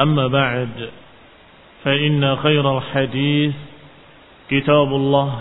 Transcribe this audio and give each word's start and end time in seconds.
أما 0.00 0.26
بعد 0.26 0.90
فإن 1.84 2.36
خير 2.36 2.78
الحديث 2.78 3.54
كتاب 4.50 4.88
الله 4.94 5.40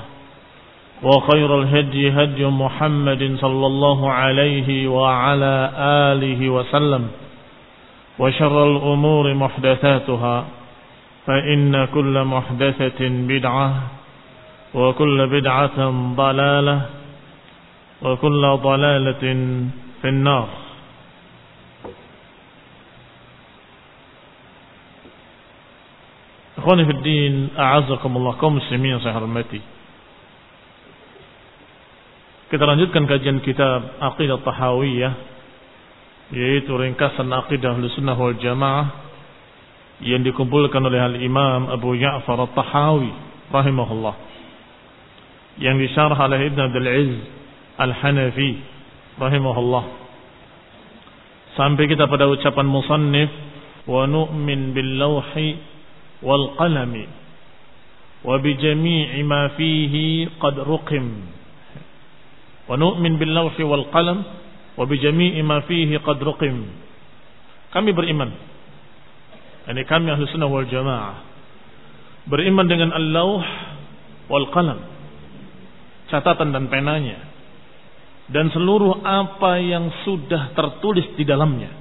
وخير 1.03 1.61
الهدي 1.61 2.09
هدي 2.11 2.45
محمد 2.45 3.37
صلى 3.41 3.65
الله 3.65 4.11
عليه 4.11 4.87
وعلى 4.87 5.71
آله 6.11 6.49
وسلم 6.49 7.07
وشر 8.19 8.71
الأمور 8.71 9.33
محدثاتها 9.33 10.45
فإن 11.27 11.85
كل 11.85 12.23
محدثة 12.23 12.99
بدعة 13.09 13.73
وكل 14.73 15.27
بدعة 15.27 15.79
ضلالة 16.15 16.81
وكل 18.01 18.57
ضلالة 18.63 19.23
في 20.01 20.07
النار. 20.09 20.47
Ikhwani 26.53 26.85
fi 26.85 26.93
din, 27.01 27.33
a'azzakumullah 27.57 28.37
kaum 28.37 28.61
muslimin 28.61 28.97
yang 28.97 29.01
saya 29.01 29.17
hormati. 29.17 29.57
Kita 32.53 32.69
lanjutkan 32.69 33.09
kajian 33.09 33.41
kitab 33.41 33.97
Aqidah 33.97 34.37
Tahawiyah 34.45 35.13
yaitu 36.33 36.69
ringkasan 36.73 37.29
akidah 37.29 37.77
Ahlussunnah 37.77 38.17
wal 38.17 38.37
Jamaah 38.37 38.85
yang 40.01 40.25
dikumpulkan 40.25 40.81
oleh 40.81 41.01
Al-Imam 41.01 41.69
Abu 41.69 41.93
Ja'far 41.97 42.37
At-Tahawi 42.49 43.09
rahimahullah 43.53 44.15
yang 45.61 45.77
disyarah 45.77 46.17
oleh 46.17 46.49
Ibn 46.49 46.59
Abdul 46.69 46.89
Aziz 46.89 47.21
Al-Hanafi 47.77 48.51
rahimahullah 49.21 49.85
sampai 51.53 51.85
kita 51.85 52.09
pada 52.09 52.25
ucapan 52.25 52.65
musannif 52.65 53.29
wa 53.85 54.09
nu'min 54.09 54.73
bil 54.73 54.91
lawhi 54.97 55.72
ruqim. 60.63 61.05
Wa 62.71 62.79
nu'min 62.79 63.19
bil 63.19 63.35
lawhi 63.35 63.63
wal 63.67 63.91
qalam 63.91 64.23
wa 64.79 64.83
bi 64.87 64.95
jami'i 64.97 65.43
ma 65.43 65.67
fihi 65.67 65.99
qad 65.99 66.23
ruqim. 66.23 66.63
Kami 67.75 67.91
beriman. 67.91 68.31
Ini 69.67 69.83
kami 69.83 70.07
ahli 70.11 70.23
sunnah 70.31 70.47
wal 70.47 70.67
jamaah. 70.67 71.15
Beriman 72.31 72.71
dengan 72.71 72.95
wal 74.31 74.47
qalam. 74.55 74.79
Catatan 76.07 76.55
dan 76.55 76.71
penanya. 76.71 77.19
Dan 78.31 78.47
seluruh 78.55 79.03
apa 79.03 79.59
yang 79.59 79.91
sudah 80.07 80.55
tertulis 80.55 81.11
di 81.19 81.27
dalamnya. 81.27 81.75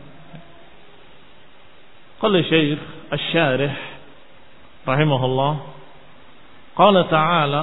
Qala 2.19 2.43
syekh 2.43 2.83
asy-syarih 3.11 3.92
rahimahullah. 4.87 5.53
Qala 6.73 7.01
ta'ala 7.07 7.63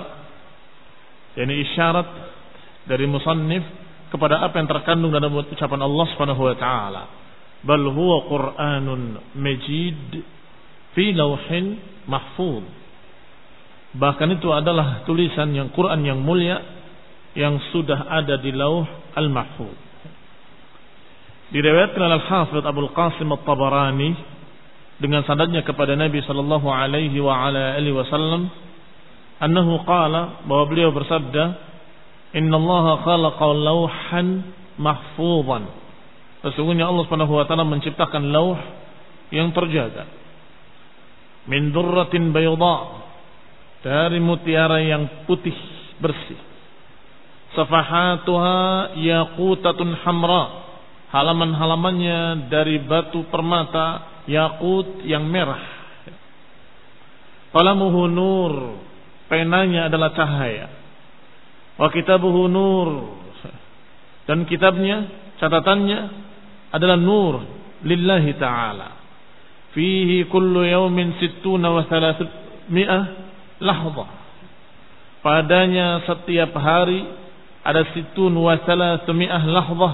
yani 1.39 1.53
isyarat 1.65 2.09
dari 2.85 3.05
musannif 3.05 3.63
kepada 4.09 4.41
apa 4.41 4.57
yang 4.57 4.69
terkandung 4.69 5.13
dalam 5.13 5.29
ucapan 5.33 5.81
Allah 5.85 6.05
Subhanahu 6.13 6.41
wa 6.41 6.55
taala. 6.57 7.03
Bal 7.61 7.83
huwa 7.91 8.25
qur'anun 8.25 9.01
majid 9.37 10.23
fi 10.97 11.13
lauhin 11.13 11.77
mahfuz. 12.09 12.65
Bahkan 13.89 14.37
itu 14.37 14.49
adalah 14.53 15.01
tulisan 15.09 15.49
yang 15.53 15.73
Quran 15.73 16.05
yang 16.05 16.21
mulia 16.21 16.61
yang 17.33 17.57
sudah 17.73 18.09
ada 18.09 18.37
di 18.37 18.53
lauh 18.53 18.85
al-mahfuz. 19.17 19.77
Diriwayatkan 21.49 21.97
oleh 21.97 22.17
Al-Hafidz 22.21 22.65
Abu 22.69 22.85
Qasim 22.93 23.29
At-Tabarani 23.33 24.09
dengan 24.99 25.23
sanadnya 25.23 25.63
kepada 25.63 25.95
Nabi 25.95 26.19
sallallahu 26.23 26.67
alaihi 26.67 27.15
wa 27.23 27.47
ala 27.47 27.79
alihi 27.79 27.95
wasallam 27.95 28.51
annahu 29.39 29.79
qala 29.87 30.43
bahwa 30.43 30.63
beliau 30.67 30.91
bersabda 30.91 31.43
innallaha 32.35 33.01
khalaqa 33.07 33.47
lauhan 33.55 34.27
mahfuzan. 34.75 35.63
Sesungguhnya 36.39 36.87
Allah 36.87 37.03
Subhanahu 37.07 37.35
wa 37.35 37.43
taala 37.47 37.67
menciptakan 37.67 38.31
lauh 38.31 38.59
yang 39.31 39.51
terjaga. 39.55 40.07
Min 41.47 41.71
durratin 41.71 42.35
bayda 42.35 42.77
dari 43.79 44.19
mutiara 44.19 44.83
yang 44.83 45.25
putih 45.27 45.55
bersih. 45.99 46.39
Safahatuha 47.55 48.93
yaqutatun 48.99 49.95
hamra 50.05 50.43
halaman-halamannya 51.09 52.51
dari 52.53 52.77
batu 52.85 53.25
permata 53.33 54.18
yakut 54.29 55.01
yang 55.09 55.25
merah. 55.25 55.79
Qalamuhu 57.49 58.05
nur. 58.05 58.53
Penanya 59.25 59.89
adalah 59.89 60.13
cahaya. 60.13 60.69
Wa 61.81 61.89
kitabuhu 61.89 62.45
nur. 62.45 63.17
Dan 64.29 64.45
kitabnya 64.45 65.09
catatannya 65.41 65.99
adalah 66.69 66.97
nur. 67.01 67.41
Lillahi 67.81 68.37
ta'ala. 68.37 68.89
Fihi 69.73 70.29
kullu 70.29 70.65
yawmin 70.65 71.17
sittuna 71.17 71.73
wa 71.73 71.85
thalathmi'ah 71.89 73.03
lahza. 73.65 74.05
Padanya 75.19 76.05
setiap 76.05 76.53
hari 76.57 77.01
ada 77.65 77.81
situn 77.97 78.33
wa 78.37 78.53
thalathmi'ah 78.61 79.43
lahza. 79.49 79.91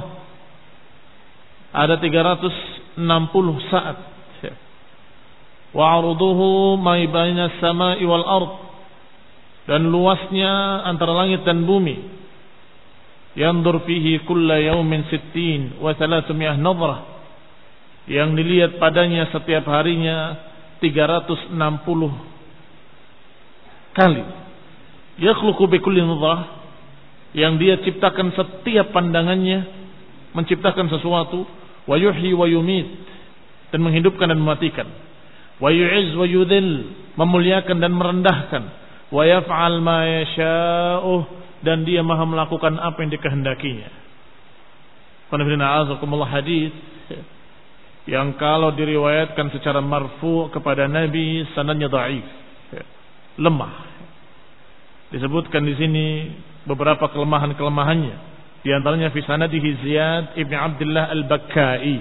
Ada 1.76 2.00
360 2.00 3.04
saat 3.68 4.15
wa 5.76 6.00
arduhu 6.00 6.80
ma 6.80 6.96
baina 6.96 7.52
samai 7.60 8.00
dan 9.66 9.82
luasnya 9.92 10.86
antara 10.88 11.12
langit 11.12 11.44
dan 11.44 11.68
bumi. 11.68 12.16
Yandur 13.36 13.84
fihi 13.84 14.24
kulla 14.24 14.62
yaumin 14.64 15.04
sittin 15.12 15.76
wa 15.84 15.92
thalathumiyah 15.92 16.56
nadrah. 16.56 17.04
Yang 18.08 18.30
dilihat 18.40 18.72
padanya 18.80 19.28
setiap 19.34 19.66
harinya 19.68 20.38
360 20.80 21.58
kali. 23.98 24.24
Yakhluqu 25.20 25.66
bi 25.68 25.82
kulli 25.82 26.00
nadrah 26.06 26.62
yang 27.36 27.60
dia 27.60 27.82
ciptakan 27.84 28.32
setiap 28.32 28.96
pandangannya 28.96 29.68
menciptakan 30.32 30.88
sesuatu 30.88 31.44
wa 31.84 31.96
yuhyi 32.00 32.32
wa 32.32 32.48
yumit 32.48 32.88
dan 33.74 33.84
menghidupkan 33.84 34.32
dan 34.32 34.40
mematikan 34.40 34.88
wa 35.62 35.70
yu'izz 35.72 36.16
wa 36.20 36.26
yudhil 36.28 36.72
memuliakan 37.16 37.78
dan 37.80 37.92
merendahkan 37.96 38.64
wa 39.12 39.24
yaf'al 39.24 39.80
ma 39.80 40.04
yasha'u 40.04 41.14
dan 41.64 41.88
dia 41.88 42.06
maha 42.06 42.28
melakukan 42.30 42.78
apa 42.78 43.02
yang 43.02 43.12
dikehendakinya. 43.16 43.90
Qanifina 45.34 45.82
hadis 46.30 46.74
yang 48.06 48.38
kalau 48.38 48.70
diriwayatkan 48.78 49.50
secara 49.50 49.82
marfu 49.82 50.54
kepada 50.54 50.86
Nabi 50.86 51.42
sanadnya 51.58 51.90
dhaif. 51.90 52.26
Lemah. 53.42 53.74
Disebutkan 55.10 55.66
di 55.66 55.74
sini 55.74 56.06
beberapa 56.70 57.10
kelemahan-kelemahannya. 57.10 58.16
Di 58.62 58.70
antaranya 58.74 59.10
fi 59.10 59.22
sanadihi 59.26 59.70
Ziyad 59.82 60.26
ibn 60.38 60.54
Abdullah 60.54 61.10
al-Bakkai. 61.14 61.94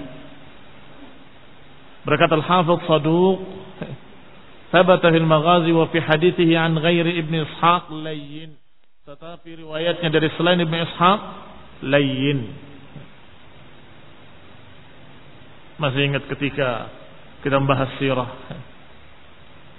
Berkata 2.05 2.37
Al-Hafidh 2.37 2.85
Saduq 2.85 3.39
Thabata 4.75 5.07
fil 5.13 5.23
maghazi 5.23 5.71
wa 5.71 5.87
fi 5.87 6.03
hadithihi 6.03 6.57
an 6.57 6.75
ghairi 6.75 7.15
Ibn 7.21 7.33
Ishaq 7.47 7.85
layyin. 7.95 8.57
Tetapi 9.05 9.61
riwayatnya 9.61 10.09
dari 10.09 10.27
selain 10.35 10.59
Ibn 10.59 10.75
Ishaq 10.75 11.21
layyin. 11.85 12.39
Masih 15.79 16.01
ingat 16.07 16.23
ketika 16.27 16.91
kita 17.39 17.55
membahas 17.55 17.93
sirah 18.01 18.31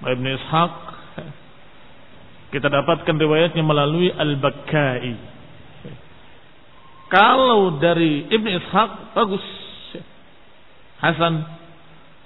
Ibn 0.00 0.26
Ishaq 0.26 0.72
kita 2.56 2.72
dapatkan 2.72 3.16
riwayatnya 3.20 3.60
melalui 3.66 4.08
Al-Bakkai. 4.14 5.12
Kalau 7.12 7.76
dari 7.82 8.32
Ibn 8.32 8.46
Ishaq 8.48 8.90
bagus. 9.12 9.44
Hasan 10.96 11.65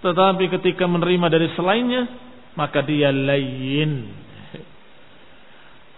tetapi 0.00 0.44
ketika 0.49 0.88
menerima 0.88 1.26
dari 1.29 1.49
selainnya 1.56 2.08
maka 2.56 2.81
dia 2.82 3.12
layin. 3.12 4.11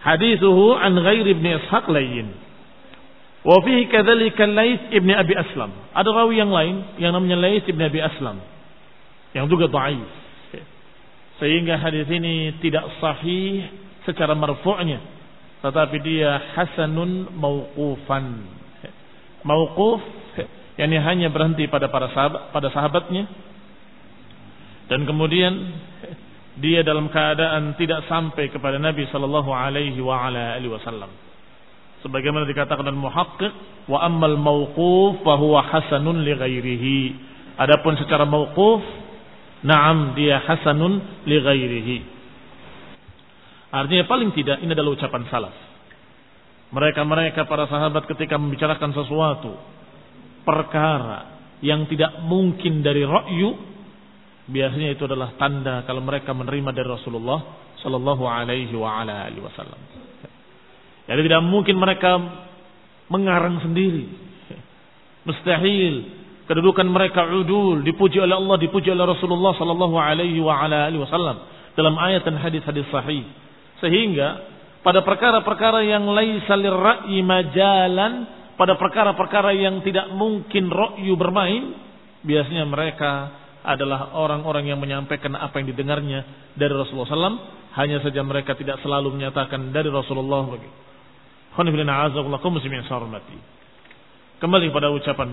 Hadithuhu 0.02 0.74
an 0.74 0.98
ghair 0.98 1.26
ibn 1.30 1.46
Ishaq 1.46 1.86
layin. 1.88 2.34
Wa 3.42 3.58
fihi 3.62 3.90
kadzalika 3.90 4.46
Laits 4.46 4.90
ibn 4.94 5.10
Abi 5.10 5.34
Aslam. 5.34 5.70
Ada 5.94 6.10
rawi 6.10 6.38
yang 6.38 6.50
lain 6.50 6.98
yang 6.98 7.10
namanya 7.14 7.38
Laits 7.38 7.66
ibn 7.66 7.82
Abi 7.82 7.98
Aslam 8.02 8.42
yang 9.32 9.48
juga 9.48 9.68
dhaif. 9.68 10.10
Sehingga 11.40 11.80
hadis 11.80 12.06
ini 12.06 12.54
tidak 12.62 12.86
sahih 13.02 13.66
secara 14.06 14.36
marfu'nya, 14.36 15.02
tetapi 15.64 15.96
dia 16.04 16.38
hasanun 16.54 17.34
mauqufan. 17.34 18.46
Mauquf 19.42 19.98
yakni 20.78 21.02
hanya 21.02 21.28
berhenti 21.34 21.66
pada 21.66 21.90
para 21.90 22.08
sahabat 22.14 22.54
pada 22.54 22.68
sahabatnya 22.70 23.26
dan 24.92 25.08
kemudian 25.08 25.72
dia 26.60 26.84
dalam 26.84 27.08
keadaan 27.08 27.72
tidak 27.80 28.04
sampai 28.12 28.52
kepada 28.52 28.76
Nabi 28.76 29.08
sallallahu 29.08 29.48
alaihi 29.48 29.96
wa 30.04 30.28
ala 30.28 30.60
alihi 30.60 30.68
wasallam. 30.68 31.08
Sebagaimana 32.04 32.44
dikatakan 32.44 32.84
dalam 32.84 33.00
muhaqqiq 33.00 33.88
wa 33.88 34.04
ammal 34.04 34.36
mauquf 34.36 35.24
fa 35.24 35.40
huwa 35.40 35.64
hasanun 35.64 36.20
li 36.20 36.36
ghairihi. 36.36 36.98
Adapun 37.56 37.96
secara 37.96 38.28
mauquf, 38.28 38.84
na'am 39.64 40.12
dia 40.12 40.44
hasanun 40.44 41.24
li 41.24 41.40
ghairihi. 41.40 41.98
Artinya 43.72 44.04
paling 44.04 44.36
tidak 44.36 44.60
ini 44.60 44.76
adalah 44.76 44.92
ucapan 44.92 45.24
salaf. 45.32 45.56
Mereka-mereka 46.68 47.48
para 47.48 47.64
sahabat 47.64 48.04
ketika 48.12 48.36
membicarakan 48.36 48.92
sesuatu 48.92 49.56
perkara 50.44 51.40
yang 51.64 51.88
tidak 51.88 52.12
mungkin 52.28 52.84
dari 52.84 53.08
ra'yu 53.08 53.71
biasanya 54.50 54.94
itu 54.94 55.06
adalah 55.06 55.34
tanda 55.38 55.86
kalau 55.86 56.02
mereka 56.02 56.34
menerima 56.34 56.70
dari 56.74 56.88
Rasulullah 56.88 57.40
Shallallahu 57.82 58.24
Alaihi 58.26 58.74
Wasallam. 58.74 59.80
Jadi 61.06 61.20
tidak 61.26 61.42
mungkin 61.42 61.76
mereka 61.78 62.18
mengarang 63.10 63.58
sendiri. 63.62 64.06
Mustahil. 65.26 66.22
Kedudukan 66.42 66.84
mereka 66.90 67.22
udul, 67.30 67.86
dipuji 67.86 68.18
oleh 68.18 68.34
Allah, 68.34 68.58
dipuji 68.58 68.90
oleh 68.90 69.06
Rasulullah 69.06 69.54
Shallallahu 69.54 69.96
Alaihi 69.98 70.42
Wasallam 70.42 71.36
dalam 71.78 71.94
ayat 71.96 72.26
dan 72.26 72.36
hadis-hadis 72.38 72.86
sahih. 72.90 73.24
Sehingga 73.78 74.42
pada 74.82 75.06
perkara-perkara 75.06 75.86
yang 75.86 76.06
laisa 76.10 76.54
lirra'i 76.58 77.22
majalan, 77.22 78.12
pada 78.58 78.74
perkara-perkara 78.78 79.54
yang 79.54 79.80
tidak 79.86 80.10
mungkin 80.12 80.68
ra'yu 80.68 81.14
bermain, 81.14 81.72
biasanya 82.26 82.66
mereka 82.66 83.41
adalah 83.62 84.10
orang-orang 84.18 84.66
yang 84.66 84.78
menyampaikan 84.82 85.38
apa 85.38 85.62
yang 85.62 85.70
didengarnya 85.70 86.52
dari 86.58 86.74
Rasulullah 86.74 87.08
SAW. 87.08 87.38
Hanya 87.72 88.04
saja 88.04 88.20
mereka 88.20 88.52
tidak 88.58 88.82
selalu 88.84 89.16
menyatakan 89.16 89.70
dari 89.70 89.88
Rasulullah. 89.88 90.44
Kembali 94.42 94.66
pada 94.74 94.88
ucapan 94.90 95.28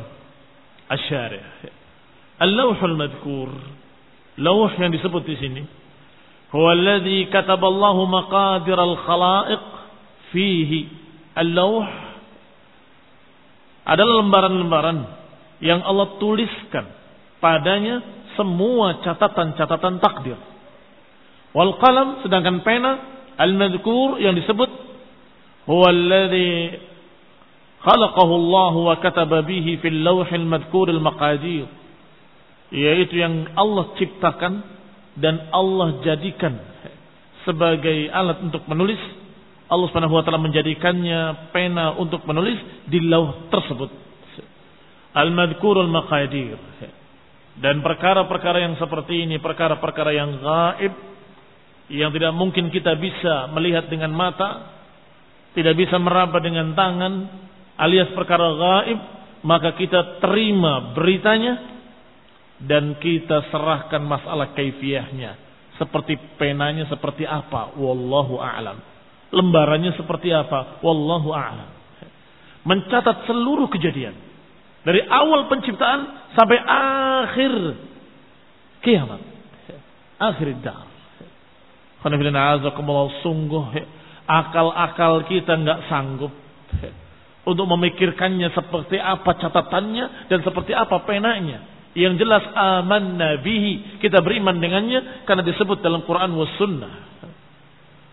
Asyari. 0.90 1.42
Al-lawhul 2.40 2.96
madkur. 2.96 3.50
Lawh 4.40 4.72
yang 4.80 4.94
disebut 4.94 5.24
di 5.26 5.36
sini. 5.36 5.64
Huwa 6.50 6.74
alladhi 6.74 7.28
kataballahu 7.30 8.08
maqadir 8.08 8.78
al-khalaiq 8.78 9.66
fihi. 10.32 10.80
Al-lawh 11.36 11.86
adalah 13.90 14.22
lembaran-lembaran 14.22 14.98
yang 15.66 15.82
Allah 15.82 16.16
tuliskan 16.22 16.99
padanya 17.44 18.04
semua 18.40 19.04
catatan-catatan 19.04 20.00
takdir. 20.00 20.40
Wal 21.52 21.76
qalam 21.82 22.24
sedangkan 22.24 22.62
pena 22.62 22.92
al-madhkur 23.36 24.22
yang 24.22 24.38
disebut 24.38 24.70
huwa 25.66 25.88
alladhi 25.90 26.78
khalaqahu 27.82 28.34
Allah 28.38 28.74
wa 28.76 28.96
kataba 29.02 29.42
bihi 29.42 29.82
fil 29.82 30.00
lawhil 30.06 30.46
madhkur 30.46 30.94
al-maqadir 30.94 31.66
yaitu 32.70 33.18
yang 33.18 33.50
Allah 33.58 33.98
ciptakan 33.98 34.62
dan 35.18 35.50
Allah 35.50 36.06
jadikan 36.06 36.54
sebagai 37.44 38.08
alat 38.14 38.46
untuk 38.46 38.64
menulis. 38.70 39.00
Allah 39.70 39.86
Subhanahu 39.90 40.18
wa 40.18 40.24
taala 40.26 40.42
menjadikannya 40.42 41.54
pena 41.54 41.94
untuk 41.98 42.26
menulis 42.26 42.58
di 42.90 43.06
lauh 43.06 43.50
tersebut. 43.54 43.90
Al-madhkur 45.14 45.82
al-maqadir 45.82 46.58
dan 47.60 47.84
perkara-perkara 47.84 48.64
yang 48.64 48.80
seperti 48.80 49.28
ini, 49.28 49.36
perkara-perkara 49.44 50.16
yang 50.16 50.40
gaib, 50.40 50.94
yang 51.92 52.10
tidak 52.16 52.32
mungkin 52.32 52.72
kita 52.72 52.96
bisa 52.96 53.52
melihat 53.52 53.92
dengan 53.92 54.16
mata, 54.16 54.80
tidak 55.52 55.76
bisa 55.76 56.00
meraba 56.00 56.40
dengan 56.40 56.72
tangan, 56.72 57.14
alias 57.76 58.16
perkara 58.16 58.48
gaib, 58.56 59.00
maka 59.44 59.76
kita 59.76 60.24
terima 60.24 60.96
beritanya 60.96 61.84
dan 62.64 62.96
kita 62.96 63.52
serahkan 63.52 64.08
masalah 64.08 64.56
kaifiahnya. 64.56 65.36
Seperti 65.76 66.16
penanya 66.40 66.88
seperti 66.88 67.28
apa, 67.28 67.76
wallahu 67.76 68.40
a'lam. 68.40 68.80
Lembarannya 69.36 70.00
seperti 70.00 70.32
apa, 70.32 70.80
wallahu 70.80 71.36
a'lam. 71.36 71.76
Mencatat 72.64 73.28
seluruh 73.28 73.68
kejadian 73.68 74.29
dari 74.84 75.04
awal 75.04 75.52
penciptaan 75.52 76.32
sampai 76.36 76.58
akhir 76.64 77.54
kiamat. 78.84 79.22
Akhir 80.20 80.56
dah. 80.64 80.88
Sungguh 83.24 83.66
akal-akal 84.24 85.28
kita 85.28 85.60
nggak 85.60 85.80
sanggup 85.92 86.32
untuk 87.44 87.66
memikirkannya 87.66 88.54
seperti 88.56 89.02
apa 89.02 89.36
catatannya 89.36 90.30
dan 90.32 90.40
seperti 90.46 90.72
apa 90.72 91.04
penanya. 91.04 91.92
Yang 91.98 92.22
jelas 92.22 92.46
aman 92.54 93.18
nabihi 93.18 94.00
kita 94.00 94.22
beriman 94.22 94.62
dengannya 94.62 95.26
karena 95.26 95.44
disebut 95.44 95.82
dalam 95.82 96.06
Quran 96.06 96.32
was 96.38 96.54
sunnah. 96.56 96.94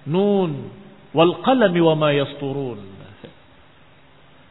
Nun 0.08 0.72
wal 1.12 1.44
qalami 1.44 1.80
wa 1.84 1.94
ma 1.94 2.10
yasturun. 2.10 2.96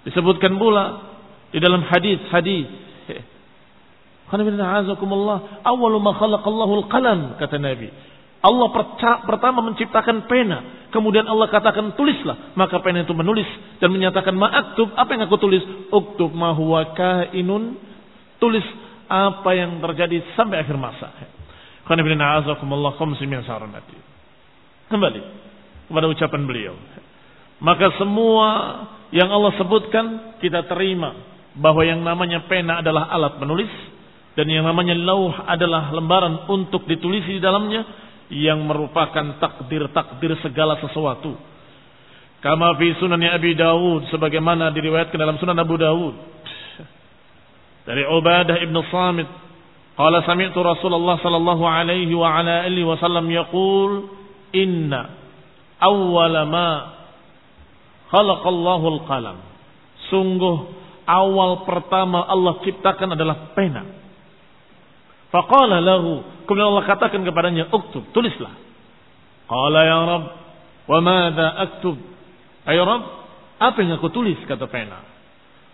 Disebutkan 0.06 0.62
pula 0.62 1.15
di 1.56 1.64
dalam 1.64 1.88
hadis-hadis. 1.88 2.68
Awalu 5.64 5.98
ma 6.04 6.12
khalaqallahu 6.20 6.84
al-qalam 6.84 7.40
kata 7.40 7.56
Nabi. 7.56 7.88
Allah 8.44 8.68
pertama 9.24 9.64
menciptakan 9.64 10.28
pena. 10.28 10.86
Kemudian 10.92 11.24
Allah 11.26 11.48
katakan 11.48 11.96
tulislah. 11.96 12.52
Maka 12.60 12.84
pena 12.84 13.08
itu 13.08 13.16
menulis 13.16 13.48
dan 13.80 13.90
menyatakan 13.90 14.36
ma'aktub. 14.36 14.92
Apa 15.00 15.16
yang 15.16 15.32
aku 15.32 15.40
tulis? 15.40 15.64
Uktub 15.90 16.36
ma 16.36 16.52
huwa 16.52 16.92
kainun. 16.92 17.80
Tulis 18.38 18.68
apa 19.08 19.50
yang 19.56 19.80
terjadi 19.80 20.36
sampai 20.36 20.62
akhir 20.62 20.76
masa. 20.76 21.10
Kembali 24.92 25.22
kepada 25.90 26.06
ucapan 26.10 26.42
beliau. 26.46 26.76
Maka 27.64 27.98
semua 27.98 28.50
yang 29.10 29.32
Allah 29.32 29.54
sebutkan 29.58 30.38
kita 30.44 30.70
terima 30.70 31.35
bahwa 31.60 31.82
yang 31.88 32.04
namanya 32.04 32.44
pena 32.48 32.84
adalah 32.84 33.08
alat 33.12 33.40
menulis 33.40 33.72
dan 34.36 34.52
yang 34.52 34.68
namanya 34.68 34.96
lauh 34.96 35.32
adalah 35.48 35.96
lembaran 35.96 36.52
untuk 36.52 36.84
ditulis 36.84 37.24
di 37.24 37.40
dalamnya 37.40 37.88
yang 38.28 38.60
merupakan 38.68 39.40
takdir-takdir 39.40 40.36
segala 40.44 40.76
sesuatu. 40.84 41.38
Kama 42.44 42.78
fi 42.78 42.94
sunan 43.00 43.22
Abi 43.26 43.56
Dawud 43.56 44.12
sebagaimana 44.12 44.70
diriwayatkan 44.70 45.18
dalam 45.18 45.40
sunan 45.40 45.58
Abu 45.58 45.80
Dawud 45.80 46.14
dari 47.86 48.04
Ubadah 48.06 48.60
ibn 48.66 48.76
Samit 48.90 49.30
qala 49.96 50.22
sami'tu 50.26 50.60
Rasulullah 50.60 51.22
sallallahu 51.22 51.64
alaihi 51.64 52.12
wa 52.14 52.38
ala 52.38 52.68
alihi 52.68 52.86
wasallam 52.86 53.26
yaqul 53.32 54.10
inna 54.52 55.16
awwala 55.80 56.44
ma 56.46 56.70
khalaqallahu 58.12 58.86
al-qalam 59.00 59.38
sungguh 60.12 60.85
awal 61.06 61.64
pertama 61.64 62.26
Allah 62.26 62.60
ciptakan 62.66 63.16
adalah 63.16 63.54
pena 63.54 64.06
Faqala 65.36 65.84
lahu. 65.84 66.24
Kemudian 66.48 66.72
Allah 66.72 66.88
katakan 66.88 67.20
kepadanya, 67.28 67.68
uktub, 67.76 68.08
tulislah. 68.16 68.56
Qala 69.52 69.80
ya 69.84 70.00
Rab, 70.08 70.24
wa 70.88 71.00
madha 71.04 71.48
aktub? 71.60 72.00
Ayo 72.64 72.88
Rab, 72.88 73.04
apa 73.60 73.78
yang 73.84 74.00
aku 74.00 74.08
tulis? 74.16 74.40
Kata 74.48 74.64
pena. 74.72 75.04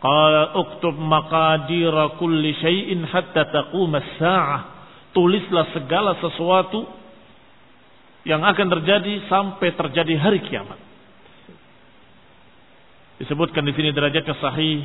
Qala 0.01 0.57
uktub 0.57 0.97
maqadira 0.97 2.17
kulli 2.17 2.57
syai'in 2.57 3.05
hatta 3.05 3.53
taqum 3.53 3.93
as-sa'ah. 3.93 4.81
Tulislah 5.13 5.69
segala 5.77 6.17
sesuatu 6.17 6.87
yang 8.25 8.41
akan 8.41 8.67
terjadi 8.79 9.29
sampai 9.29 9.77
terjadi 9.77 10.17
hari 10.17 10.41
kiamat. 10.41 10.79
Disebutkan 13.21 13.61
di 13.69 13.73
sini 13.77 13.93
derajatnya 13.93 14.35
sahih. 14.41 14.81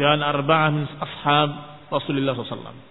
Jangan 0.00 0.24
arba'ah 0.24 0.70
min 0.72 0.84
ashab 0.88 1.50
Rasulullah 1.92 2.32
SAW 2.32 2.88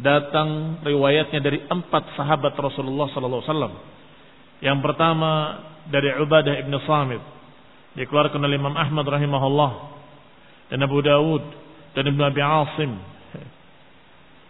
datang 0.00 0.80
riwayatnya 0.80 1.40
dari 1.44 1.58
empat 1.68 2.16
sahabat 2.16 2.56
Rasulullah 2.56 3.08
wasallam. 3.12 3.72
Yang 4.60 4.78
pertama 4.84 5.30
dari 5.88 6.12
Ubadah 6.20 6.54
ibn 6.60 6.72
Samit 6.84 7.20
dikeluarkan 7.96 8.40
oleh 8.40 8.56
Imam 8.56 8.76
Ahmad 8.76 9.04
rahimahullah 9.08 9.72
dan 10.72 10.78
Abu 10.84 11.00
Dawud 11.04 11.44
dan 11.96 12.04
Ibn 12.06 12.20
Abi 12.28 12.40
Asim 12.40 12.92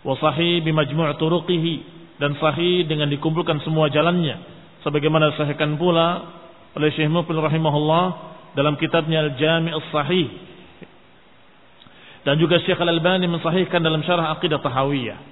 wa 0.01 0.15
sahih 0.17 0.61
bimajmu' 0.65 1.17
turuqihi 1.17 1.75
dan 2.21 2.37
sahih 2.37 2.85
dengan 2.85 3.09
dikumpulkan 3.09 3.65
semua 3.65 3.89
jalannya 3.89 4.45
sebagaimana 4.85 5.33
disahihkan 5.35 5.77
pula 5.81 6.37
oleh 6.77 6.93
Syekh 6.93 7.09
Mufil 7.09 7.41
rahimahullah 7.41 8.05
dalam 8.55 8.75
kitabnya 8.79 9.27
Al-Jami' 9.27 9.73
As-Sahih 9.75 10.29
dan 12.27 12.37
juga 12.37 12.61
Syekh 12.61 12.77
Al-Albani 12.77 13.31
mensahihkan 13.31 13.81
dalam 13.81 14.05
syarah 14.05 14.37
Aqidah 14.37 14.61
Tahawiyah 14.61 15.31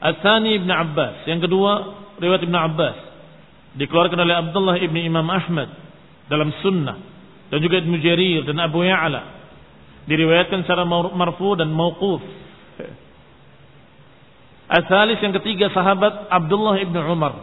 Al-Thani 0.00 0.56
Ibn 0.56 0.70
Abbas. 0.72 1.28
Yang 1.28 1.44
kedua, 1.46 1.72
riwayat 2.16 2.40
Ibn 2.40 2.56
Abbas. 2.56 2.96
Dikeluarkan 3.76 4.18
oleh 4.18 4.34
Abdullah 4.34 4.76
Ibn 4.80 4.96
Imam 4.96 5.28
Ahmad 5.28 5.68
dalam 6.26 6.50
sunnah. 6.64 6.96
Dan 7.52 7.60
juga 7.60 7.84
Ibn 7.84 7.92
Jarir 8.00 8.48
dan 8.48 8.56
Abu 8.64 8.80
Ya'la. 8.80 9.22
Diriwayatkan 10.08 10.64
secara 10.64 10.88
marfu 10.88 11.52
dan 11.60 11.68
mauquf. 11.68 12.24
Al-Thalis 14.70 15.20
yang 15.20 15.36
ketiga 15.36 15.68
sahabat 15.68 16.32
Abdullah 16.32 16.80
Ibn 16.80 16.96
Umar 17.04 17.34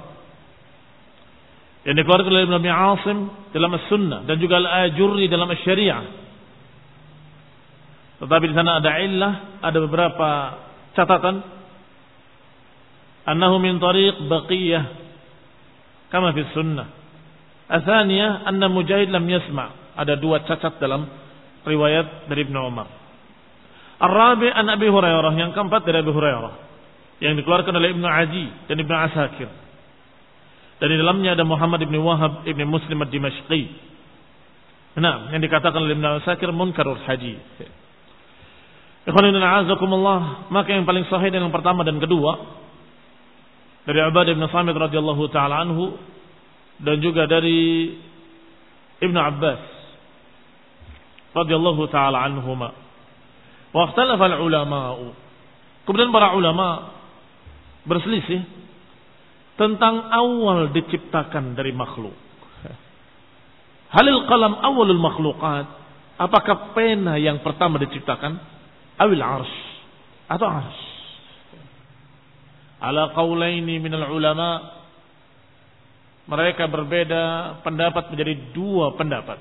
yang 1.87 1.95
dikeluarkan 1.95 2.27
oleh 2.27 2.43
Ibn 2.51 2.59
Abi 2.59 2.67
Asim 2.67 3.17
dalam 3.55 3.71
Sunnah 3.87 4.27
dan 4.27 4.35
juga 4.43 4.59
al-ajuri 4.59 5.31
dalam 5.31 5.47
Syariah. 5.63 6.03
Tetapi 8.19 8.43
di 8.49 8.55
sana 8.57 8.83
ada 8.83 8.91
illah, 8.99 9.33
ada 9.63 9.77
beberapa 9.79 10.29
catatan. 10.99 11.39
Annahu 13.23 13.55
min 13.63 13.79
tariq 13.79 14.27
baqiyah 14.27 14.83
kama 16.11 16.35
fi 16.35 16.43
sunnah. 16.51 16.91
Asaniya 17.71 18.47
anna 18.47 18.67
Mujahid 18.67 19.07
lam 19.07 19.23
yasma. 19.27 19.95
Ada 19.95 20.19
dua 20.19 20.43
cacat 20.43 20.79
dalam 20.83 21.07
riwayat 21.63 22.27
dari 22.27 22.47
Ibn 22.47 22.55
Umar. 22.67 22.87
Ar-Rabi 23.97 24.51
an 24.51 24.67
Abi 24.75 24.91
Hurairah 24.91 25.33
yang 25.39 25.51
keempat 25.55 25.87
dari 25.87 26.03
Abi 26.03 26.11
Hurairah 26.11 26.53
yang 27.23 27.33
dikeluarkan 27.33 27.73
oleh 27.73 27.95
Ibn 27.95 28.05
Aji 28.05 28.45
dan 28.67 28.75
Ibn 28.75 28.93
Asakir 29.07 29.66
dan 30.77 30.87
di 30.93 30.97
dalamnya 30.97 31.33
ada 31.33 31.45
Muhammad 31.45 31.81
Ibnu 31.85 31.99
Wahab 32.01 32.33
Ibnu 32.45 32.65
Muslim 32.69 33.01
ad-Dimashqi 33.01 33.61
nah 34.97 35.29
yang 35.33 35.41
dikatakan 35.41 35.77
oleh 35.77 35.93
Ibnu 35.93 36.07
Asakir 36.21 36.49
munkarul 36.53 37.01
haji 37.01 37.35
Ikhwanina 39.07 39.39
a'azakumullah 39.39 40.51
maka 40.51 40.75
yang 40.75 40.83
paling 40.83 41.07
sahih 41.07 41.31
dan 41.31 41.47
yang 41.47 41.53
pertama 41.53 41.87
dan 41.87 41.95
kedua 42.01 42.57
dari 43.87 44.03
Ubadah 44.03 44.35
bin 44.35 44.43
Samit 44.51 44.75
radhiyallahu 44.75 45.23
taala 45.31 45.63
anhu 45.63 45.95
dan 46.83 46.99
juga 46.99 47.23
dari 47.23 47.95
Ibnu 48.99 49.15
Abbas 49.15 49.61
radhiyallahu 51.31 51.87
taala 51.87 52.27
anhuma. 52.27 52.75
Wa 53.71 53.87
ikhtalafa 53.87 54.27
al-ulama. 54.35 54.99
Kemudian 55.85 56.11
para 56.11 56.35
ulama 56.35 56.91
berselisih 57.87 58.43
tentang 59.57 60.07
awal 60.13 60.69
diciptakan 60.71 61.57
dari 61.57 61.73
makhluk. 61.73 62.15
Halil 63.87 64.23
qalam 64.29 64.53
awalul 64.61 65.01
makhluqat? 65.01 65.65
Apakah 66.17 66.73
pena 66.77 67.17
yang 67.17 67.41
pertama 67.41 67.81
diciptakan? 67.81 68.37
Awil 68.97 69.21
arsh 69.21 69.57
atau 70.27 70.47
arsh? 70.49 70.87
ala 72.81 73.13
qaulaini 73.13 73.81
minal 73.81 74.05
ulama 74.13 74.77
mereka 76.29 76.69
berbeda 76.69 77.57
pendapat 77.65 78.13
menjadi 78.13 78.53
dua 78.53 78.93
pendapat 78.93 79.39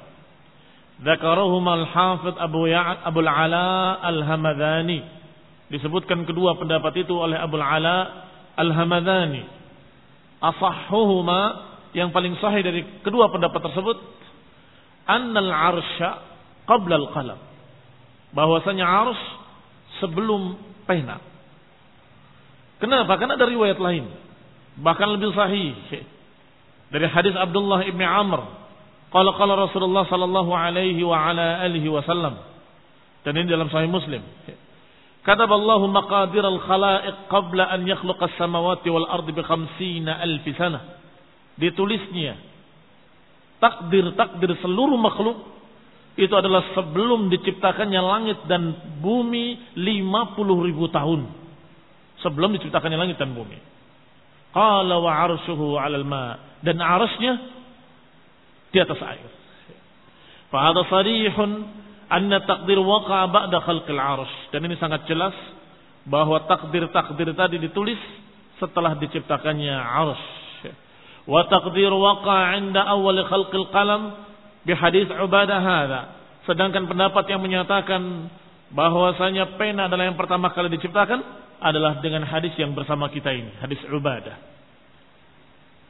Dzakarahum 0.96 1.60
al-Hafidh 1.60 2.40
Abu 2.40 2.72
Ya'ad 2.72 3.04
Abu 3.04 3.20
Al-Ala 3.20 4.00
Al-Hamadani 4.00 5.04
disebutkan 5.68 6.24
kedua 6.24 6.56
pendapat 6.56 6.96
itu 6.96 7.12
oleh 7.12 7.36
Abu 7.36 7.60
Al-Ala 7.60 7.96
Al-Hamadani 8.56 9.44
asahhuhuma 10.40 11.40
yang 11.96 12.12
paling 12.12 12.36
sahih 12.42 12.60
dari 12.60 12.82
kedua 13.00 13.32
pendapat 13.32 13.60
tersebut 13.72 13.98
annal 15.08 15.50
arsya 15.52 16.10
qabla 16.68 16.94
al-qalam 17.00 17.40
bahwasanya 18.36 18.84
ars 18.84 19.20
sebelum 20.02 20.60
pena 20.84 21.18
Kenapa? 22.76 23.16
Karena 23.16 23.40
ada 23.40 23.48
riwayat 23.48 23.80
lain. 23.80 24.04
Bahkan 24.84 25.08
lebih 25.16 25.32
sahih. 25.32 25.72
Dari 26.92 27.06
hadis 27.08 27.32
Abdullah 27.32 27.88
ibn 27.88 28.04
Amr. 28.04 28.40
Qala 29.08 29.32
qala 29.32 29.56
Rasulullah 29.56 30.04
sallallahu 30.04 30.52
alaihi 30.52 31.00
wa 31.00 31.16
ala 31.16 31.64
alihi 31.64 31.88
wasallam. 31.88 32.36
Dan 33.24 33.32
ini 33.40 33.48
dalam 33.48 33.72
sahih 33.72 33.88
Muslim. 33.88 34.20
Katab 35.26 35.50
Allah 35.50 35.82
maqadir 35.90 36.46
al-khalaiq 36.46 37.26
qabla 37.26 37.66
an 37.74 37.82
yakhluqa 37.82 38.30
as-samawati 38.30 38.86
wal 38.94 39.10
ardi 39.10 39.34
bi 39.34 39.42
alf 39.42 40.46
sana. 40.54 40.80
Ditulisnya 41.58 42.38
takdir-takdir 43.58 44.54
seluruh 44.62 44.94
makhluk 44.94 45.42
itu 46.14 46.30
adalah 46.30 46.62
sebelum 46.78 47.26
diciptakannya 47.28 48.00
langit 48.00 48.38
dan 48.46 48.70
bumi 49.02 49.74
50 49.74 50.68
ribu 50.70 50.86
tahun 50.94 51.26
sebelum 52.22 52.54
diciptakannya 52.56 52.96
langit 52.96 53.18
dan 53.18 53.34
bumi. 53.34 53.58
Qala 54.54 54.96
wa 55.02 55.10
arshuhu 55.10 55.76
'alal 55.76 56.06
ma 56.06 56.38
dan 56.62 56.78
arsy 56.80 57.28
di 58.72 58.78
atas 58.78 59.00
air. 59.02 59.28
Fa 60.54 60.70
hadha 60.70 60.86
sarihun 60.86 61.50
anna 62.10 62.42
taqdir 62.46 62.78
waqa'a 62.78 63.26
ba'da 63.30 63.58
khalqil 63.62 64.00
arsh. 64.00 64.34
Dan 64.54 64.66
ini 64.66 64.78
sangat 64.78 65.06
jelas 65.10 65.34
bahwa 66.06 66.46
takdir-takdir 66.46 67.34
tadi 67.34 67.56
ditulis 67.58 67.98
setelah 68.62 68.94
diciptakannya 68.98 69.74
arsh. 69.74 70.26
Wa 71.26 71.46
taqdir 71.50 71.90
waqa'a 71.90 72.58
'inda 72.58 72.86
awal 72.86 73.18
khalqil 73.26 73.68
qalam 73.74 74.14
bi 74.62 74.72
hadis 74.74 75.10
Ubadah 75.10 75.58
hadha. 75.58 76.02
Sedangkan 76.46 76.86
pendapat 76.86 77.26
yang 77.26 77.42
menyatakan 77.42 78.30
bahwasanya 78.70 79.58
pena 79.58 79.90
adalah 79.90 80.06
yang 80.06 80.18
pertama 80.18 80.54
kali 80.54 80.70
diciptakan 80.74 81.18
adalah 81.58 81.98
dengan 81.98 82.22
hadis 82.22 82.54
yang 82.60 82.74
bersama 82.76 83.10
kita 83.10 83.34
ini, 83.34 83.50
hadis 83.58 83.82
Ubadah. 83.90 84.36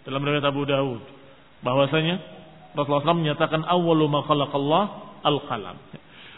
Dalam 0.07 0.23
riwayat 0.23 0.47
Abu 0.47 0.63
Dawud 0.65 1.03
bahwasanya 1.61 2.17
Rasulullah 2.77 3.11
SAW 3.11 3.25
menyatakan 3.25 3.65
awwalu 3.65 4.07
ma 4.07 4.21
khalaqallah 4.23 4.85
al-qalam. 5.25 5.77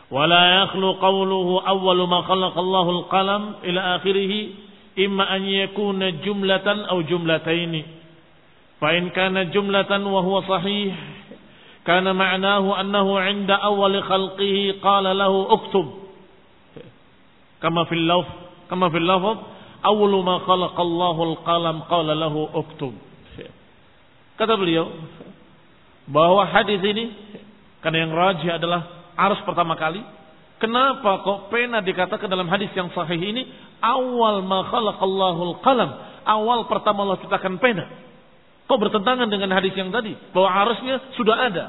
Wa 0.08 0.24
la 0.24 0.64
yakhlu 0.64 0.96
qawluhu 0.96 1.60
awwalu 1.68 2.08
ma 2.08 2.24
khalaqallahu 2.24 2.90
al-qalam 2.96 3.42
ila 3.60 3.80
akhirih 4.00 4.32
imma 4.96 5.24
an 5.28 5.44
yakuna 5.44 6.12
jumlatan 6.24 6.88
aw 6.88 6.96
jumlataini. 7.04 7.84
Fa 8.80 8.96
in 8.96 9.12
kana 9.12 9.52
jumlatan 9.52 10.06
wa 10.08 10.24
huwa 10.24 10.48
sahih 10.48 10.96
kana 11.84 12.16
ma'nahu 12.16 12.72
annahu 12.72 13.20
'inda 13.20 13.60
awwal 13.60 13.92
khalqihi 14.00 14.80
qala 14.80 15.12
lahu 15.12 15.44
uktub. 15.60 15.86
Kama 17.60 17.84
fil 17.86 18.06
lafz 18.08 18.32
kama 18.72 18.88
fil 18.88 19.04
lafz 19.04 19.44
awwalu 19.84 20.18
ma 20.24 20.40
khalaqallahu 20.40 21.20
al-qalam 21.36 21.84
qala 21.84 22.16
lahu 22.16 22.48
uktub. 22.56 22.96
Kata 24.40 24.56
beliau 24.56 24.88
bahwa 26.08 26.48
hadis 26.48 26.80
ini 26.80 27.12
karena 27.84 28.08
yang 28.08 28.12
rajih 28.16 28.50
adalah 28.56 28.97
arus 29.18 29.42
pertama 29.42 29.74
kali. 29.74 30.00
Kenapa 30.58 31.22
kok 31.22 31.54
pena 31.54 31.78
dikatakan 31.78 32.26
dalam 32.26 32.50
hadis 32.50 32.70
yang 32.74 32.90
sahih 32.90 33.18
ini 33.18 33.46
awal 33.78 34.42
ma 34.42 34.66
khalaqallahu 34.66 35.40
al-qalam, 35.54 35.90
awal 36.26 36.66
pertama 36.66 37.06
Allah 37.06 37.18
ciptakan 37.22 37.62
pena. 37.62 37.86
Kok 38.66 38.78
bertentangan 38.78 39.30
dengan 39.30 39.54
hadis 39.54 39.72
yang 39.78 39.94
tadi 39.94 40.18
bahwa 40.34 40.48
arusnya 40.50 41.14
sudah 41.14 41.36
ada. 41.46 41.66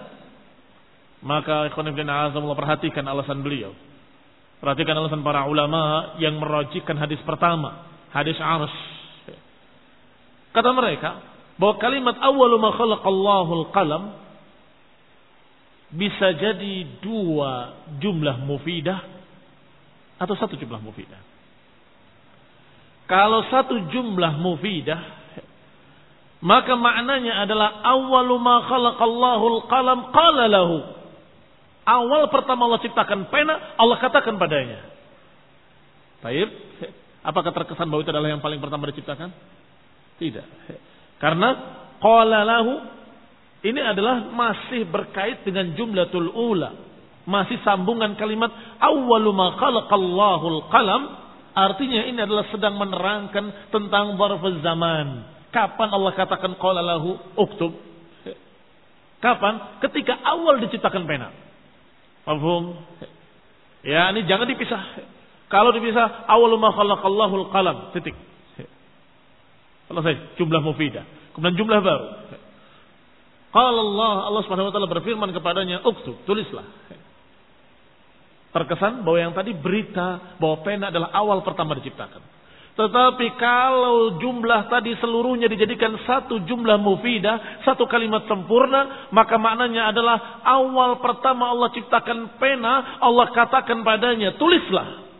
Maka 1.21 1.69
ikhwan 1.69 1.91
ibn 1.91 2.07
azamullah 2.07 2.57
perhatikan 2.57 3.05
alasan 3.05 3.45
beliau. 3.45 3.75
Perhatikan 4.59 4.97
alasan 4.97 5.23
para 5.23 5.47
ulama 5.47 6.15
yang 6.19 6.35
merajihkan 6.41 6.97
hadis 6.99 7.21
pertama, 7.23 7.87
hadis 8.11 8.35
arus. 8.41 8.73
Kata 10.51 10.73
mereka, 10.73 11.21
bahwa 11.61 11.75
kalimat 11.77 12.15
awwalu 12.19 12.57
ma 12.57 12.71
khalaqallahu 12.73 13.51
al-qalam 13.63 14.03
bisa 15.89 16.37
jadi 16.37 16.85
dua 17.01 17.73
jumlah 17.97 18.45
mufidah 18.45 19.01
atau 20.21 20.35
satu 20.37 20.53
jumlah 20.59 20.81
mufidah. 20.83 21.21
Kalau 23.09 23.41
satu 23.49 23.89
jumlah 23.89 24.37
mufidah 24.37 25.19
maka 26.39 26.71
maknanya 26.79 27.43
adalah 27.43 27.83
awwalu 27.83 28.39
ma 28.39 28.63
khalaqallahu 28.63 29.45
al-qalam 29.59 29.99
qala 30.15 30.45
lahu. 30.47 30.77
Awal 31.83 32.31
pertama 32.31 32.69
Allah 32.69 32.79
ciptakan 32.79 33.27
pena, 33.27 33.75
Allah 33.75 33.97
katakan 33.99 34.39
padanya. 34.39 34.87
Baik, 36.23 36.47
apakah 37.27 37.51
terkesan 37.51 37.91
bahwa 37.91 38.03
itu 38.07 38.11
adalah 38.13 38.29
yang 38.31 38.43
paling 38.43 38.61
pertama 38.63 38.87
diciptakan? 38.87 39.35
Tidak. 40.15 40.47
Karena 41.19 41.49
qala 41.99 42.47
lahu 42.47 42.98
ini 43.59 43.81
adalah 43.83 44.31
masih 44.31 44.87
berkait 44.87 45.43
dengan 45.43 45.75
jumlatul 45.75 46.31
ula. 46.31 46.71
Masih 47.27 47.59
sambungan 47.61 48.15
kalimat 48.15 48.49
awwalu 48.79 49.35
ma 49.35 49.53
khalaqallahu 49.59 50.71
qalam 50.71 51.01
artinya 51.53 52.07
ini 52.07 52.23
adalah 52.23 52.47
sedang 52.49 52.79
menerangkan 52.79 53.69
tentang 53.69 54.15
zarfuz 54.15 54.63
zaman. 54.63 55.27
Kapan 55.51 55.89
Allah 55.91 56.11
katakan 56.15 56.55
qala 56.55 56.79
lahu 56.79 57.19
uktub? 57.35 57.75
Kapan? 59.19 59.83
Ketika 59.83 60.15
awal 60.23 60.63
diciptakan 60.63 61.03
pena. 61.03 61.35
Paham? 62.23 62.79
Ya, 63.83 64.07
ini 64.15 64.23
jangan 64.23 64.47
dipisah. 64.47 64.79
Kalau 65.51 65.75
dipisah 65.75 66.31
awwalu 66.31 66.55
ma 66.55 66.71
khalaqallahu 66.71 67.51
qalam 67.51 67.91
titik. 67.91 68.15
Selesai 69.91 70.39
jumlah 70.39 70.63
mufidah. 70.63 71.03
Kemudian 71.35 71.59
jumlah 71.59 71.79
baru. 71.83 72.05
Kalau 73.49 73.81
Allah 73.93 74.29
Allah 74.29 74.41
Subhanahu 74.45 74.69
wa 74.69 74.73
taala 74.73 74.89
berfirman 74.89 75.33
kepadanya, 75.33 75.81
"Uktub, 75.81 76.21
tulislah." 76.29 76.65
Terkesan 78.49 79.05
bahwa 79.05 79.17
yang 79.21 79.33
tadi 79.37 79.53
berita 79.53 80.37
bahwa 80.41 80.65
pena 80.65 80.89
adalah 80.89 81.13
awal 81.13 81.45
pertama 81.45 81.77
diciptakan. 81.77 82.21
Tetapi 82.79 83.35
kalau 83.35 84.17
jumlah 84.23 84.71
tadi 84.71 84.95
seluruhnya 85.03 85.51
dijadikan 85.51 85.99
satu 86.07 86.39
jumlah 86.47 86.79
mufidah, 86.79 87.61
satu 87.67 87.83
kalimat 87.85 88.23
sempurna, 88.25 89.11
maka 89.11 89.35
maknanya 89.35 89.91
adalah 89.91 90.39
awal 90.47 90.97
pertama 91.03 91.51
Allah 91.51 91.75
ciptakan 91.75 92.39
pena, 92.39 93.03
Allah 93.03 93.35
katakan 93.35 93.83
padanya, 93.83 94.39
tulislah. 94.39 95.11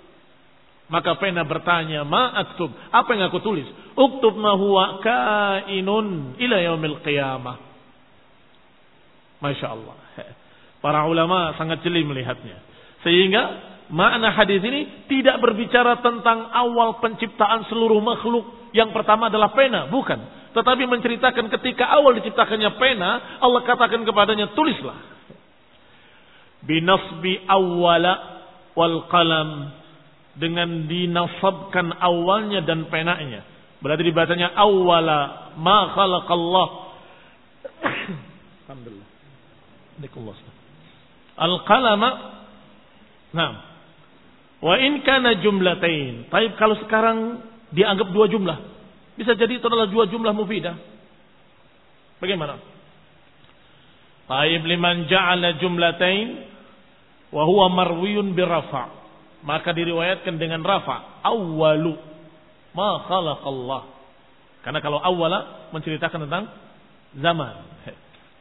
Maka 0.89 1.21
pena 1.21 1.45
bertanya, 1.45 2.01
ma 2.01 2.33
aktub? 2.33 2.73
Apa 2.89 3.13
yang 3.13 3.29
aku 3.29 3.43
tulis? 3.45 3.67
Uktub 3.93 4.39
ma 4.39 4.57
huwa 4.57 5.03
kainun 5.05 6.39
ila 6.39 6.57
yaumil 6.63 6.97
qiyamah. 7.05 7.68
Masya 9.39 9.67
Allah. 9.71 9.95
Para 10.83 11.03
ulama 11.07 11.55
sangat 11.59 11.83
jeli 11.83 12.07
melihatnya. 12.07 12.55
Sehingga 13.03 13.43
makna 13.91 14.31
hadis 14.35 14.63
ini 14.63 15.07
tidak 15.11 15.39
berbicara 15.43 15.99
tentang 15.99 16.51
awal 16.51 16.99
penciptaan 17.03 17.67
seluruh 17.67 17.99
makhluk. 17.99 18.71
Yang 18.71 18.95
pertama 18.95 19.27
adalah 19.27 19.51
pena. 19.51 19.87
Bukan. 19.91 20.39
Tetapi 20.55 20.83
menceritakan 20.87 21.45
ketika 21.59 21.89
awal 21.93 22.17
diciptakannya 22.17 22.71
pena, 22.81 23.39
Allah 23.43 23.61
katakan 23.65 24.01
kepadanya, 24.01 24.55
tulislah. 24.57 24.97
Binasbi 26.65 27.47
awwala 27.47 28.13
wal 28.75 29.07
qalam 29.07 29.71
dengan 30.39 30.87
dinasabkan 30.87 31.99
awalnya 31.99 32.63
dan 32.63 32.87
penanya. 32.87 33.43
Berarti 33.79 34.03
dibacanya 34.03 34.55
awwala 34.55 35.51
ma 35.59 35.91
khalaqallah. 35.95 36.67
Alhamdulillah. 38.67 39.08
Al-qalama 41.39 42.09
Nah. 43.29 43.51
Wa 44.59 44.75
in 44.81 45.05
kana 45.05 45.39
jumlatain. 45.39 46.27
Tapi 46.27 46.57
kalau 46.59 46.75
sekarang 46.83 47.45
dianggap 47.71 48.11
dua 48.11 48.25
jumlah. 48.27 48.57
Bisa 49.15 49.37
jadi 49.37 49.61
itu 49.61 49.65
adalah 49.69 49.87
dua 49.87 50.09
jumlah 50.09 50.33
mufidah. 50.33 50.75
Bagaimana? 52.19 52.59
Taib 54.29 54.61
liman 54.67 55.07
ja'ala 55.07 55.57
jumlatain 55.61 56.27
wa 57.29 57.45
huwa 57.45 57.69
marwiyun 57.71 58.33
birafa' 58.33 58.99
maka 59.45 59.71
diriwayatkan 59.71 60.35
dengan 60.35 60.65
rafa 60.65 61.23
awalu 61.23 61.95
ma 62.75 63.05
khalaqallah 63.07 63.81
karena 64.65 64.79
kalau 64.83 64.99
awala 64.99 65.71
menceritakan 65.71 66.27
tentang 66.27 66.45
zaman 67.15 67.55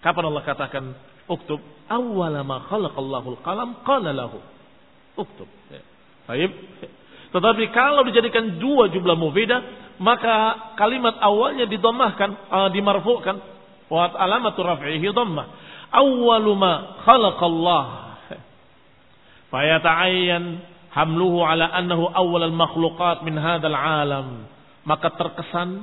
kapan 0.05 0.25
Allah 0.29 0.42
katakan 0.44 0.85
uktub. 1.28 1.60
Awala 1.88 2.44
ma 2.44 2.64
khalaqallahul 2.68 3.38
qalam 3.44 3.80
qala 3.84 4.10
lahu. 4.12 4.40
Uktub. 5.16 5.48
Baik. 6.28 6.52
Tetapi 7.28 7.64
kalau 7.72 8.04
dijadikan 8.08 8.60
dua 8.60 8.88
jumlah 8.88 9.16
mufidah 9.16 9.60
maka 9.98 10.34
kalimat 10.78 11.18
awalnya 11.18 11.66
didomahkan 11.66 12.30
uh, 12.48 12.68
dimarfukan. 12.70 13.36
Wa 13.88 14.12
alamatu 14.14 14.62
raf'ihi 14.62 15.08
dhammah. 15.10 15.46
Awwalu 15.88 16.52
ma 16.54 16.72
khalaqallah. 17.02 17.84
Fayata'ayyan 19.52 20.44
hamluhu 20.92 21.40
ala 21.40 21.72
annahu 21.72 22.04
awal 22.12 22.42
al 22.44 22.54
makhluqat 22.54 23.24
min 23.24 23.34
hadzal 23.40 23.74
alam. 23.74 24.44
Maka 24.84 25.12
terkesan 25.16 25.82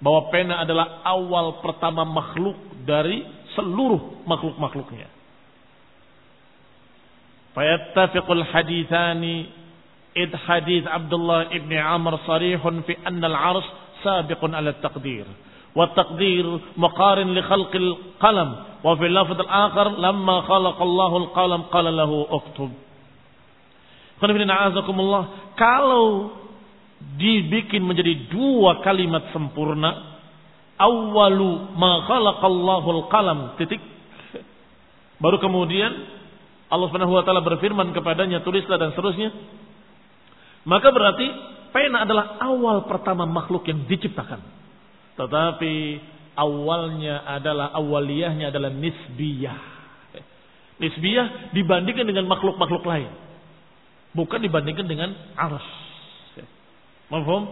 bahwa 0.00 0.32
pena 0.32 0.64
adalah 0.64 1.04
awal 1.04 1.60
pertama 1.60 2.08
makhluk 2.08 2.56
dari 2.86 3.26
seluruh 3.60 4.24
makhluk-makhluknya 4.24 5.08
fayattafiqul 7.54 8.44
hadithani 8.48 9.52
id 10.16 10.32
hadith 10.34 10.88
Abdullah 10.88 11.52
ibn 11.52 11.70
Amr 11.76 12.18
sarihun 12.26 12.82
fi 12.88 12.96
anna 13.04 13.28
al-'arsh 13.28 13.68
sabiqun 14.02 14.56
ala 14.56 14.72
taqdir 14.80 15.28
والتقدير 15.70 16.58
مقارن 16.76 17.30
لخلق 17.30 17.72
القلم 17.76 18.50
وفي 18.84 19.06
اللفظ 19.06 19.38
الآخر 19.40 19.86
لما 20.02 20.36
خلق 20.40 20.82
الله 20.82 21.16
القلم 21.16 21.60
قال 21.62 21.86
له 21.96 22.10
اكتب 22.30 22.70
kalau 25.56 26.34
dibikin 27.16 27.80
menjadi 27.80 28.28
dua 28.28 28.84
kalimat 28.84 29.32
sempurna, 29.32 30.09
awalu 30.80 31.76
ma 31.76 32.08
khalaqallahu 32.08 33.12
qalam 33.12 33.38
titik. 33.60 33.80
Baru 35.20 35.36
kemudian 35.36 35.92
Allah 36.72 36.86
Subhanahu 36.88 37.12
wa 37.12 37.22
taala 37.26 37.44
berfirman 37.44 37.92
kepadanya 37.92 38.40
tulislah 38.40 38.80
dan 38.80 38.96
seterusnya. 38.96 39.28
Maka 40.64 40.88
berarti 40.88 41.26
pena 41.76 42.08
adalah 42.08 42.40
awal 42.40 42.88
pertama 42.88 43.28
makhluk 43.28 43.68
yang 43.68 43.84
diciptakan. 43.84 44.40
Tetapi 45.20 45.74
awalnya 46.38 47.26
adalah 47.28 47.74
awaliyahnya 47.76 48.48
adalah 48.48 48.72
nisbiyah. 48.72 49.60
Nisbiyah 50.80 51.52
dibandingkan 51.52 52.08
dengan 52.08 52.24
makhluk-makhluk 52.24 52.84
lain. 52.88 53.12
Bukan 54.16 54.40
dibandingkan 54.40 54.88
dengan 54.88 55.12
arus. 55.36 55.66
Mafhum? 57.12 57.50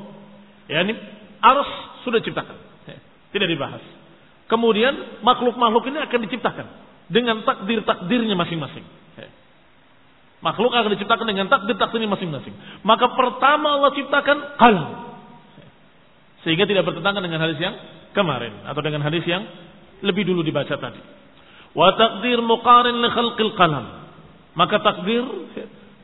Ya 0.71 0.87
ini 0.87 0.95
arus 1.43 1.71
sudah 2.07 2.23
diciptakan. 2.23 2.57
Tidak 3.35 3.49
dibahas. 3.49 3.85
Kemudian 4.49 5.21
makhluk-makhluk 5.21 5.85
ini 5.93 5.99
akan 6.01 6.21
diciptakan 6.25 6.67
dengan 7.12 7.45
takdir-takdirnya 7.45 8.37
masing-masing. 8.37 8.85
Makhluk 10.38 10.71
akan 10.71 10.95
diciptakan 10.95 11.27
dengan 11.27 11.51
takdir-takdirnya 11.51 12.07
masing-masing. 12.07 12.55
Maka 12.87 13.11
pertama 13.12 13.75
Allah 13.75 13.91
ciptakan 13.91 14.38
qalam. 14.55 14.88
Sehingga 16.47 16.64
tidak 16.64 16.87
bertentangan 16.87 17.19
dengan 17.19 17.43
hadis 17.43 17.59
yang 17.59 17.75
kemarin 18.14 18.55
atau 18.62 18.79
dengan 18.79 19.03
hadis 19.03 19.27
yang 19.27 19.43
lebih 20.07 20.23
dulu 20.31 20.47
dibaca 20.47 20.79
tadi. 20.79 21.03
Wa 21.75 21.91
takdir 21.99 22.38
muqarin 22.38 23.03
li 23.03 23.09
khalqil 23.11 23.53
qalam. 23.59 23.85
Maka 24.55 24.79
takdir 24.79 25.27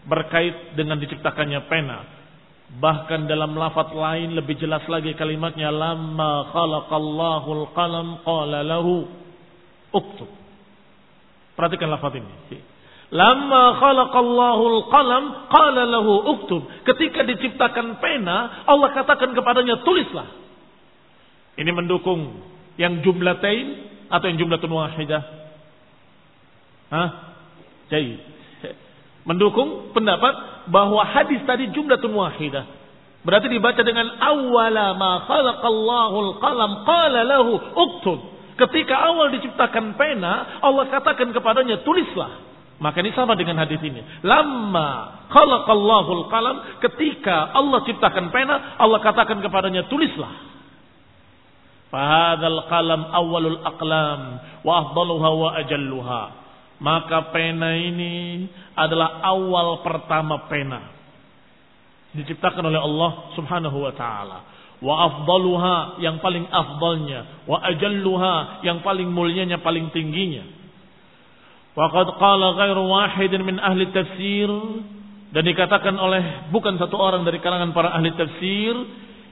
berkait 0.04 0.74
dengan 0.74 0.98
diciptakannya 0.98 1.70
pena. 1.70 2.23
Bahkan 2.64 3.30
dalam 3.30 3.54
lafaz 3.54 3.92
lain 3.94 4.34
lebih 4.34 4.58
jelas 4.58 4.82
lagi 4.90 5.14
kalimatnya 5.14 5.70
lamma 5.70 6.50
khalaqallahu 6.50 7.48
al-qalam 7.62 8.08
qala 8.24 8.66
lahu 8.66 9.06
uktub. 9.94 10.26
Perhatikan 11.54 11.92
lafaz 11.92 12.18
ini. 12.18 12.34
Lamma 13.14 13.78
khalaqallahu 13.78 14.62
al-qalam 14.64 15.24
qala 15.52 15.82
lahu 15.86 16.12
uktub. 16.34 16.66
Ketika 16.82 17.22
diciptakan 17.22 18.02
pena, 18.02 18.66
Allah 18.66 18.90
katakan 18.90 19.30
kepadanya 19.36 19.86
tulislah. 19.86 20.26
Ini 21.54 21.70
mendukung 21.70 22.42
yang 22.74 23.06
jumlatain 23.06 23.86
atau 24.10 24.26
yang 24.26 24.38
jumlatun 24.42 24.74
wahidah? 24.74 25.22
Hah? 26.90 27.08
Jadi 27.86 28.33
mendukung 29.24 29.92
pendapat 29.96 30.66
bahwa 30.68 31.04
hadis 31.04 31.40
tadi 31.48 31.72
jumlatun 31.72 32.12
wahidah. 32.12 32.64
Berarti 33.24 33.48
dibaca 33.48 33.80
dengan 33.80 34.20
awwala 34.20 34.92
ma 35.00 35.24
khalaqallahu 35.24 36.16
al-qalam 36.28 36.70
qala 36.84 37.20
lahu 37.24 37.52
uktub. 37.72 38.20
Ketika 38.54 38.94
awal 38.94 39.34
diciptakan 39.34 39.96
pena, 39.98 40.62
Allah 40.62 40.86
katakan 40.92 41.32
kepadanya 41.32 41.82
tulislah. 41.82 42.54
Maka 42.78 43.00
ini 43.00 43.16
sama 43.16 43.32
dengan 43.32 43.64
hadis 43.64 43.80
ini. 43.80 44.04
Lama 44.22 45.24
khalaqallahu 45.32 46.28
qalam 46.28 46.56
ketika 46.84 47.56
Allah 47.56 47.80
ciptakan 47.88 48.28
pena, 48.28 48.76
Allah 48.76 49.00
katakan 49.00 49.40
kepadanya 49.40 49.88
tulislah. 49.88 50.52
Fahadzal 51.88 52.60
qalam 52.68 53.08
awalul 53.08 53.62
aqlam 53.62 54.20
wa 54.66 54.72
afdaluha 54.84 55.28
wa 55.32 55.48
ajalluha. 55.64 56.43
Maka 56.84 57.32
pena 57.32 57.72
ini 57.80 58.44
adalah 58.76 59.24
awal 59.24 59.80
pertama 59.80 60.44
pena. 60.52 60.92
Diciptakan 62.12 62.68
oleh 62.68 62.76
Allah 62.76 63.32
Subhanahu 63.32 63.88
wa 63.88 63.92
taala. 63.96 64.38
Wa 64.84 64.94
afdaluha 65.08 65.96
yang 66.04 66.20
paling 66.20 66.44
afdalnya, 66.44 67.48
wa 67.48 67.56
ajalluha 67.64 68.60
yang 68.68 68.84
paling 68.84 69.08
mulianya, 69.08 69.64
paling 69.64 69.88
tingginya. 69.96 70.44
Waqad 71.72 72.20
qala 72.20 72.52
ghairu 72.60 72.84
wahidin 72.84 73.48
min 73.48 73.56
ahli 73.56 73.88
tafsir 73.88 74.50
dan 75.32 75.42
dikatakan 75.42 75.96
oleh 75.96 76.52
bukan 76.52 76.76
satu 76.76 77.00
orang 77.00 77.24
dari 77.24 77.40
kalangan 77.40 77.72
para 77.72 77.96
ahli 77.96 78.12
tafsir 78.14 78.76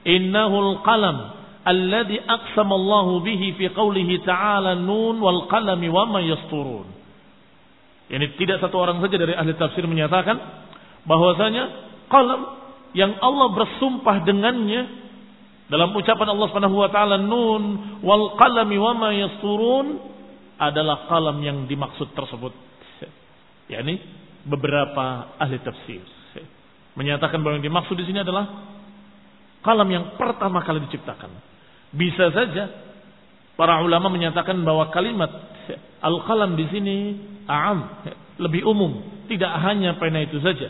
innahul 0.03 0.81
qalam 0.81 1.37
alladhi 1.63 2.19
aqsama 2.19 2.75
Allah 2.75 3.07
bihi 3.23 3.55
fi 3.55 3.71
qawlihi 3.71 4.25
ta'ala 4.27 4.75
nun 4.75 5.21
wal 5.21 5.47
qalami 5.47 5.87
wa 5.87 6.03
ma 6.09 6.19
yasturun. 6.19 7.02
Ini 8.13 8.37
tidak 8.37 8.61
satu 8.61 8.77
orang 8.77 9.01
saja 9.01 9.17
dari 9.17 9.33
ahli 9.33 9.57
tafsir 9.57 9.89
menyatakan 9.89 10.37
bahwasanya 11.09 11.63
qalam 12.13 12.41
yang 12.93 13.17
Allah 13.17 13.49
bersumpah 13.57 14.21
dengannya 14.21 14.85
dalam 15.65 15.89
ucapan 15.97 16.29
Allah 16.29 16.47
Subhanahu 16.53 16.77
wa 16.77 16.89
taala 16.93 17.17
nun 17.17 17.97
wal 18.05 18.37
qalami 18.37 18.77
wa 18.77 18.93
ma 18.93 19.09
yasturun 19.09 19.97
adalah 20.61 21.09
kalam 21.09 21.41
yang 21.41 21.65
dimaksud 21.65 22.13
tersebut. 22.13 22.53
yakni 23.73 23.97
beberapa 24.45 25.33
ahli 25.41 25.57
tafsir 25.65 26.03
menyatakan 26.93 27.41
bahwa 27.41 27.57
yang 27.57 27.65
dimaksud 27.65 27.97
di 27.97 28.05
sini 28.05 28.21
adalah 28.21 28.45
kalam 29.65 29.89
yang 29.89 30.13
pertama 30.21 30.61
kali 30.61 30.85
diciptakan. 30.85 31.33
Bisa 31.89 32.29
saja 32.29 32.69
para 33.57 33.81
ulama 33.81 34.13
menyatakan 34.13 34.61
bahwa 34.61 34.93
kalimat 34.93 35.29
al-qalam 36.03 36.59
di 36.59 36.67
sini 36.67 36.97
a'am, 37.47 37.79
lebih 38.43 38.67
umum, 38.67 38.99
tidak 39.31 39.55
hanya 39.63 39.95
pena 39.95 40.21
itu 40.27 40.37
saja. 40.43 40.67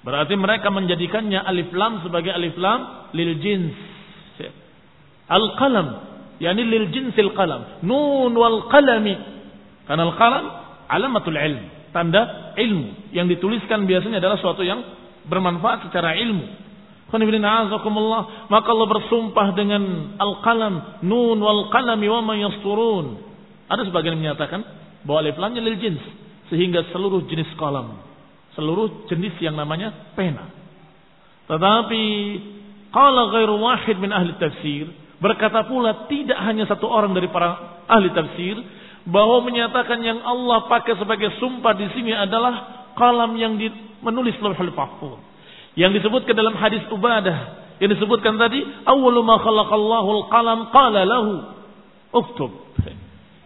Berarti 0.00 0.32
mereka 0.36 0.72
menjadikannya 0.72 1.40
alif 1.44 1.72
lam 1.76 2.00
sebagai 2.00 2.32
alif 2.32 2.56
lam 2.56 3.12
lil 3.12 3.36
jins. 3.40 3.76
Al-qalam 5.28 5.88
yakni 6.40 6.64
lil 6.64 6.88
jinsil 6.88 7.36
qalam. 7.36 7.84
Nun 7.84 8.32
wal 8.32 8.68
qalami. 8.72 9.16
Karena 9.84 10.08
al 10.08 10.14
qalam 10.16 10.44
alamatul 10.88 11.36
ilm 11.36 11.92
tanda 11.92 12.54
ilmu. 12.56 13.12
Yang 13.12 13.36
dituliskan 13.38 13.84
biasanya 13.84 14.24
adalah 14.24 14.40
suatu 14.40 14.64
yang 14.64 14.80
bermanfaat 15.28 15.88
secara 15.88 16.16
ilmu. 16.16 16.72
Maka 17.10 18.68
Allah 18.70 18.88
bersumpah 18.88 19.48
dengan 19.58 20.14
al-qalam 20.16 21.02
nun 21.04 21.38
wal 21.42 21.68
qalami 21.68 22.06
wa 22.06 22.22
ma 22.22 22.34
yasturun 22.38 23.29
ada 23.70 23.86
sebagian 23.86 24.18
yang 24.18 24.34
menyatakan 24.34 24.60
bahwa 25.06 25.22
alif 25.22 25.38
lamnya 25.38 25.62
lil 25.62 25.78
jins 25.78 26.02
sehingga 26.50 26.90
seluruh 26.90 27.24
jenis 27.30 27.48
kalam 27.54 28.02
seluruh 28.58 29.06
jenis 29.06 29.38
yang 29.38 29.54
namanya 29.54 30.12
pena 30.18 30.50
tetapi 31.46 32.02
qala 32.90 33.30
ghairu 33.30 33.54
wahid 33.62 33.96
min 34.02 34.10
ahli 34.10 34.34
tafsir 34.36 34.90
Berkata 35.20 35.68
pula 35.68 36.08
tidak 36.08 36.40
hanya 36.40 36.64
satu 36.64 36.88
orang 36.88 37.12
dari 37.12 37.28
para 37.28 37.84
ahli 37.84 38.08
tafsir 38.16 38.56
bahwa 39.04 39.44
menyatakan 39.44 40.00
yang 40.00 40.24
Allah 40.24 40.64
pakai 40.64 40.96
sebagai 40.96 41.36
sumpah 41.36 41.76
di 41.76 41.92
sini 41.92 42.16
adalah 42.16 42.88
kalam 42.96 43.36
yang 43.36 43.52
menulis 44.00 44.32
Lauhul 44.40 44.72
Mahfuz. 44.72 45.20
Yang 45.76 46.00
disebutkan 46.00 46.32
dalam 46.32 46.56
hadis 46.56 46.80
Ubadah 46.88 47.60
yang 47.80 47.92
disebutkan 47.92 48.40
tadi 48.40 48.64
awwalu 48.88 49.20
ma 49.20 49.36
khalaqallahu 49.40 50.08
al-qalam 50.24 50.58
qala 50.72 51.00
lahu 51.04 51.32
uktub. 52.16 52.69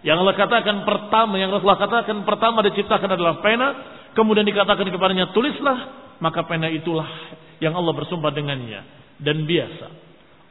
Yang 0.04 0.16
Allah 0.20 0.36
katakan 0.36 0.76
pertama, 0.84 1.40
yang 1.40 1.48
Rasulullah 1.48 1.80
katakan 1.80 2.28
pertama 2.28 2.60
diciptakan 2.60 3.16
adalah 3.16 3.40
pena, 3.40 3.68
kemudian 4.12 4.44
dikatakan 4.44 4.84
kepadanya 4.92 5.32
tulislah, 5.32 6.12
maka 6.20 6.44
pena 6.44 6.68
itulah 6.68 7.08
yang 7.64 7.72
Allah 7.72 7.96
bersumpah 7.96 8.28
dengannya. 8.28 8.84
Dan 9.16 9.48
biasa. 9.48 9.86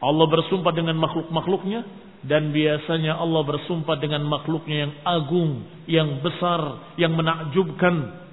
Allah 0.01 0.25
bersumpah 0.25 0.73
dengan 0.73 0.97
makhluk-makhluknya. 0.97 1.85
Dan 2.23 2.55
biasanya 2.55 3.19
Allah 3.19 3.43
bersumpah 3.43 3.99
dengan 3.99 4.23
makhluknya 4.23 4.87
yang 4.87 4.93
agung, 5.03 5.51
yang 5.91 6.09
besar, 6.23 6.95
yang 6.95 7.13
menakjubkan. 7.19 8.23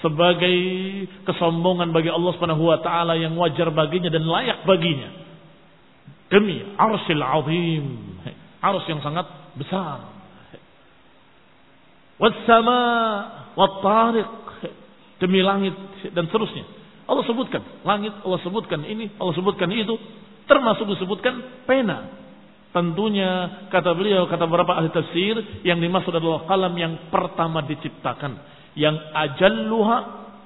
Sebagai 0.00 0.56
kesombongan 1.28 1.92
bagi 1.92 2.08
Allah 2.08 2.32
Subhanahu 2.36 2.64
wa 2.64 2.80
taala 2.80 3.12
yang 3.20 3.36
wajar 3.36 3.68
baginya 3.76 4.08
dan 4.08 4.24
layak 4.24 4.64
baginya. 4.64 5.08
Demi 6.32 6.64
arsil 6.80 7.22
azim, 7.22 7.84
ars 8.64 8.84
yang 8.88 9.04
sangat 9.04 9.28
besar. 9.60 10.15
Wassama 12.16 12.80
wattariq 13.56 14.32
demi 15.20 15.40
langit 15.44 15.76
dan 16.12 16.28
seterusnya. 16.28 16.64
Allah 17.06 17.22
sebutkan 17.22 17.62
langit, 17.86 18.12
Allah 18.24 18.40
sebutkan 18.42 18.82
ini, 18.82 19.14
Allah 19.20 19.34
sebutkan 19.36 19.70
itu 19.70 19.94
Termasuk 20.46 20.86
disebutkan 20.94 21.66
pena. 21.66 22.06
Tentunya 22.70 23.66
kata 23.66 23.98
beliau, 23.98 24.30
kata 24.30 24.46
beberapa 24.46 24.78
ahli 24.78 24.94
tafsir, 24.94 25.34
yang 25.66 25.82
dimaksud 25.82 26.14
adalah 26.14 26.46
kalam 26.46 26.74
yang 26.78 27.10
pertama 27.10 27.66
diciptakan. 27.66 28.38
Yang 28.78 28.96
ajalluha 29.10 29.98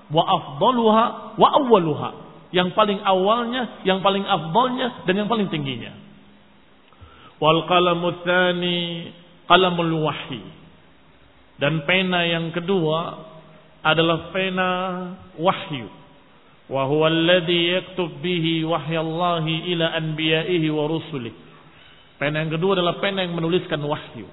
wa 0.09 0.25
afdaluha 0.25 1.05
wa 1.37 1.49
awwaluha. 1.61 2.11
Yang 2.51 2.73
paling 2.73 2.99
awalnya, 3.05 3.85
yang 3.85 4.01
paling 4.01 4.25
afdalnya, 4.25 5.05
dan 5.05 5.15
yang 5.21 5.29
paling 5.29 5.53
tingginya. 5.53 5.93
Wal 7.39 7.69
qalamu 7.69 8.25
tsani 8.25 9.11
qalamul 9.45 9.95
wahyi. 10.01 10.41
Dan 11.61 11.85
pena 11.85 12.25
yang 12.25 12.57
kedua 12.57 13.29
adalah 13.85 14.33
pena 14.33 14.69
wahyu 15.37 16.01
wa 16.71 16.87
huwa 16.89 17.11
alladhi 17.11 17.75
yaktub 17.77 18.23
bihi 18.23 18.65
wahyallahi 18.65 19.75
ila 19.77 19.87
anbiya'ihi 20.01 20.69
wa 20.73 20.85
rusulih. 20.89 21.35
Pena 22.17 22.47
yang 22.47 22.53
kedua 22.57 22.81
adalah 22.81 22.97
pena 23.03 23.27
yang 23.27 23.37
menuliskan 23.37 23.81
wahyu. 23.85 24.25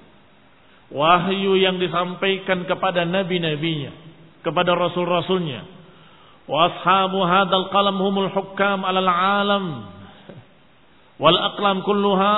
Wahyu 0.88 1.52
yang 1.60 1.76
disampaikan 1.76 2.64
kepada 2.64 3.04
nabi-nabinya, 3.04 3.92
kepada 4.40 4.72
rasul-rasulnya. 4.72 5.68
Wa 6.48 6.72
ashabu 6.72 7.20
hadzal 7.28 7.68
qalam 7.68 7.96
humul 8.00 8.32
hukam 8.32 8.88
'alal 8.88 9.04
'alam. 9.04 9.66
Wal 11.20 11.38
aqlam 11.52 11.84
kulluha 11.84 12.34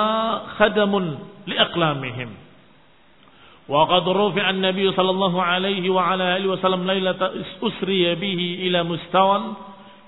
khadamun 0.59 1.05
li 1.47 1.55
aqlamihim. 1.55 2.50
وقد 3.67 4.09
رفع 4.09 4.49
النبي 4.49 4.91
صلى 4.91 5.09
الله 5.09 5.35
عليه 5.43 5.89
وعلى 5.89 6.23
آله 6.37 6.47
وسلم 6.49 6.81
ليلة 6.91 7.21
أسري 7.63 8.15
به 8.15 8.41
إلى 8.65 8.83
مستوى 8.83 9.37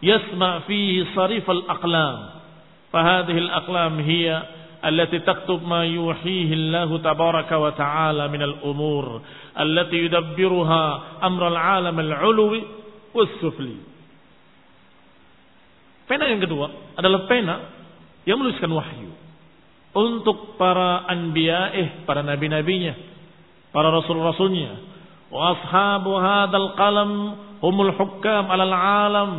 يسمع 0.03 0.51
فيه 0.59 1.05
صريف 1.15 1.45
الأقلام. 1.51 2.17
فهذه 2.93 3.37
الأقلام 3.37 3.93
هي 3.99 4.43
التي 4.85 5.19
تكتب 5.19 5.63
ما 5.63 5.85
يوحيه 5.85 6.49
الله 6.53 6.89
تبارك 6.97 7.51
وتعالى 7.51 8.23
من 8.27 8.41
الأمور 8.41 9.05
التي 9.59 9.97
يدبرها 9.97 10.83
أمر 11.23 11.47
العالم 11.47 11.99
العلوي 11.99 12.61
والسفلي. 13.15 13.77
Pena 16.03 16.27
yang 16.27 16.43
kedua 16.43 16.67
هذا 16.99 17.19
pena 17.31 17.55
yang 18.27 18.43
menuliskan 18.43 18.67
wahyu 18.75 19.11
untuk 19.95 20.59
para 20.59 21.05
anbiya'ih, 21.07 22.03
para 22.03 22.25
nabi-nabinya, 22.25 23.12
para 23.73 23.89
rasul-rasulnya. 23.89 24.71
Wa 25.33 25.57
ashabu 25.57 26.13
hadzal 26.21 26.77
qalam 26.77 27.09
humul 27.59 27.91
hukam 27.97 28.45
alal 28.47 28.71
alam. 28.71 29.31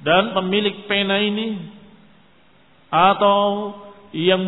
Dan 0.00 0.32
pemilik 0.32 0.88
pena 0.88 1.20
ini 1.20 1.58
atau 2.88 3.76
yang 4.16 4.40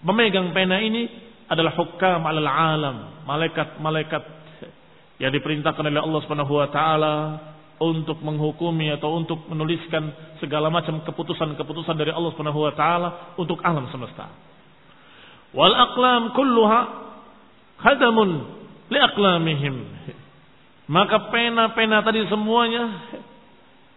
memegang 0.00 0.56
pena 0.56 0.80
ini 0.80 1.06
adalah 1.46 1.76
hukam 1.76 2.24
alal 2.24 2.48
alam, 2.48 2.96
malaikat-malaikat 3.28 4.22
yang 5.20 5.32
diperintahkan 5.32 5.84
oleh 5.84 6.00
Allah 6.00 6.20
Subhanahu 6.24 6.54
wa 6.56 6.68
taala 6.72 7.14
untuk 7.76 8.24
menghukumi 8.24 8.88
atau 8.96 9.20
untuk 9.20 9.44
menuliskan 9.52 10.08
segala 10.40 10.72
macam 10.72 11.04
keputusan-keputusan 11.04 11.96
dari 11.96 12.12
Allah 12.12 12.32
Subhanahu 12.32 12.64
wa 12.64 12.72
taala 12.72 13.08
untuk 13.36 13.60
alam 13.60 13.84
semesta. 13.92 14.32
Wal 15.52 15.72
aqlam 15.72 16.32
kulluha 16.32 17.05
khadamun 17.80 18.30
li 18.88 18.98
aqlamihim. 18.98 19.76
Maka 20.86 21.34
pena-pena 21.34 21.98
tadi 22.06 22.22
semuanya 22.30 22.84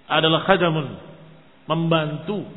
adalah 0.10 0.42
khadamun, 0.50 0.88
membantu 1.70 2.50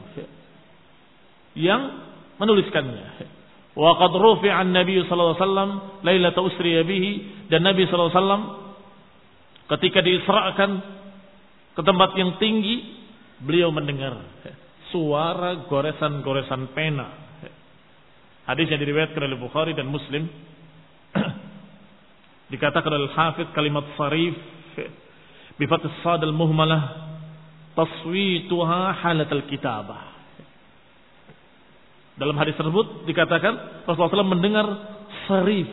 yang 1.53 2.01
menuliskannya. 2.41 3.29
Wa 3.77 3.97
qad 4.01 4.13
rufi'a 4.17 4.65
an-nabiy 4.65 5.05
sallallahu 5.05 5.37
alaihi 5.37 5.45
wasallam 5.45 5.71
lailata 6.05 6.41
usriya 6.45 6.85
bihi 6.85 7.13
dan 7.49 7.65
Nabi 7.65 7.89
sallallahu 7.89 8.13
alaihi 8.13 8.21
wasallam 8.21 8.43
ketika 9.77 9.99
diisrakan 10.05 10.71
ke 11.73 11.81
tempat 11.81 12.11
yang 12.21 12.37
tinggi 12.37 13.01
beliau 13.41 13.73
mendengar 13.73 14.21
suara 14.93 15.65
goresan-goresan 15.69 16.77
pena. 16.77 17.09
Hadis 18.45 18.69
yang 18.69 18.81
diriwayatkan 18.81 19.23
oleh 19.23 19.39
Bukhari 19.41 19.73
dan 19.73 19.89
Muslim 19.89 20.29
dikatakan 22.53 22.93
oleh 22.93 23.11
Hafiz 23.17 23.49
kalimat 23.57 23.89
sarif 23.97 24.37
bi 25.57 25.65
fath 25.65 25.89
sad 26.05 26.21
al-muhmalah 26.21 27.09
taswituha 27.73 28.93
halat 29.01 29.31
al-kitabah 29.33 30.13
dalam 32.21 32.37
hadis 32.37 32.53
tersebut 32.61 33.09
dikatakan 33.09 33.83
Rasulullah 33.89 34.23
SAW 34.23 34.37
mendengar 34.37 34.67
sarif 35.25 35.69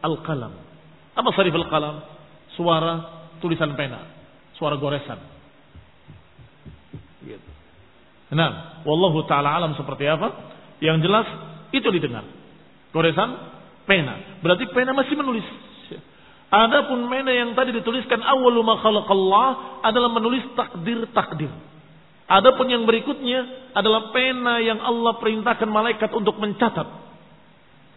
al-qalam. 0.00 0.52
Apa 1.12 1.28
sarif 1.36 1.52
al-qalam? 1.52 2.00
Suara 2.56 2.94
tulisan 3.44 3.76
pena, 3.76 4.00
suara 4.56 4.80
goresan. 4.80 5.20
Gitu. 7.20 7.50
Nah, 8.32 8.82
wallahu 8.88 9.28
taala 9.28 9.52
alam 9.52 9.76
seperti 9.76 10.08
apa? 10.08 10.32
Yang 10.80 10.96
jelas 11.04 11.26
itu 11.76 11.88
didengar. 11.92 12.24
Goresan 12.96 13.36
pena. 13.84 14.40
Berarti 14.40 14.72
pena 14.72 14.96
masih 14.96 15.12
menulis. 15.12 15.44
Adapun 16.46 17.10
pena 17.10 17.34
yang 17.34 17.58
tadi 17.58 17.74
dituliskan 17.74 18.22
awwalu 18.22 18.62
ma 18.62 18.78
adalah 19.82 20.10
menulis 20.14 20.46
takdir-takdir. 20.54 21.50
Adapun 22.26 22.66
yang 22.70 22.86
berikutnya 22.86 23.70
adalah 23.74 24.10
pena 24.14 24.62
yang 24.62 24.78
Allah 24.82 25.18
perintahkan 25.18 25.66
malaikat 25.66 26.10
untuk 26.14 26.38
mencatat. 26.38 26.86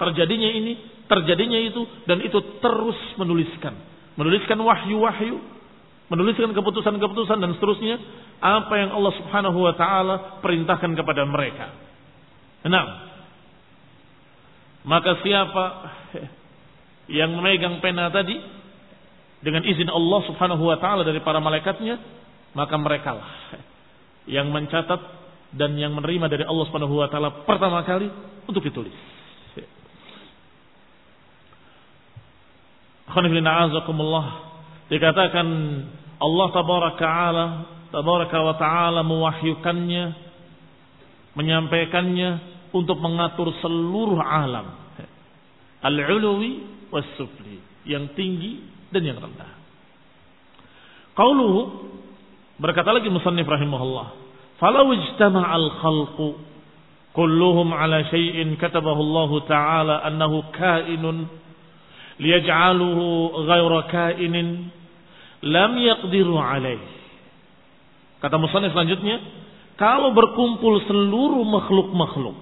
Terjadinya 0.01 0.49
ini, 0.53 0.73
terjadinya 1.05 1.59
itu, 1.61 1.81
dan 2.09 2.21
itu 2.25 2.37
terus 2.61 2.97
menuliskan. 3.17 3.73
Menuliskan 4.17 4.57
wahyu-wahyu, 4.61 5.37
menuliskan 6.09 6.53
keputusan-keputusan 6.53 7.37
dan 7.41 7.53
seterusnya. 7.57 7.95
Apa 8.39 8.73
yang 8.81 8.95
Allah 8.97 9.13
subhanahu 9.17 9.59
wa 9.61 9.73
ta'ala 9.77 10.15
perintahkan 10.41 10.93
kepada 10.97 11.25
mereka. 11.25 11.73
Nah, 12.65 12.85
maka 14.87 15.19
siapa 15.21 15.65
yang 17.09 17.33
memegang 17.33 17.81
pena 17.81 18.13
tadi, 18.13 18.37
dengan 19.41 19.65
izin 19.65 19.89
Allah 19.89 20.21
subhanahu 20.29 20.63
wa 20.63 20.77
ta'ala 20.77 21.01
dari 21.01 21.19
para 21.25 21.41
malaikatnya, 21.41 21.97
maka 22.53 22.75
mereka 22.77 23.17
lah 23.17 23.31
yang 24.29 24.53
mencatat 24.53 25.01
dan 25.57 25.73
yang 25.73 25.97
menerima 25.97 26.29
dari 26.29 26.45
Allah 26.45 26.65
Subhanahu 26.69 27.01
wa 27.01 27.09
taala 27.09 27.29
pertama 27.45 27.81
kali 27.81 28.05
untuk 28.45 28.61
ditulis. 28.61 28.93
dikatakan 34.93 35.47
Allah 36.21 36.47
tabaraka 36.53 37.01
taala 37.01 37.45
tabaraka 37.89 38.37
wa 38.37 38.55
taala 38.61 39.01
mewahyukannya 39.01 40.05
menyampaikannya 41.33 42.29
untuk 42.69 43.01
mengatur 43.01 43.49
seluruh 43.65 44.21
alam 44.21 44.77
al-uluwi 45.81 46.78
was-sufli 46.89 47.61
yang 47.87 48.11
tinggi 48.13 48.65
dan 48.93 49.05
yang 49.05 49.17
rendah. 49.17 49.53
Qauluhu 51.13 51.89
Berkata 52.59 52.91
lagi 52.91 53.07
musannif 53.07 53.47
rahimahullah, 53.47 54.07
"Falau 54.59 54.91
ijtama'al 54.91 55.67
khalqu 55.79 56.35
kulluhum 57.15 57.71
ala 57.71 58.03
syai'in 58.11 58.59
katabahu 58.59 58.99
Allah 58.99 59.31
taala 59.47 59.95
annahu 60.03 60.43
kainun 60.51 61.31
liyaj'aluhu 62.19 63.47
ghayra 63.47 63.79
kainin 63.87 64.47
lam 65.39 65.71
yaqdiru 65.79 66.35
alaih." 66.35 66.83
Kata 68.19 68.35
musannif 68.35 68.75
selanjutnya, 68.75 69.23
kalau 69.79 70.11
berkumpul 70.11 70.83
seluruh 70.83 71.47
makhluk-makhluk 71.47 72.35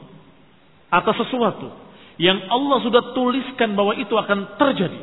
atas 0.89 1.13
sesuatu 1.29 1.69
yang 2.17 2.49
Allah 2.49 2.81
sudah 2.81 3.13
tuliskan 3.13 3.77
bahwa 3.77 3.93
itu 3.97 4.13
akan 4.13 4.57
terjadi. 4.57 5.01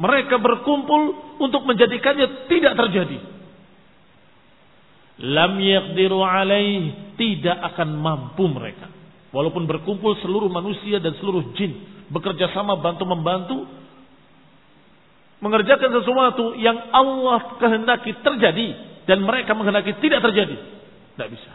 Mereka 0.00 0.40
berkumpul 0.40 1.02
untuk 1.38 1.62
menjadikannya 1.68 2.48
tidak 2.48 2.74
terjadi. 2.74 3.18
Lam 5.22 5.60
yaqdiru 5.60 6.24
alaih 6.24 7.14
tidak 7.20 7.56
akan 7.72 7.88
mampu 8.00 8.48
mereka. 8.48 8.88
Walaupun 9.30 9.68
berkumpul 9.68 10.18
seluruh 10.24 10.48
manusia 10.48 10.98
dan 10.98 11.16
seluruh 11.20 11.52
jin 11.56 11.92
bekerja 12.12 12.52
sama 12.52 12.76
bantu 12.76 13.04
membantu 13.08 13.58
mengerjakan 15.40 15.90
sesuatu 15.90 16.54
yang 16.60 16.76
Allah 16.92 17.56
kehendaki 17.56 18.20
terjadi 18.20 18.68
dan 19.08 19.24
mereka 19.24 19.56
menghendaki 19.56 19.96
tidak 19.98 20.20
terjadi 20.20 20.54
tidak 21.16 21.28
bisa 21.34 21.52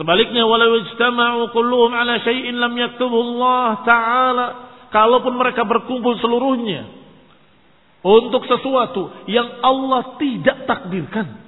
sebaliknya 0.00 0.44
walau 0.48 0.78
ijtama'u 0.86 1.52
kulluhum 1.52 1.92
ala 1.92 2.20
syai'in 2.22 2.56
lam 2.56 2.72
yaktubu 2.76 3.16
Allah 3.16 3.68
taala 3.84 4.46
kalaupun 4.92 5.36
mereka 5.36 5.64
berkumpul 5.68 6.16
seluruhnya 6.20 6.88
untuk 8.02 8.44
sesuatu 8.48 9.26
yang 9.30 9.62
Allah 9.62 10.16
tidak 10.18 10.66
takdirkan 10.66 11.42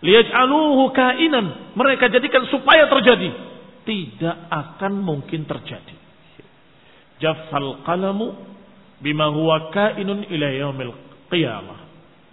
Liyaj'aluhu 0.00 0.96
kainan. 0.96 1.76
Mereka 1.76 2.08
jadikan 2.08 2.48
supaya 2.48 2.88
terjadi. 2.88 3.30
Tidak 3.84 4.36
akan 4.48 4.92
mungkin 5.00 5.44
terjadi. 5.44 5.96
Jaffal 7.20 7.84
qalamu 7.84 8.32
bima 9.00 9.28
huwa 9.28 9.68
kainun 9.72 10.24
ila 10.24 10.48
yaumil 10.56 10.96
qiyamah. 11.28 11.80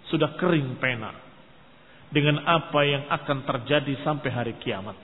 Sudah 0.08 0.36
kering 0.40 0.80
pena. 0.80 1.12
Dengan 2.08 2.40
apa 2.48 2.80
yang 2.88 3.04
akan 3.12 3.44
terjadi 3.44 4.00
sampai 4.00 4.30
hari 4.32 4.54
kiamat. 4.56 4.96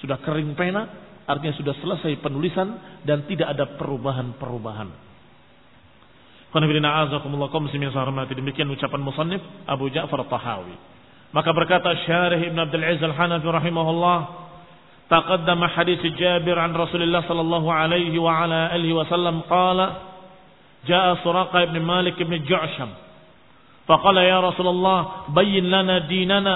Sudah 0.00 0.16
kering 0.24 0.56
pena, 0.56 0.88
artinya 1.28 1.52
sudah 1.60 1.76
selesai 1.76 2.16
penulisan 2.24 2.72
dan 3.04 3.28
tidak 3.28 3.52
ada 3.52 3.68
perubahan-perubahan. 3.76 4.88
Demikian 8.32 8.68
ucapan 8.72 9.00
musannif 9.04 9.44
Abu 9.68 9.92
Ja'far 9.92 10.24
Tahawi. 10.24 10.72
Maka 11.28 11.52
berkata 11.52 11.92
Syarih 12.08 12.40
Ibn 12.48 12.58
Abdul 12.64 12.84
Aziz 12.88 13.04
Al-Hanafi 13.04 13.44
rahimahullah, 13.44 14.18
taqaddama 15.12 15.68
hadis 15.76 16.00
Jabir 16.16 16.56
an 16.56 16.72
Rasulullah 16.72 17.20
sallallahu 17.28 17.68
alaihi 17.68 18.16
wa 18.16 18.48
ala 18.48 18.72
alihi 18.72 18.96
wasallam 18.96 19.44
qala 19.44 20.16
jaa 20.88 21.20
Suraqa 21.20 21.68
ibn 21.68 21.84
Malik 21.84 22.16
ibn 22.16 22.32
Ju'sham 22.48 23.07
faqala 23.88 24.20
ya 24.20 24.44
Rasulullah 24.44 25.26
bayyin 25.32 25.72
lana 25.72 26.04
dinana 26.04 26.54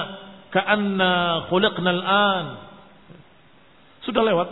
ka'anna 0.53 1.11
khuliqna 1.49 1.89
al-an 1.89 2.45
sudah 4.05 4.21
lewat 4.21 4.49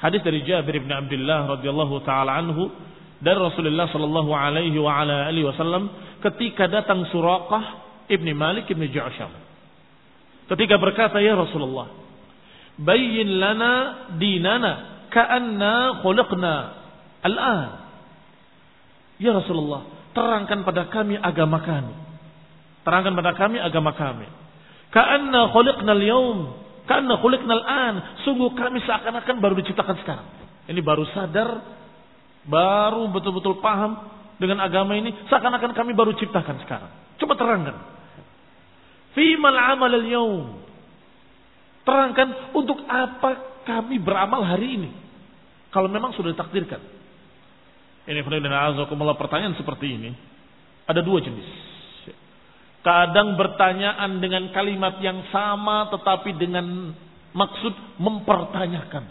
hadis 0.00 0.24
dari 0.24 0.40
Jabir 0.48 0.80
ibn 0.80 0.88
Abdullah 0.88 1.60
radhiyallahu 1.60 2.00
taala 2.08 2.40
anhu 2.40 2.72
dari 3.20 3.36
Rasulullah 3.36 3.92
sallallahu 3.92 4.32
alaihi 4.32 4.80
wa 4.80 4.96
ala 4.96 5.28
alihi 5.28 5.44
wasallam 5.44 5.92
ketika 6.24 6.72
datang 6.72 7.04
Suraqah 7.12 7.64
Ibni 8.08 8.32
Malik 8.32 8.66
Ibni 8.72 8.88
Ja'sham. 8.88 9.28
ketika 10.48 10.80
berkata 10.80 11.20
ya 11.20 11.36
Rasulullah 11.36 11.92
bayyin 12.80 13.36
lana 13.36 13.72
dinana 14.16 15.04
ka'anna 15.12 16.00
khuliqna 16.00 16.54
al-an 17.28 17.68
ya 19.20 19.36
Rasulullah 19.36 19.99
terangkan 20.16 20.66
pada 20.66 20.88
kami 20.90 21.18
agama 21.18 21.62
kami 21.62 21.94
terangkan 22.82 23.14
pada 23.14 23.32
kami 23.36 23.56
agama 23.62 23.90
kami 23.94 24.26
ka'anna 24.90 25.54
khuliqna 25.54 25.92
al-yawm 25.94 26.38
ka'anna 26.86 27.14
khuliqna 27.20 27.52
al-an 27.62 27.94
sungguh 28.26 28.54
kami 28.58 28.82
seakan-akan 28.84 29.36
baru 29.38 29.54
diciptakan 29.62 29.96
sekarang 30.02 30.26
ini 30.66 30.80
baru 30.82 31.06
sadar 31.14 31.62
baru 32.46 33.06
betul-betul 33.14 33.62
paham 33.62 34.10
dengan 34.40 34.64
agama 34.64 34.96
ini 34.96 35.12
seakan-akan 35.28 35.76
kami 35.76 35.92
baru 35.92 36.16
ciptakan 36.16 36.56
sekarang 36.64 36.90
coba 37.20 37.34
terangkan 37.36 38.00
Fimal 39.14 39.58
amal 39.58 39.90
al-yawm. 39.90 40.46
Terangkan 41.82 42.54
untuk 42.54 42.78
apa 42.86 43.62
kami 43.66 43.98
beramal 43.98 44.46
hari 44.46 44.78
ini. 44.78 44.90
Kalau 45.74 45.90
memang 45.90 46.14
sudah 46.14 46.34
ditakdirkan. 46.34 46.78
Ini 48.08 48.24
pertanyaan 48.24 49.56
seperti 49.60 49.86
ini. 49.88 50.10
Ada 50.88 51.04
dua 51.04 51.20
jenis. 51.20 51.48
Kadang 52.80 53.36
bertanyaan 53.36 54.24
dengan 54.24 54.48
kalimat 54.56 54.96
yang 55.04 55.28
sama 55.28 55.92
tetapi 55.92 56.32
dengan 56.40 56.96
maksud 57.36 58.00
mempertanyakan. 58.00 59.04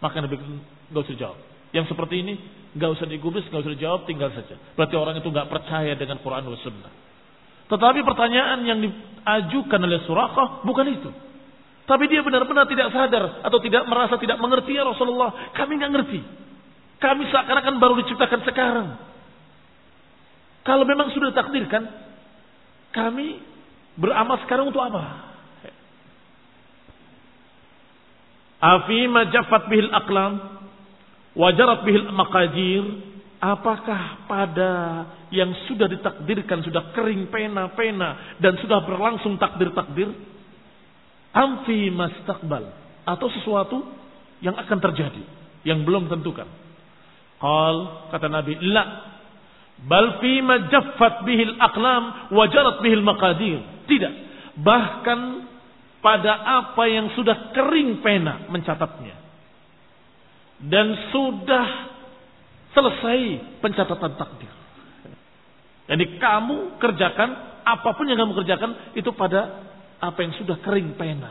Maka 0.00 0.16
Nabi 0.24 0.40
nggak 0.88 1.02
usah 1.04 1.16
jawab. 1.20 1.38
Yang 1.76 1.92
seperti 1.92 2.24
ini 2.24 2.34
nggak 2.72 2.90
usah 2.96 3.04
digubris, 3.04 3.44
nggak 3.52 3.62
usah 3.68 3.72
dijawab, 3.76 4.00
tinggal 4.08 4.32
saja. 4.32 4.56
Berarti 4.72 4.96
orang 4.96 5.20
itu 5.20 5.28
nggak 5.28 5.48
percaya 5.52 5.92
dengan 5.92 6.24
Quran 6.24 6.48
dan 6.48 6.56
Sunnah. 6.64 6.92
Tetapi 7.68 8.00
pertanyaan 8.04 8.58
yang 8.64 8.78
diajukan 8.80 9.80
oleh 9.80 10.00
Surakah 10.08 10.64
bukan 10.64 10.86
itu. 10.88 11.10
Tapi 11.84 12.04
dia 12.08 12.24
benar-benar 12.24 12.64
tidak 12.64 12.88
sadar 12.94 13.44
atau 13.44 13.58
tidak 13.60 13.84
merasa 13.90 14.16
tidak 14.16 14.40
mengerti 14.40 14.72
ya 14.72 14.88
Rasulullah. 14.88 15.52
Kami 15.52 15.76
nggak 15.76 15.92
ngerti. 15.92 16.20
Kami 17.02 17.22
seakan-akan 17.34 17.82
baru 17.82 17.98
diciptakan 18.06 18.40
sekarang. 18.46 18.88
Kalau 20.62 20.86
memang 20.86 21.10
sudah 21.10 21.34
takdirkan, 21.34 21.82
kami 22.94 23.42
beramal 23.98 24.38
sekarang 24.46 24.70
untuk 24.70 24.78
apa? 24.78 25.34
Afima 28.62 29.26
jafat 29.34 29.66
bihil 29.66 29.90
aklam, 29.90 30.62
wajarat 31.34 31.82
bihil 31.82 32.06
maqajir, 32.14 32.86
Apakah 33.42 34.30
pada 34.30 35.02
yang 35.34 35.50
sudah 35.66 35.90
ditakdirkan, 35.90 36.62
sudah 36.62 36.94
kering 36.94 37.26
pena-pena 37.26 38.38
dan 38.38 38.54
sudah 38.62 38.86
berlangsung 38.86 39.34
takdir-takdir? 39.34 40.14
Amfi 41.34 41.90
mastakbal 41.90 42.70
atau 43.02 43.26
sesuatu 43.34 43.82
yang 44.46 44.54
akan 44.54 44.78
terjadi 44.78 45.26
yang 45.66 45.82
belum 45.82 46.06
tentukan. 46.06 46.46
Qal 47.42 47.76
kata 48.14 48.26
Nabi, 48.30 48.54
la 48.70 48.84
bal 49.82 50.22
fi 50.22 50.38
jaffat 50.70 51.26
bihil 51.26 51.58
aqlam 51.58 52.30
wajarat 52.30 52.78
bihil 52.86 53.02
maqadir. 53.02 53.58
Tidak. 53.90 54.12
Bahkan 54.62 55.20
pada 55.98 56.32
apa 56.62 56.86
yang 56.86 57.10
sudah 57.18 57.50
kering 57.50 57.98
pena 57.98 58.46
mencatatnya 58.46 59.18
dan 60.62 60.94
sudah 61.10 61.92
Selesai 62.72 63.20
pencatatan 63.60 64.16
takdir. 64.16 64.48
Jadi 65.92 66.16
kamu 66.16 66.80
kerjakan 66.80 67.60
apa 67.68 67.90
pun 67.92 68.08
yang 68.08 68.16
kamu 68.16 68.32
kerjakan 68.32 68.96
itu 68.96 69.12
pada 69.12 69.60
apa 70.00 70.18
yang 70.24 70.32
sudah 70.40 70.56
kering 70.64 70.96
pena. 70.96 71.28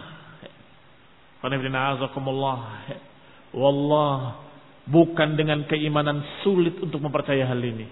Wallah 3.58 4.50
bukan 4.91 5.39
dengan 5.39 5.63
keimanan 5.65 6.21
sulit 6.43 6.77
untuk 6.84 6.99
mempercayai 6.99 7.47
hal 7.47 7.62
ini. 7.63 7.88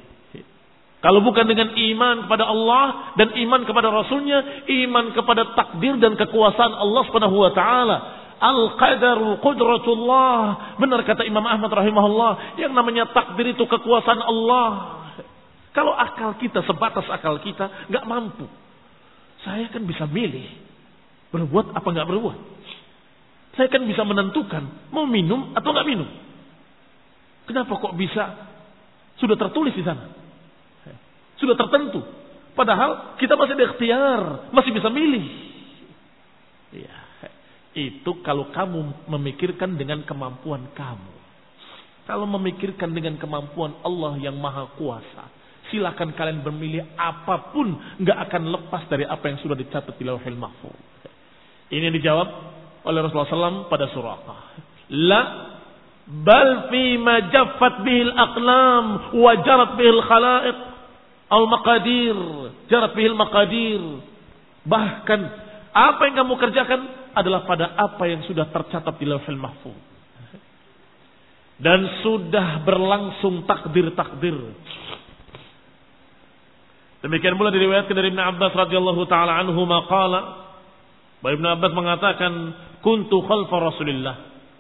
Kalau 1.00 1.24
bukan 1.24 1.48
dengan 1.48 1.72
iman 1.72 2.28
kepada 2.28 2.44
Allah 2.44 3.16
dan 3.16 3.32
iman 3.32 3.64
kepada 3.64 3.88
Rasulnya, 3.88 4.68
iman 4.68 5.16
kepada 5.16 5.56
takdir 5.56 5.96
dan 5.96 6.20
kekuasaan 6.20 6.76
Allah 6.76 7.02
Subhanahu 7.08 7.40
wa 7.40 7.52
taala, 7.56 7.98
Al-qadaru 8.40 9.44
qudratullah. 9.44 10.36
Benar 10.80 11.04
kata 11.04 11.28
Imam 11.28 11.44
Ahmad 11.44 11.76
rahimahullah. 11.76 12.56
Yang 12.56 12.72
namanya 12.72 13.12
takdir 13.12 13.52
itu 13.52 13.68
kekuasaan 13.68 14.24
Allah. 14.24 14.68
Kalau 15.76 15.92
akal 15.92 16.40
kita 16.40 16.64
sebatas 16.64 17.04
akal 17.12 17.44
kita 17.44 17.92
nggak 17.92 18.08
mampu. 18.08 18.48
Saya 19.44 19.68
kan 19.68 19.84
bisa 19.84 20.08
milih. 20.08 20.48
Berbuat 21.36 21.76
apa 21.76 21.84
nggak 21.84 22.08
berbuat. 22.10 22.40
Saya 23.60 23.68
kan 23.68 23.84
bisa 23.84 24.08
menentukan 24.08 24.92
mau 24.96 25.04
minum 25.04 25.52
atau 25.52 25.76
nggak 25.76 25.88
minum. 25.88 26.08
Kenapa 27.50 27.82
kok 27.82 27.98
bisa? 27.98 28.26
Sudah 29.18 29.34
tertulis 29.34 29.74
di 29.74 29.82
sana. 29.82 30.06
Sudah 31.42 31.58
tertentu. 31.58 32.06
Padahal 32.54 33.18
kita 33.18 33.34
masih 33.34 33.58
berikhtiar, 33.58 34.54
masih 34.54 34.70
bisa 34.70 34.94
milih. 34.94 35.26
Iya. 36.78 36.98
Itu 37.74 38.22
kalau 38.22 38.54
kamu 38.54 39.10
memikirkan 39.10 39.74
dengan 39.82 40.06
kemampuan 40.06 40.70
kamu. 40.78 41.16
Kalau 42.06 42.30
memikirkan 42.30 42.94
dengan 42.94 43.18
kemampuan 43.18 43.82
Allah 43.82 44.14
yang 44.22 44.38
maha 44.38 44.70
kuasa. 44.78 45.30
Silakan 45.74 46.14
kalian 46.14 46.46
bermilih 46.46 46.86
apa 46.98 47.50
pun. 47.50 47.74
nggak 47.98 48.18
akan 48.30 48.44
lepas 48.50 48.86
dari 48.94 49.10
apa 49.10 49.26
yang 49.26 49.42
sudah 49.42 49.58
dicatat 49.58 49.98
di 49.98 50.06
lauhil 50.06 50.38
mahfuz. 50.38 50.78
Ini 51.70 51.90
dijawab 51.98 52.28
oleh 52.86 53.00
Rasulullah 53.02 53.30
SAW 53.30 53.70
pada 53.70 53.86
surah. 53.94 54.18
La 54.90 55.22
bal 56.10 56.74
fi 56.74 56.98
ma 56.98 57.30
jaffat 57.30 57.86
bihil 57.86 58.14
aqlam 58.14 58.86
wa 59.14 59.32
jarat 59.46 59.78
bihil 59.78 60.02
khalaiq 60.02 60.58
al 61.30 61.46
maqadir 61.46 62.18
jarat 62.66 62.92
bihil 62.98 63.14
maqadir 63.14 63.82
bahkan 64.66 65.50
apa 65.70 66.02
yang 66.10 66.26
kamu 66.26 66.34
kerjakan 66.42 66.82
adalah 67.14 67.46
pada 67.46 67.78
apa 67.78 68.04
yang 68.10 68.26
sudah 68.26 68.50
tercatat 68.50 68.96
di 68.98 69.06
lauhul 69.06 69.40
mahfuz. 69.40 69.78
Dan 71.60 72.00
sudah 72.02 72.64
berlangsung 72.64 73.44
takdir-takdir. 73.44 74.38
Demikian 77.04 77.36
pula 77.36 77.52
diriwayatkan 77.52 77.96
dari 77.96 78.16
Ibn 78.16 78.22
Abbas 78.36 78.54
radhiyallahu 78.56 79.04
taala 79.12 79.44
anhu 79.44 79.60
maqala 79.68 80.20
bahwa 81.20 81.36
Ibn 81.36 81.46
Abbas 81.60 81.72
mengatakan 81.76 82.34
kuntu 82.80 83.20
khalfa 83.28 83.56
Rasulillah. 83.60 84.16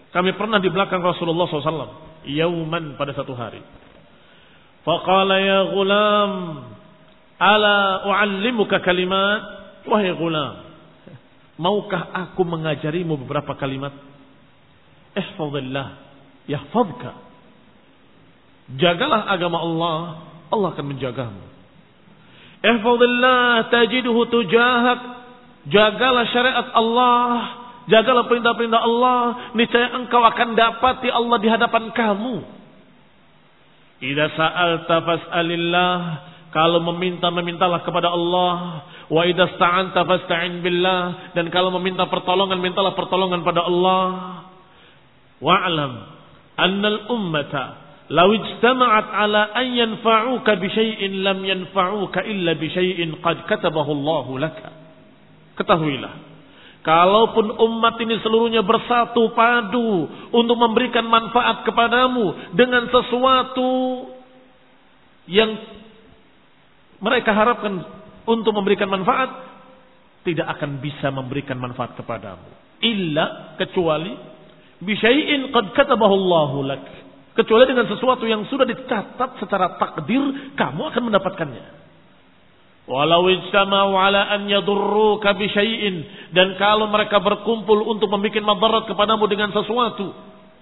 Kami 0.09 0.33
pernah 0.33 0.57
di 0.57 0.69
belakang 0.73 1.05
Rasulullah 1.05 1.45
SAW. 1.45 2.25
Yauman 2.25 2.97
pada 2.97 3.13
satu 3.13 3.37
hari. 3.37 3.61
Faqala 4.81 5.37
ya 5.37 5.69
gulam. 5.69 6.31
Ala 7.37 8.09
uallimuka 8.09 8.81
kalimat. 8.81 9.41
Wahai 9.85 10.11
gulam. 10.17 10.65
Maukah 11.59 12.09
aku 12.15 12.41
mengajarimu 12.47 13.19
beberapa 13.19 13.51
kalimat? 13.59 13.91
Ihfazillah 15.11 15.87
yahfazka. 16.47 17.11
Jagalah 18.79 19.27
agama 19.27 19.57
Allah, 19.59 19.99
Allah 20.49 20.69
akan 20.71 20.85
menjagamu. 20.87 21.43
Ihfazillah 22.63 23.67
tajiduhu 23.69 24.21
tujahak. 24.31 24.99
Jagalah 25.67 26.25
syariat 26.31 26.67
Allah, 26.71 27.35
jagalah 27.89 28.29
perintah-perintah 28.29 28.81
Allah, 28.81 29.19
niscaya 29.57 29.97
engkau 29.97 30.21
akan 30.21 30.55
dapati 30.55 31.09
Allah 31.09 31.37
di 31.41 31.47
hadapan 31.49 31.89
kamu. 31.91 32.35
Idza 33.99 34.25
sa'alta 34.37 34.95
fas'alillah, 35.03 35.95
kalau 36.49 36.81
meminta 36.93 37.29
memintalah 37.29 37.81
kepada 37.85 38.09
Allah. 38.09 38.85
Wa 39.09 39.25
idza 39.25 39.57
sta'anta 39.57 40.05
fasta'in 40.05 40.61
billah 40.61 41.33
dan 41.33 41.49
kalau 41.49 41.73
meminta 41.81 42.05
pertolongan 42.05 42.61
mintalah 42.61 42.93
pertolongan 42.93 43.41
pada 43.41 43.65
Allah. 43.65 44.05
Wa'lam 45.41 45.93
annal 46.59 47.07
ummata 47.09 47.89
law 48.11 48.29
ijtama'at 48.29 49.07
ala 49.09 49.49
an 49.55 49.67
yanfa'uka 49.71 50.59
bi 50.61 50.69
lam 51.25 51.39
yanfa'uka 51.41 52.21
illa 52.27 52.53
bi 52.53 52.69
qad 53.17 53.37
katabahu 53.49 53.89
Allah 53.97 54.25
laka. 54.45 54.69
Ketahuilah 55.57 56.28
Kalaupun 56.79 57.59
umat 57.59 57.99
ini 57.99 58.23
seluruhnya 58.23 58.63
bersatu 58.63 59.35
padu 59.35 60.07
untuk 60.31 60.55
memberikan 60.55 61.03
manfaat 61.03 61.67
kepadamu 61.67 62.55
dengan 62.55 62.87
sesuatu 62.87 63.71
yang 65.27 65.59
mereka 67.03 67.35
harapkan 67.35 67.83
untuk 68.23 68.55
memberikan 68.55 68.87
manfaat 68.87 69.27
tidak 70.23 70.47
akan 70.55 70.79
bisa 70.79 71.11
memberikan 71.11 71.59
manfaat 71.59 71.99
kepadamu. 71.99 72.47
Illa 72.79 73.59
kecuali 73.59 74.15
bisyai'in 74.79 75.51
qad 75.51 75.75
katabahu 75.75 76.15
kecuali 77.35 77.63
dengan 77.67 77.91
sesuatu 77.91 78.23
yang 78.23 78.47
sudah 78.47 78.63
dicatat 78.63 79.35
secara 79.39 79.75
takdir 79.75 80.55
kamu 80.55 80.81
akan 80.95 81.01
mendapatkannya 81.11 81.79
Walau 82.89 83.29
ijtama'u 83.29 83.93
ala 84.01 84.33
an 84.33 84.49
yadurruka 84.49 85.37
bi 85.37 85.45
syai'in 85.45 86.01
dan 86.33 86.57
kalau 86.57 86.89
mereka 86.89 87.21
berkumpul 87.21 87.85
untuk 87.85 88.09
membuat 88.09 88.41
madarat 88.41 88.89
kepadamu 88.89 89.29
dengan 89.29 89.53
sesuatu, 89.53 90.09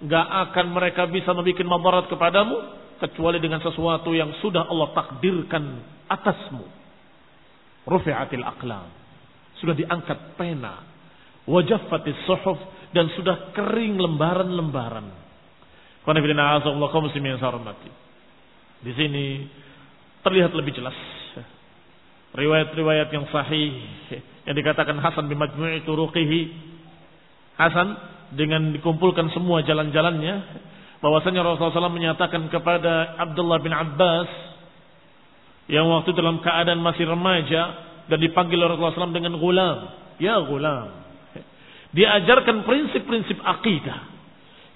enggak 0.03 0.27
akan 0.51 0.65
mereka 0.75 1.07
bisa 1.07 1.31
membuat 1.31 1.63
madarat 1.63 2.05
kepadamu 2.11 2.55
kecuali 2.99 3.39
dengan 3.39 3.63
sesuatu 3.63 4.11
yang 4.11 4.35
sudah 4.43 4.67
Allah 4.67 4.91
takdirkan 4.91 5.63
atasmu. 6.11 6.67
Rufi'atil 7.87 8.43
aqlam. 8.43 8.91
Sudah 9.63 9.71
diangkat 9.79 10.35
pena. 10.35 10.83
Wajaffatis 11.47 12.27
suhuf 12.27 12.59
dan 12.91 13.07
sudah 13.15 13.55
kering 13.55 13.95
lembaran-lembaran. 13.95 15.07
Di 18.83 18.91
sini 18.91 19.25
terlihat 20.27 20.51
lebih 20.51 20.75
jelas 20.75 20.97
riwayat-riwayat 22.37 23.09
yang 23.09 23.25
sahih 23.33 23.73
yang 24.45 24.55
dikatakan 24.55 24.95
Hasan 25.01 25.25
bin 25.25 25.41
Majmu'i 25.41 25.81
turuqihi 25.83 26.41
Hasan 27.57 27.97
dengan 28.37 28.69
dikumpulkan 28.77 29.33
semua 29.33 29.65
jalan-jalannya 29.65 30.35
bahwasanya 31.01 31.41
Rasulullah 31.41 31.73
SAW 31.73 31.97
menyatakan 31.97 32.45
kepada 32.53 33.17
Abdullah 33.17 33.57
bin 33.57 33.73
Abbas 33.73 34.29
yang 35.67 35.89
waktu 35.89 36.13
dalam 36.13 36.39
keadaan 36.45 36.79
masih 36.79 37.09
remaja 37.09 37.61
dan 38.05 38.17
dipanggil 38.21 38.61
Rasulullah 38.61 38.93
SAW 38.93 39.17
dengan 39.17 39.35
gulam 39.41 39.77
ya 40.21 40.37
gulam 40.45 40.93
diajarkan 41.97 42.61
prinsip-prinsip 42.61 43.41
akidah 43.41 44.13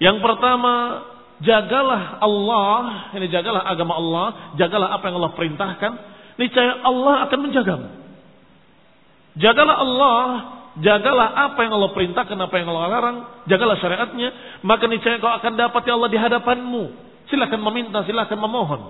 yang 0.01 0.17
pertama 0.17 1.05
jagalah 1.45 2.17
Allah 2.17 3.13
ini 3.13 3.29
jagalah 3.29 3.61
agama 3.69 3.93
Allah 3.93 4.27
jagalah 4.57 4.89
apa 4.97 5.03
yang 5.09 5.15
Allah 5.21 5.33
perintahkan 5.37 5.91
niscaya 6.39 6.83
Allah 6.85 7.27
akan 7.27 7.39
menjagamu. 7.39 7.87
Jagalah 9.39 9.75
Allah, 9.79 10.25
jagalah 10.83 11.27
apa 11.51 11.59
yang 11.63 11.73
Allah 11.75 11.91
perintahkan, 11.95 12.35
apa 12.35 12.55
yang 12.59 12.67
Allah 12.71 12.85
larang, 12.91 13.17
jagalah 13.47 13.79
syariatnya, 13.79 14.59
maka 14.63 14.87
niscaya 14.91 15.19
kau 15.23 15.31
akan 15.31 15.53
dapat 15.55 15.81
ya 15.87 15.95
Allah 15.95 16.11
di 16.11 16.19
hadapanmu. 16.19 16.83
Silakan 17.31 17.59
meminta, 17.63 18.03
silakan 18.03 18.39
memohon. 18.43 18.81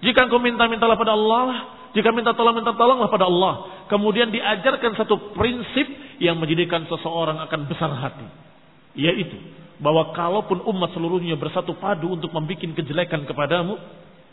Jika 0.00 0.28
engkau 0.28 0.40
minta, 0.40 0.68
mintalah 0.68 0.96
pada 0.96 1.12
Allah. 1.16 1.76
Jika 1.94 2.10
minta 2.10 2.34
tolong, 2.34 2.58
minta 2.58 2.74
tolonglah 2.74 3.08
pada 3.08 3.28
Allah. 3.28 3.86
Kemudian 3.86 4.32
diajarkan 4.32 4.98
satu 4.98 5.36
prinsip 5.36 5.86
yang 6.18 6.40
menjadikan 6.40 6.84
seseorang 6.90 7.38
akan 7.46 7.60
besar 7.70 7.92
hati. 7.92 8.26
Yaitu, 8.98 9.38
bahwa 9.78 10.10
kalaupun 10.12 10.64
umat 10.74 10.90
seluruhnya 10.92 11.38
bersatu 11.38 11.76
padu 11.78 12.14
untuk 12.14 12.30
membuat 12.34 12.62
kejelekan 12.62 13.24
kepadamu, 13.28 13.78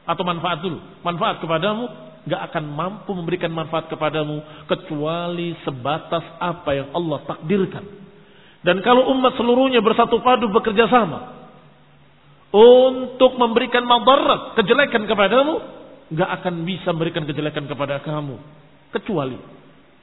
atau 0.06 0.24
manfaat 0.26 0.64
dulu. 0.64 0.80
Manfaat 1.06 1.40
kepadamu 1.44 1.86
gak 2.26 2.42
akan 2.54 2.64
mampu 2.70 3.12
memberikan 3.18 3.50
manfaat 3.50 3.90
kepadamu 3.90 4.46
kecuali 4.70 5.58
sebatas 5.66 6.22
apa 6.38 6.70
yang 6.78 6.88
Allah 6.94 7.20
takdirkan. 7.26 7.86
Dan 8.62 8.86
kalau 8.86 9.10
umat 9.18 9.34
seluruhnya 9.42 9.82
bersatu 9.82 10.22
padu 10.22 10.54
bekerja 10.54 10.86
sama 10.86 11.42
untuk 12.54 13.40
memberikan 13.40 13.82
madarat, 13.82 14.54
kejelekan 14.60 15.10
kepadamu, 15.10 15.54
gak 16.14 16.30
akan 16.42 16.68
bisa 16.68 16.94
memberikan 16.94 17.26
kejelekan 17.26 17.66
kepada 17.66 18.04
kamu 18.06 18.38
kecuali 18.92 19.40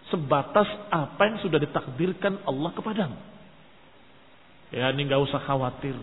sebatas 0.09 0.67
apa 0.89 1.23
yang 1.29 1.39
sudah 1.45 1.61
ditakdirkan 1.61 2.41
Allah 2.49 2.73
kepadamu. 2.75 3.19
Ya 4.73 4.91
ini 4.91 5.07
gak 5.07 5.23
usah 5.23 5.41
khawatir, 5.45 5.95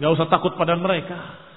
gak 0.00 0.12
usah 0.16 0.26
takut 0.32 0.56
pada 0.56 0.78
mereka. 0.78 1.49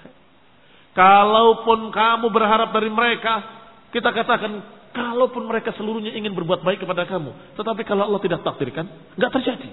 Kalaupun 0.94 1.89
kamu 1.89 2.30
berharap 2.30 2.70
dari 2.70 2.89
mereka, 2.94 3.41
kita 3.89 4.14
katakan, 4.14 4.62
kalaupun 4.94 5.50
mereka 5.50 5.74
seluruhnya 5.74 6.14
ingin 6.14 6.38
berbuat 6.38 6.62
baik 6.62 6.86
kepada 6.86 7.10
kamu, 7.10 7.58
tetapi 7.58 7.82
kalau 7.82 8.06
Allah 8.06 8.22
tidak 8.22 8.46
takdirkan, 8.46 8.86
nggak 9.18 9.32
terjadi. 9.34 9.70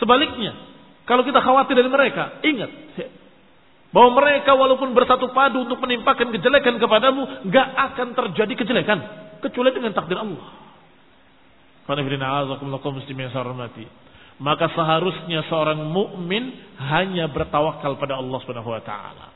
Sebaliknya, 0.00 0.56
kalau 1.04 1.20
kita 1.20 1.44
khawatir 1.44 1.76
dari 1.76 1.92
mereka, 1.92 2.40
ingat 2.40 2.70
bahwa 3.92 4.24
mereka 4.24 4.56
walaupun 4.56 4.90
bersatu 4.96 5.30
padu 5.30 5.68
untuk 5.68 5.78
menimpakan 5.84 6.32
kejelekan 6.32 6.80
kepadamu, 6.80 7.46
nggak 7.46 7.68
akan 7.92 8.08
terjadi 8.16 8.52
kejelekan 8.64 8.98
kecuali 9.44 9.70
dengan 9.70 9.92
takdir 9.92 10.16
Allah. 10.16 10.64
Maka 14.34 14.66
seharusnya 14.72 15.46
seorang 15.46 15.78
mukmin 15.92 16.56
hanya 16.80 17.28
bertawakal 17.28 18.00
pada 18.00 18.18
Allah 18.18 18.38
Subhanahu 18.42 18.72
wa 18.72 18.82
taala. 18.82 19.33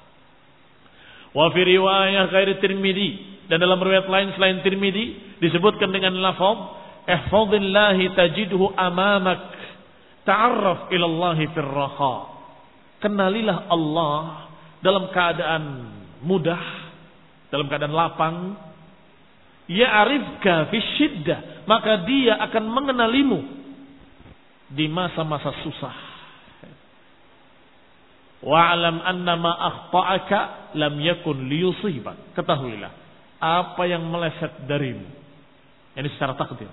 Wa 1.38 1.54
fi 1.54 1.62
riwayah 1.62 2.34
ghairi 2.34 2.58
Tirmidzi 2.58 3.10
dan 3.46 3.62
dalam 3.62 3.78
riwayat 3.78 4.10
lain 4.10 4.34
selain 4.34 4.58
Tirmidzi 4.66 5.38
disebutkan 5.38 5.94
dengan 5.94 6.18
lafaz 6.18 6.74
ihfazillahi 7.06 8.10
tajidhu 8.18 8.74
amamak 8.74 9.54
ta'arraf 10.26 10.90
ila 10.90 11.06
Allah 11.06 11.38
fir 11.54 11.70
raha. 11.70 12.16
Kenalilah 12.98 13.70
Allah 13.70 14.50
dalam 14.82 15.14
keadaan 15.14 15.64
mudah, 16.26 16.64
dalam 17.54 17.70
keadaan 17.70 17.94
lapang. 17.94 18.36
Ya'rifka 19.70 20.74
fi 20.74 20.78
syiddah, 20.98 21.68
maka 21.70 22.02
dia 22.02 22.34
akan 22.50 22.64
mengenalimu 22.66 23.40
di 24.74 24.90
masa-masa 24.90 25.54
susah. 25.62 26.17
Wa'alam 28.38 29.02
anna 29.02 29.34
ma 29.34 29.52
akhta'aka 29.58 30.38
lam 30.78 30.94
yakun 31.02 31.50
liyusibak. 31.50 32.38
Ketahuilah. 32.38 32.92
Apa 33.38 33.82
yang 33.86 34.06
meleset 34.06 34.66
darimu. 34.70 35.06
Ini 35.98 36.08
secara 36.14 36.38
takdir. 36.38 36.70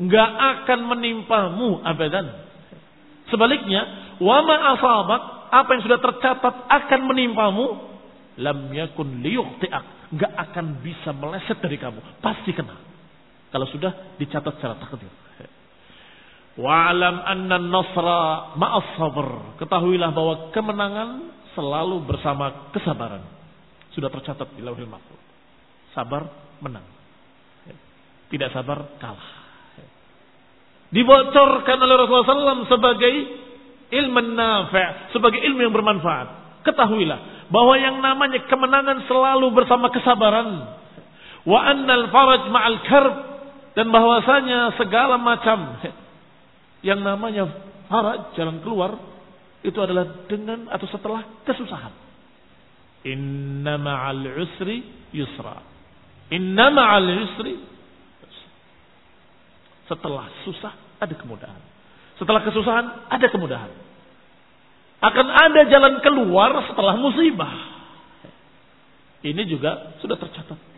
Enggak 0.00 0.30
akan 0.32 0.80
menimpamu 0.88 1.84
abadan. 1.84 2.32
Sebaliknya, 3.28 4.14
wa 4.20 4.40
ma 4.40 4.56
asabak. 4.76 5.22
Apa 5.52 5.68
yang 5.76 5.82
sudah 5.84 6.00
tercatat 6.00 6.54
akan 6.68 7.00
menimpamu. 7.12 7.92
Lam 8.40 8.72
yakun 8.72 9.20
liyukhti'ak. 9.20 10.16
Enggak 10.16 10.32
akan 10.32 10.80
bisa 10.80 11.12
meleset 11.12 11.60
dari 11.60 11.76
kamu. 11.76 12.00
Pasti 12.24 12.56
kena. 12.56 12.72
Kalau 13.52 13.68
sudah 13.68 14.16
dicatat 14.16 14.56
secara 14.56 14.80
takdir. 14.80 15.12
Wa'alam 16.52 17.16
anna 17.24 17.56
nasra 17.56 18.52
ma'as 18.60 19.00
sabr. 19.00 19.56
Ketahuilah 19.56 20.12
bahwa 20.12 20.52
kemenangan 20.52 21.10
selalu 21.56 22.04
bersama 22.04 22.72
kesabaran. 22.76 23.24
Sudah 23.96 24.12
tercatat 24.12 24.52
di 24.56 24.60
lauhil 24.60 24.88
mahfuz. 24.88 25.20
Sabar 25.96 26.28
menang. 26.60 26.84
Tidak 28.28 28.48
sabar 28.52 28.96
kalah. 29.00 29.32
Dibocorkan 30.92 31.76
oleh 31.80 31.96
Rasulullah 32.04 32.64
SAW 32.64 32.68
sebagai 32.68 33.12
ilmu 33.92 34.20
nafi' 34.36 35.12
sebagai 35.16 35.40
ilmu 35.40 35.60
yang 35.68 35.72
bermanfaat. 35.72 36.60
Ketahuilah 36.68 37.48
bahwa 37.48 37.74
yang 37.80 38.00
namanya 38.00 38.44
kemenangan 38.48 39.04
selalu 39.08 39.52
bersama 39.56 39.88
kesabaran. 39.88 40.80
Wa 41.48 41.60
annal 41.64 42.12
faraj 42.12 42.44
ma'al 42.48 42.78
karb 42.88 43.14
dan 43.72 43.88
bahwasanya 43.88 44.76
segala 44.76 45.16
macam 45.16 45.80
yang 46.82 47.00
namanya 47.00 47.46
faraj, 47.86 48.34
jalan 48.34 48.58
keluar, 48.62 48.98
itu 49.62 49.78
adalah 49.78 50.26
dengan 50.26 50.66
atau 50.66 50.86
setelah 50.90 51.22
kesusahan. 51.46 51.94
Inna 53.06 53.78
ma'al 53.78 54.26
usri 54.42 54.82
yusra. 55.14 55.62
Inna 56.34 56.70
ma'al 56.70 57.10
usri 57.26 57.54
setelah 59.86 60.26
susah 60.46 60.72
ada 60.98 61.14
kemudahan. 61.14 61.62
Setelah 62.18 62.40
kesusahan 62.46 62.86
ada 63.10 63.26
kemudahan. 63.30 63.70
Akan 65.02 65.26
ada 65.26 65.66
jalan 65.66 65.98
keluar 65.98 66.54
setelah 66.70 66.94
musibah. 66.94 67.50
Ini 69.22 69.42
juga 69.50 69.98
sudah 69.98 70.18
tercatat. 70.18 70.71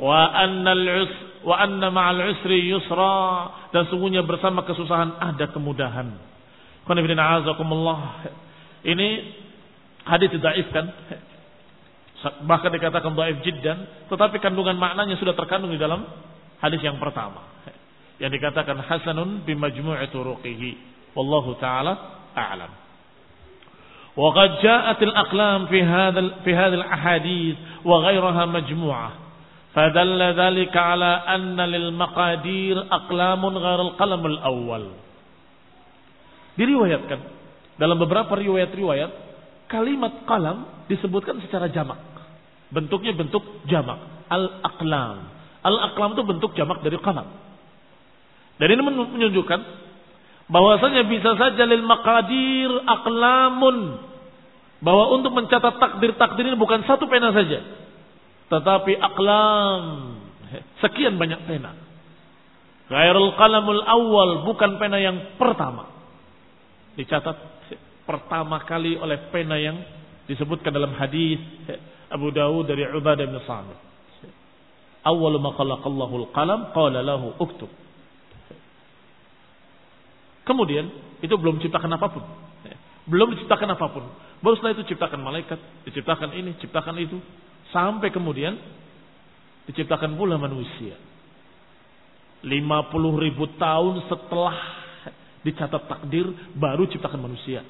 Wa 0.00 0.32
annal 0.32 0.86
us 1.04 1.12
wa 1.44 1.56
anna 1.60 1.88
ma'al 1.92 2.20
usri 2.36 2.68
yusra 2.70 3.52
dan 3.74 3.84
sungguhnya 3.92 4.24
bersama 4.24 4.64
kesusahan 4.64 5.18
ada 5.18 5.50
kemudahan. 5.52 6.08
Ini 8.80 9.08
hadis 10.08 10.30
dhaif 10.40 10.68
kan? 10.72 10.86
Bahkan 12.20 12.70
dikatakan 12.76 13.12
dhaif 13.16 13.44
jiddan, 13.44 14.08
tetapi 14.08 14.40
kandungan 14.40 14.76
maknanya 14.76 15.16
sudah 15.20 15.32
terkandung 15.36 15.72
di 15.72 15.80
dalam 15.80 16.04
hadis 16.60 16.80
yang 16.80 16.96
pertama. 17.00 17.44
Yang 18.20 18.40
dikatakan 18.40 18.80
hasanun 18.84 19.44
bi 19.44 19.56
majmu'i 19.56 20.08
turuqihi. 20.12 20.70
Wallahu 21.16 21.56
taala 21.60 21.92
a'lam. 22.36 22.80
وقد 24.16 24.50
جاءت 24.58 25.02
الأقلام 25.02 25.66
في 25.66 25.86
هذا 25.86 26.20
في 26.44 26.50
هذه 26.50 26.82
الأحاديث 26.82 27.56
وغيرها 27.86 28.42
مجموعة 28.46 29.10
فدل 29.74 30.20
ذلك 30.34 30.74
على 30.74 31.12
أن 31.30 31.54
للمقادير 31.54 32.76
أقلام 32.90 33.42
غير 33.46 33.80
القلم 33.80 34.22
الأول 34.26 34.84
diriwayatkan 36.58 37.20
dalam 37.78 37.96
beberapa 37.96 38.34
riwayat-riwayat 38.36 39.10
kalimat 39.70 40.26
kalam 40.26 40.66
disebutkan 40.90 41.38
secara 41.40 41.70
jamak 41.70 41.96
bentuknya 42.74 43.16
bentuk 43.16 43.40
jamak 43.70 43.98
al-aqlam. 44.30 45.30
Al-aqlam 45.60 46.10
itu 46.16 46.22
bentuk 46.24 46.50
jamak 46.52 46.80
dari 46.84 46.96
qalam. 47.00 47.26
Dan 48.60 48.68
ini 48.76 48.82
menunjukkan 48.82 49.60
bahwasanya 50.50 51.08
bisa 51.08 51.34
saja 51.38 51.64
lil 51.64 51.80
maqadir 51.86 52.70
aqlamun 52.84 54.04
bahwa 54.80 55.04
untuk 55.16 55.32
mencatat 55.32 55.80
takdir-takdir 55.80 56.44
ini 56.50 56.56
bukan 56.56 56.84
satu 56.84 57.08
pena 57.08 57.32
saja 57.32 57.60
tetapi 58.51 58.93
aqlam 58.97 59.83
sekian 60.83 61.17
banyak 61.17 61.41
pena 61.49 61.71
ghairul 62.89 63.33
qalamul 63.35 63.81
awal 63.81 64.29
bukan 64.45 64.77
pena 64.77 65.01
yang 65.01 65.37
pertama 65.41 65.89
dicatat 66.95 67.37
pertama 68.05 68.61
kali 68.63 68.95
oleh 68.95 69.29
pena 69.33 69.57
yang 69.57 69.81
disebutkan 70.29 70.73
dalam 70.73 70.93
hadis 70.93 71.41
Abu 72.13 72.29
Dawud 72.29 72.69
dari 72.69 72.85
Ubadah 72.85 73.25
bin 73.25 73.41
Samit 73.49 73.79
awal 75.05 75.37
ma 75.41 75.53
al-qalam 75.57 76.73
qala 76.73 76.99
lahu 77.01 77.33
uktub 77.41 77.69
Kemudian 80.45 80.85
itu 81.25 81.35
belum 81.35 81.57
ciptakan 81.57 81.89
apa 81.97 82.07
pun. 82.13 82.23
Belum 83.09 83.33
diciptakan 83.33 83.73
apa 83.73 83.85
pun. 83.89 84.05
Baru 84.45 84.53
setelah 84.61 84.77
itu 84.77 84.93
ciptakan 84.93 85.19
malaikat, 85.25 85.57
diciptakan 85.89 86.37
ini, 86.37 86.53
ciptakan 86.61 86.95
itu. 87.01 87.17
Sampai 87.73 88.13
kemudian 88.13 88.57
diciptakan 89.69 90.13
pula 90.17 90.37
manusia. 90.37 90.97
50 92.45 93.25
ribu 93.25 93.49
tahun 93.57 94.05
setelah 94.05 94.55
dicatat 95.41 95.83
takdir 95.89 96.25
baru 96.53 96.85
ciptakan 96.89 97.21
manusia. 97.21 97.65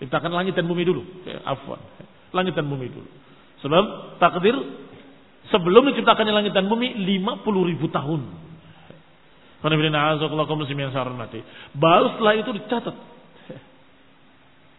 Ciptakan 0.00 0.32
langit 0.32 0.56
dan 0.56 0.68
bumi 0.68 0.84
dulu. 0.84 1.04
Ya, 1.24 1.44
afwan. 1.44 1.80
Langit 2.32 2.56
dan 2.56 2.68
bumi 2.68 2.88
dulu. 2.88 3.08
Sebab 3.64 4.16
takdir 4.20 4.56
sebelum 5.48 5.92
diciptakannya 5.92 6.34
langit 6.36 6.52
dan 6.52 6.68
bumi 6.68 6.92
50 7.00 7.70
ribu 7.72 7.88
tahun. 7.92 8.20
Baru 11.72 12.06
setelah 12.12 12.34
itu 12.36 12.50
dicatat. 12.52 12.96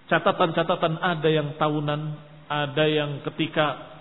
Catatan-catatan 0.06 1.02
ada 1.02 1.30
yang 1.34 1.58
tahunan, 1.58 2.02
ada 2.46 2.86
yang 2.86 3.26
ketika 3.26 3.95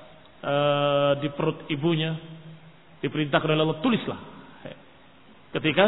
uh, 0.44 1.12
di 1.24 1.28
perut 1.32 1.64
ibunya 1.72 2.12
diperintahkan 3.00 3.48
oleh 3.48 3.64
Allah 3.64 3.80
tulislah. 3.80 4.20
Ketika 5.54 5.84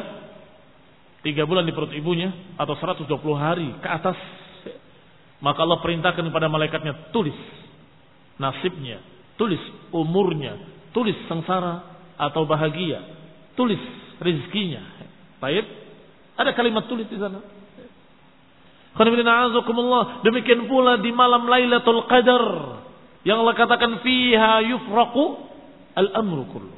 tiga 1.26 1.42
bulan 1.42 1.66
di 1.66 1.74
perut 1.74 1.90
ibunya 1.92 2.56
atau 2.56 2.76
120 2.78 3.08
hari 3.34 3.68
ke 3.82 3.88
atas, 3.88 4.16
maka 5.42 5.58
Allah 5.64 5.82
perintahkan 5.82 6.22
kepada 6.22 6.46
malaikatnya 6.48 7.10
tulis 7.10 7.36
nasibnya, 8.36 9.00
tulis 9.40 9.60
umurnya, 9.92 10.60
tulis 10.92 11.16
sengsara 11.26 11.98
atau 12.16 12.44
bahagia, 12.44 13.00
tulis 13.56 13.80
rizkinya. 14.20 14.80
Baik, 15.40 15.66
ada 16.36 16.52
kalimat 16.56 16.88
tulis 16.88 17.08
di 17.08 17.16
sana. 17.16 17.40
Demikian 20.24 20.64
pula 20.68 20.96
di 20.96 21.12
malam 21.12 21.44
Lailatul 21.44 22.08
Qadar 22.08 22.44
yang 23.26 23.42
Allah 23.42 23.58
katakan 23.58 24.06
fiha 24.06 24.62
yufraqu 24.70 25.24
al-amru 25.98 26.46
kullu. 26.54 26.74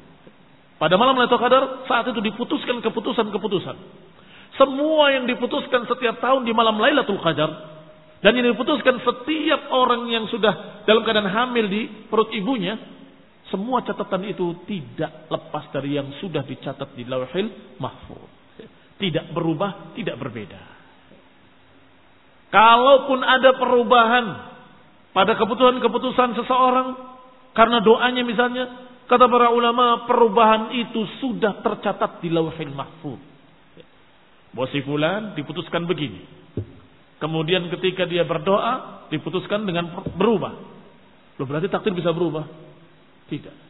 Pada 0.80 0.96
malam 0.96 1.20
Lailatul 1.20 1.42
Qadar 1.44 1.84
saat 1.84 2.09
itu 2.09 2.24
diputuskan 2.24 2.80
keputusan-keputusan. 2.80 3.76
Semua 4.57 5.12
yang 5.12 5.28
diputuskan 5.28 5.84
setiap 5.84 6.24
tahun 6.24 6.49
di 6.49 6.57
malam 6.57 6.80
Lailatul 6.80 7.20
Qadar 7.20 7.51
dan 8.24 8.32
yang 8.32 8.49
diputuskan 8.57 8.96
setiap 9.05 9.68
orang 9.76 10.09
yang 10.09 10.24
sudah 10.32 10.82
dalam 10.88 11.05
keadaan 11.05 11.28
hamil 11.28 11.68
di 11.68 12.09
perut 12.09 12.32
ibunya 12.32 12.80
semua 13.53 13.84
catatan 13.84 14.28
itu 14.28 14.64
tidak 14.64 15.28
lepas 15.28 15.68
dari 15.72 16.01
yang 16.01 16.09
sudah 16.16 16.44
dicatat 16.49 16.96
di 16.96 17.05
lauhil 17.05 17.76
mahfuz. 17.76 18.32
Tidak 18.99 19.30
berubah, 19.36 19.94
tidak 19.94 20.16
berbeda. 20.16 20.62
Kalaupun 22.49 23.20
ada 23.20 23.55
perubahan 23.61 24.26
pada 25.12 25.34
keputusan-keputusan 25.34 26.36
seseorang 26.38 26.88
karena 27.59 27.82
doanya 27.82 28.22
misalnya, 28.22 28.64
kata 29.11 29.26
para 29.26 29.50
ulama 29.50 30.06
perubahan 30.06 30.70
itu 30.78 31.02
sudah 31.18 31.59
tercatat 31.59 32.22
di 32.22 32.30
lauhil 32.30 32.70
mahfuz. 32.70 33.18
Bosi 34.54 34.80
fulan 34.86 35.34
diputuskan 35.34 35.84
begini. 35.84 36.22
Kemudian 37.18 37.66
ketika 37.74 38.06
dia 38.06 38.22
berdoa 38.22 39.06
diputuskan 39.11 39.66
dengan 39.66 40.06
berubah. 40.14 40.54
Loh 41.34 41.46
berarti 41.50 41.66
takdir 41.66 41.92
bisa 41.92 42.14
berubah. 42.14 42.46
Tidak. 43.26 43.68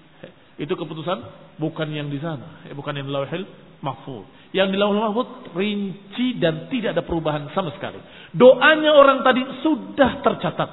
Itu 0.59 0.75
keputusan 0.75 1.19
bukan 1.57 1.89
yang 1.95 2.11
di 2.11 2.19
sana, 2.19 2.67
bukan 2.75 2.93
yang 2.99 3.07
di 3.07 3.15
lauhil 3.15 3.47
mahfud. 3.81 4.27
Yang 4.53 4.69
di 4.75 4.77
lauhil 4.77 5.01
mahfud 5.01 5.29
rinci 5.55 6.37
dan 6.37 6.67
tidak 6.69 6.99
ada 6.99 7.03
perubahan 7.07 7.49
sama 7.55 7.73
sekali. 7.73 7.97
Doanya 8.37 8.91
orang 8.93 9.25
tadi 9.25 9.43
sudah 9.65 10.21
tercatat. 10.21 10.71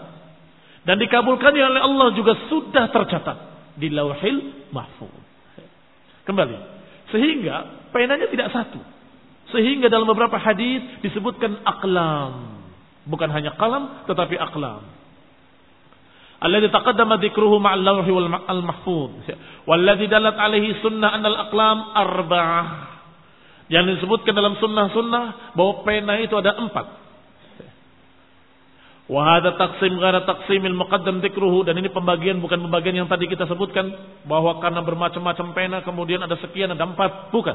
Dan 0.85 1.01
dikabulkannya 1.01 1.65
oleh 1.65 1.81
Allah 1.81 2.07
juga 2.13 2.37
sudah 2.47 2.93
tercatat 2.93 3.37
di 3.75 3.89
lauhil 3.89 4.69
mahfud. 4.69 5.11
Kembali. 6.29 6.57
Sehingga 7.09 7.89
penanya 7.89 8.29
tidak 8.29 8.53
satu. 8.53 8.79
Sehingga 9.49 9.89
dalam 9.89 10.05
beberapa 10.05 10.37
hadis 10.37 10.81
disebutkan 11.01 11.61
aklam. 11.65 12.61
Bukan 13.05 13.29
hanya 13.29 13.53
kalam 13.57 14.05
tetapi 14.09 14.37
aklam 14.37 14.95
alladhi 16.45 16.69
taqaddama 16.69 17.17
dzikruhu 17.17 17.57
ma'al 17.63 17.81
lawhi 17.81 18.11
wal 18.11 18.29
mahfuz 18.61 19.25
walladhi 19.63 20.05
dalat 20.11 20.35
alaihi 20.35 20.77
sunnah 20.83 21.15
anal 21.15 21.37
aqlam 21.47 21.77
arba'ah 21.95 22.67
yang 23.71 23.87
disebutkan 23.89 24.35
dalam 24.37 24.59
sunnah-sunnah 24.61 25.55
bahwa 25.57 25.81
pena 25.81 26.21
itu 26.21 26.37
ada 26.37 26.53
empat 26.59 26.85
Wahada 29.05 29.53
taksim 29.53 30.01
gara 30.01 30.25
taksimil 30.25 30.73
muqaddam 30.73 31.21
dzikruhu 31.21 31.61
dan 31.61 31.77
ini 31.77 31.93
pembagian 31.93 32.41
bukan 32.41 32.57
pembagian 32.57 33.05
yang 33.05 33.09
tadi 33.09 33.29
kita 33.29 33.45
sebutkan 33.45 33.85
bahwa 34.25 34.57
karena 34.57 34.81
bermacam-macam 34.81 35.47
pena 35.53 35.77
kemudian 35.85 36.25
ada 36.25 36.33
sekian 36.41 36.73
ada 36.73 36.89
empat 36.89 37.29
bukan. 37.29 37.53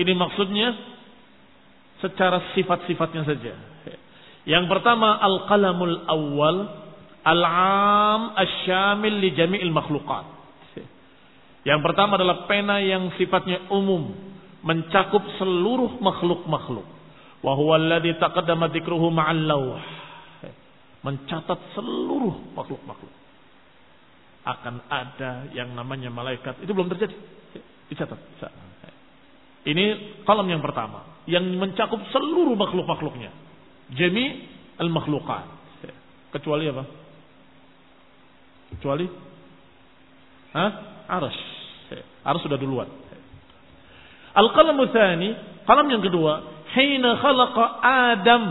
Ini 0.00 0.12
maksudnya 0.16 0.72
secara 2.00 2.52
sifat-sifatnya 2.56 3.22
saja. 3.28 3.52
Yang 4.48 4.64
pertama 4.72 5.20
al-qalamul 5.20 6.06
awal 6.08 6.86
Al-am 7.26 8.38
asyamil 8.38 9.18
li 9.18 9.34
jami'il 9.34 9.74
makhlukat. 9.74 10.30
Yang 11.66 11.80
pertama 11.82 12.14
adalah 12.14 12.46
pena 12.46 12.78
yang 12.78 13.10
sifatnya 13.18 13.66
umum, 13.74 14.14
mencakup 14.62 15.26
seluruh 15.34 15.98
makhluk-makhluk. 15.98 16.86
Wa 17.42 17.52
huwa 17.58 17.74
alladhi 17.74 18.14
ma'al 19.10 19.42
lawh. 19.42 19.82
Mencatat 21.06 21.78
seluruh 21.78 22.34
makhluk-makhluk. 22.58 23.14
Akan 24.42 24.82
ada 24.90 25.46
yang 25.54 25.70
namanya 25.78 26.10
malaikat. 26.10 26.58
Itu 26.66 26.74
belum 26.74 26.90
terjadi. 26.90 27.14
Dicatat. 27.86 28.18
Ini 29.66 30.18
kolam 30.26 30.50
yang 30.50 30.62
pertama. 30.62 31.22
Yang 31.30 31.54
mencakup 31.54 32.02
seluruh 32.10 32.58
makhluk-makhluknya. 32.58 33.30
Jami 33.94 34.50
al-makhlukat. 34.82 35.46
Kecuali 36.34 36.66
apa? 36.66 36.84
Kecuali 38.74 39.06
Hah? 40.56 40.70
Aras. 41.06 41.36
Aras 42.24 42.40
sudah 42.40 42.56
duluan. 42.56 42.88
Al-qalam 44.32 44.80
tsani, 44.88 45.30
yang 45.68 46.02
kedua, 46.04 46.32
hina 46.72 47.20
khalaqa 47.20 47.64
Adam. 47.84 48.42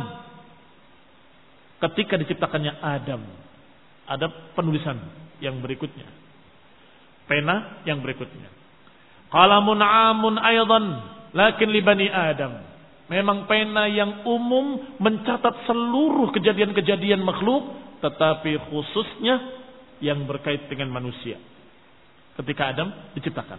Ketika 1.82 2.16
diciptakannya 2.16 2.80
Adam. 2.80 3.22
Ada 4.06 4.30
penulisan 4.54 5.02
yang 5.42 5.60
berikutnya. 5.60 6.06
Pena 7.26 7.82
yang 7.90 8.06
berikutnya. 8.06 8.54
Qalamun 9.34 9.82
amun 9.82 10.38
aydan, 10.38 10.86
lakin 11.34 11.70
li 11.74 11.82
bani 11.82 12.08
Adam. 12.08 12.62
Memang 13.10 13.50
pena 13.50 13.90
yang 13.90 14.26
umum 14.26 14.98
mencatat 15.02 15.66
seluruh 15.66 16.30
kejadian-kejadian 16.34 17.22
makhluk, 17.22 17.74
tetapi 18.02 18.58
khususnya 18.70 19.42
yang 20.02 20.26
berkait 20.30 20.70
dengan 20.70 20.94
manusia. 20.94 21.42
Ketika 22.38 22.78
Adam 22.78 22.94
diciptakan. 23.18 23.58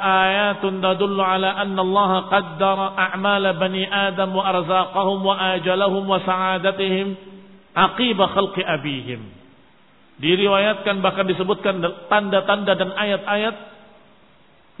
Ayatun 0.00 0.80
tadullu 0.80 1.20
ala 1.20 1.60
anna 1.60 1.80
Allah 1.84 2.10
qaddara 2.32 2.96
a'mal 2.96 3.44
bani 3.60 3.84
Adam 3.84 4.32
wa 4.32 4.48
arzaqahum 4.48 5.18
wa 5.20 5.36
ajalahum 5.56 6.08
wa 6.08 6.18
sa'adatihim 6.24 7.16
aqiba 7.76 8.24
khalqi 8.32 8.64
abihim. 8.64 9.20
Diriwayatkan 10.20 11.00
bahkan 11.04 11.28
disebutkan 11.28 11.80
tanda-tanda 12.08 12.76
dan 12.76 12.92
ayat-ayat 12.96 13.56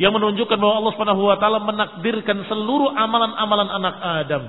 yang 0.00 0.16
menunjukkan 0.16 0.56
bahwa 0.56 0.80
Allah 0.80 0.92
Subhanahu 0.96 1.28
wa 1.28 1.36
taala 1.36 1.60
menakdirkan 1.60 2.48
seluruh 2.48 2.96
amalan-amalan 2.96 3.68
anak 3.68 3.96
Adam 4.00 4.44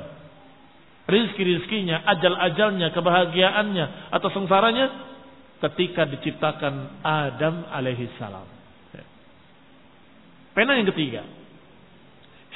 rizki-rizkinya, 1.11 2.07
ajal-ajalnya, 2.07 2.95
kebahagiaannya 2.95 3.85
atau 4.15 4.29
sengsaranya 4.31 4.85
ketika 5.59 6.07
diciptakan 6.07 7.03
Adam 7.03 7.67
alaihi 7.67 8.07
salam. 8.15 8.60
Pena 10.51 10.75
yang 10.75 10.87
ketiga. 10.91 11.23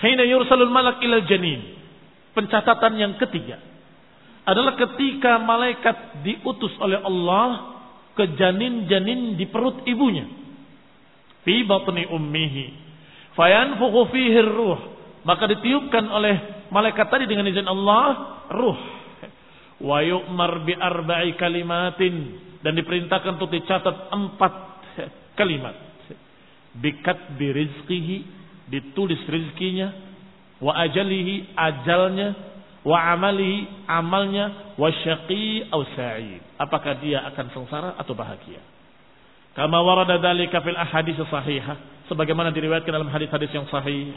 Hina 0.04 0.28
yursalul 0.28 0.72
malak 0.72 1.00
ilal 1.00 1.24
janin. 1.28 1.80
Pencatatan 2.36 3.00
yang 3.00 3.14
ketiga. 3.16 3.60
Adalah 4.46 4.76
ketika 4.76 5.40
malaikat 5.40 6.22
diutus 6.22 6.76
oleh 6.84 7.00
Allah 7.02 7.80
ke 8.14 8.36
janin-janin 8.36 9.40
di 9.40 9.48
perut 9.48 9.82
ibunya. 9.88 10.28
Fi 11.48 11.64
batni 11.64 12.06
ummihi. 12.12 12.66
Fayanfukhu 13.34 14.12
fihi 14.12 14.40
ruh. 14.44 14.80
Maka 15.26 15.50
ditiupkan 15.50 16.06
oleh 16.12 16.68
malaikat 16.70 17.08
tadi 17.10 17.26
dengan 17.26 17.48
izin 17.48 17.66
Allah 17.66 18.44
ruh. 18.52 18.80
Wa 19.80 20.04
yu'mar 20.04 20.64
bi 20.68 20.76
arba'i 20.76 21.36
kalimatin 21.40 22.16
dan 22.62 22.74
diperintahkan 22.76 23.40
untuk 23.40 23.52
dicatat 23.54 24.12
empat 24.12 24.54
kalimat. 25.40 25.85
Bikat 26.76 27.40
birizqihi, 27.40 28.18
ditulis 28.68 29.22
rizkinya, 29.28 29.92
wa 30.60 30.76
ajalihi, 30.76 31.56
ajalnya, 31.56 32.36
wa 32.84 32.98
amalihi, 33.16 33.88
amalnya, 33.88 34.76
wa 34.76 34.90
syaqi 34.92 35.72
au 35.72 35.82
sa'id. 35.96 36.44
Apakah 36.60 37.00
dia 37.00 37.24
akan 37.32 37.46
sengsara 37.56 37.90
atau 37.96 38.14
bahagia? 38.14 38.60
Kama 39.56 39.80
warada 39.80 40.20
dzalika 40.20 40.60
fil 40.60 40.76
ahadits 40.76 41.24
sahihah, 41.32 42.08
sebagaimana 42.12 42.52
diriwayatkan 42.52 42.92
dalam 42.92 43.08
hadis-hadis 43.08 43.50
yang 43.56 43.66
sahih. 43.72 44.12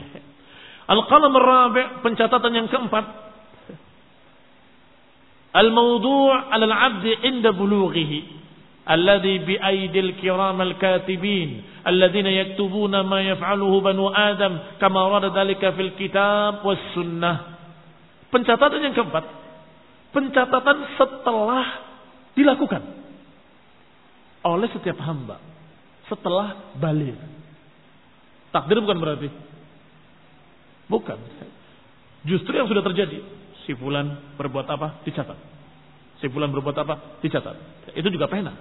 Al-qalam 0.88 1.34
rabi' 1.36 2.00
pencatatan 2.00 2.52
yang 2.56 2.68
keempat 2.72 3.28
Al-mawdu' 5.52 6.28
'ala 6.48 6.64
al-'abd 6.64 7.04
'inda 7.24 7.52
bulughihi 7.52 8.18
alladhi 8.88 9.44
bi 9.44 9.54
aidil 9.60 10.16
kiram 10.16 10.56
al-katibin 10.56 11.62
alladhina 11.84 12.32
yaktubuna 12.32 13.04
ma 13.04 13.20
yaf'aluhu 13.20 13.84
banu 13.84 14.08
Adam 14.08 14.80
kama 14.80 14.98
warada 15.04 15.30
dhalika 15.30 15.76
fil 15.76 15.92
kitab 16.00 16.64
sunnah. 16.96 17.60
Pencatatan 18.28 18.84
yang 18.84 18.92
keempat, 18.96 19.24
pencatatan 20.12 20.76
setelah 20.96 21.64
dilakukan 22.32 22.82
oleh 24.44 24.68
setiap 24.72 24.96
hamba 25.04 25.36
setelah 26.08 26.72
balik. 26.80 27.16
Takdir 28.48 28.80
bukan 28.80 28.96
berarti? 28.96 29.28
Bukan. 30.88 31.18
Justru 32.24 32.56
yang 32.56 32.64
sudah 32.64 32.80
terjadi 32.80 33.20
Si 33.68 33.76
fulan 33.76 34.32
berbuat 34.40 34.64
apa? 34.64 35.04
Dicatat. 35.04 35.36
Si 36.24 36.26
fulan 36.32 36.48
berbuat 36.48 36.72
apa? 36.80 37.20
Dicatat. 37.20 37.84
Itu 37.92 38.08
juga 38.08 38.24
pena. 38.24 38.56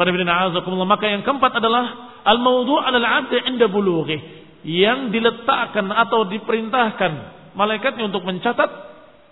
Maka 0.00 1.04
yang 1.06 1.22
keempat 1.22 1.52
adalah 1.60 1.84
al-mawdu' 2.24 2.80
adalah 2.80 3.20
'abdi 3.20 3.36
'inda 3.44 3.68
bulughi 3.68 4.16
yang 4.64 5.12
diletakkan 5.12 5.88
atau 5.88 6.28
diperintahkan 6.28 7.12
malaikatnya 7.56 8.08
untuk 8.08 8.24
mencatat 8.24 8.70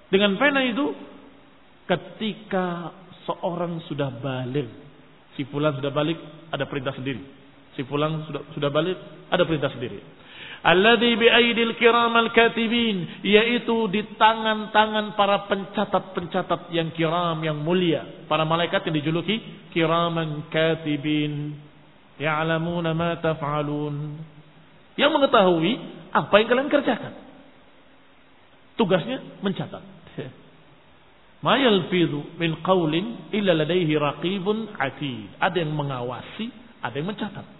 dengan 0.08 0.36
pena 0.40 0.64
itu 0.64 0.92
ketika 1.88 2.92
seorang 3.28 3.80
sudah 3.88 4.08
balik. 4.08 4.68
Si 5.36 5.44
fulan 5.48 5.76
sudah 5.78 5.92
balik, 5.92 6.18
ada 6.50 6.64
perintah 6.64 6.96
sendiri. 6.96 7.22
Si 7.76 7.84
fulan 7.84 8.24
sudah 8.26 8.42
sudah 8.56 8.70
balik, 8.72 8.96
ada 9.28 9.44
perintah 9.44 9.70
sendiri. 9.70 10.00
Alladhi 10.68 11.16
biaidil 11.16 11.80
kiramal 11.80 12.28
katibin. 12.36 13.24
Yaitu 13.24 13.88
di 13.88 14.04
tangan-tangan 14.20 15.16
para 15.16 15.48
pencatat-pencatat 15.48 16.68
yang 16.76 16.92
kiram, 16.92 17.40
yang 17.40 17.56
mulia. 17.56 18.28
Para 18.28 18.44
malaikat 18.44 18.84
yang 18.84 19.00
dijuluki 19.00 19.40
kiraman 19.72 20.52
katibin. 20.52 21.56
Ya'lamuna 22.20 22.92
ma 22.92 23.16
taf'alun. 23.16 24.20
Yang 25.00 25.10
mengetahui 25.16 25.72
apa 26.12 26.34
yang 26.36 26.48
kalian 26.52 26.68
kerjakan. 26.68 27.14
Tugasnya 28.76 29.40
mencatat. 29.40 29.84
Ma 31.44 31.54
yalfidhu 31.54 32.34
min 32.38 32.58
qawlin 32.66 33.30
illa 33.30 33.54
ladaihi 33.54 33.94
raqibun 33.94 34.74
atid. 34.74 35.38
Ada 35.38 35.62
yang 35.62 35.70
mengawasi, 35.70 36.50
ada 36.82 36.94
yang 36.98 37.14
mencatat. 37.14 37.57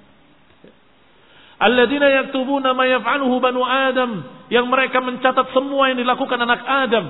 Alladzina 1.59 2.06
yaktubuna 2.22 2.70
ma 2.70 2.86
yaf'aluhu 2.86 3.42
banu 3.42 3.66
Adam, 3.66 4.22
yang 4.46 4.70
mereka 4.70 5.02
mencatat 5.02 5.50
semua 5.50 5.90
yang 5.90 5.98
dilakukan 5.98 6.38
anak 6.38 6.62
Adam. 6.62 7.06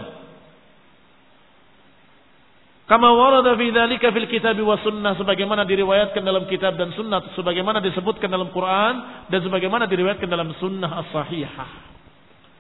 Kama 2.88 3.12
warada 3.12 3.53
fi 3.61 3.68
dzalika 3.68 4.09
fil 4.16 4.24
kitab 4.32 4.57
wa 4.64 4.80
sunnah 4.80 5.12
sebagaimana 5.20 5.68
diriwayatkan 5.68 6.24
dalam 6.24 6.49
kitab 6.49 6.80
dan 6.80 6.96
sunnah 6.96 7.20
sebagaimana 7.36 7.84
disebutkan 7.84 8.32
dalam 8.32 8.49
Quran 8.49 9.28
dan 9.28 9.44
sebagaimana 9.44 9.84
diriwayatkan 9.84 10.24
dalam 10.24 10.57
sunnah 10.57 11.05
as-sahihah. 11.05 11.70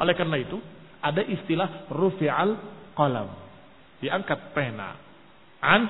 Oleh 0.04 0.12
karena 0.12 0.36
itu, 0.36 0.60
ada 1.00 1.24
istilah 1.24 1.88
rufi'al 1.88 2.52
qalam. 2.92 3.32
Diangkat 4.04 4.52
pena. 4.52 5.00
An 5.64 5.88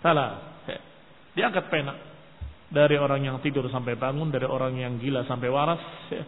salah. 0.00 0.56
Diangkat 1.36 1.68
pena 1.68 2.13
dari 2.74 2.98
orang 2.98 3.22
yang 3.22 3.36
tidur 3.38 3.70
sampai 3.70 3.94
bangun, 3.94 4.34
dari 4.34 4.44
orang 4.44 4.74
yang 4.74 4.98
gila 4.98 5.22
sampai 5.24 5.46
waras, 5.46 5.80
ya, 6.10 6.26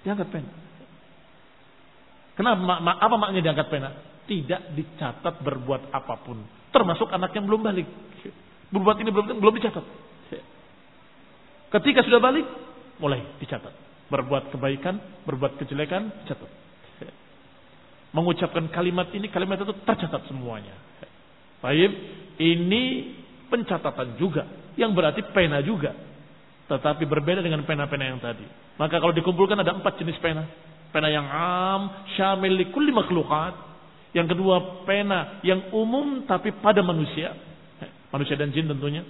diangkat 0.00 0.28
pena. 0.32 0.52
Kenapa? 2.34 2.58
Ma 2.58 2.92
apa 2.98 3.14
maknanya 3.20 3.52
diangkat 3.52 3.68
pena? 3.68 3.90
Tidak 4.24 4.72
dicatat 4.72 5.44
berbuat 5.44 5.92
apa 5.92 6.14
pun, 6.24 6.40
termasuk 6.72 7.12
anak 7.12 7.36
yang 7.36 7.44
belum 7.44 7.60
balik. 7.60 7.86
Berbuat 8.72 8.96
ini 9.04 9.10
belum 9.12 9.26
belum 9.38 9.54
dicatat. 9.60 9.84
Ketika 11.74 12.06
sudah 12.06 12.22
balik, 12.22 12.46
mulai 13.02 13.20
dicatat. 13.42 13.74
Berbuat 14.06 14.54
kebaikan, 14.54 15.26
berbuat 15.26 15.58
kejelekan, 15.58 16.06
catat. 16.22 16.46
Mengucapkan 18.14 18.70
kalimat 18.70 19.10
ini, 19.10 19.26
kalimat 19.26 19.58
itu 19.58 19.74
tercatat 19.82 20.22
semuanya. 20.30 20.70
Baik, 21.58 21.90
ini 22.38 22.84
pencatatan 23.54 24.18
juga 24.18 24.42
yang 24.74 24.90
berarti 24.90 25.22
pena 25.30 25.62
juga. 25.62 25.94
Tetapi 26.66 27.06
berbeda 27.06 27.38
dengan 27.38 27.62
pena-pena 27.62 28.10
yang 28.10 28.18
tadi. 28.18 28.42
Maka 28.74 28.98
kalau 28.98 29.14
dikumpulkan 29.14 29.54
ada 29.62 29.78
empat 29.78 29.94
jenis 30.02 30.18
pena. 30.18 30.42
Pena 30.90 31.06
yang 31.06 31.26
am, 31.30 32.10
syamil 32.18 32.58
li 32.58 32.74
kulli 32.74 32.90
makhlukat. 32.90 33.54
Yang 34.10 34.34
kedua 34.34 34.82
pena 34.82 35.38
yang 35.46 35.70
umum 35.70 36.26
tapi 36.26 36.50
pada 36.58 36.82
manusia. 36.82 37.30
Manusia 38.10 38.34
dan 38.34 38.50
jin 38.50 38.66
tentunya. 38.66 39.06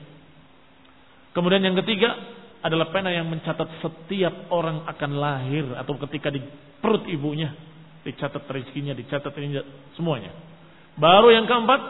Kemudian 1.33 1.65
yang 1.65 1.77
ketiga 1.81 2.13
adalah 2.65 2.93
pena 2.93 3.13
yang 3.13 3.29
mencatat 3.29 3.81
setiap 3.81 4.49
orang 4.53 4.85
akan 4.89 5.11
lahir 5.17 5.65
atau 5.77 5.97
ketika 6.09 6.29
di 6.29 6.45
perut 6.85 7.09
ibunya. 7.09 7.53
Dicatat 8.05 8.45
rezekinya, 8.45 8.93
dicatat 8.93 9.33
ini 9.41 9.57
semuanya. 9.97 10.33
Baru 11.01 11.33
yang 11.33 11.49
keempat 11.49 11.81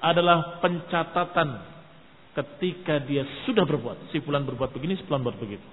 adalah 0.00 0.60
pencatatan 0.60 1.73
ketika 2.34 2.98
dia 3.06 3.22
sudah 3.46 3.62
berbuat. 3.62 4.10
Si 4.10 4.18
fulan 4.22 4.42
berbuat 4.42 4.74
begini, 4.74 4.98
si 4.98 5.06
fulan 5.06 5.22
berbuat 5.22 5.40
begitu. 5.40 5.68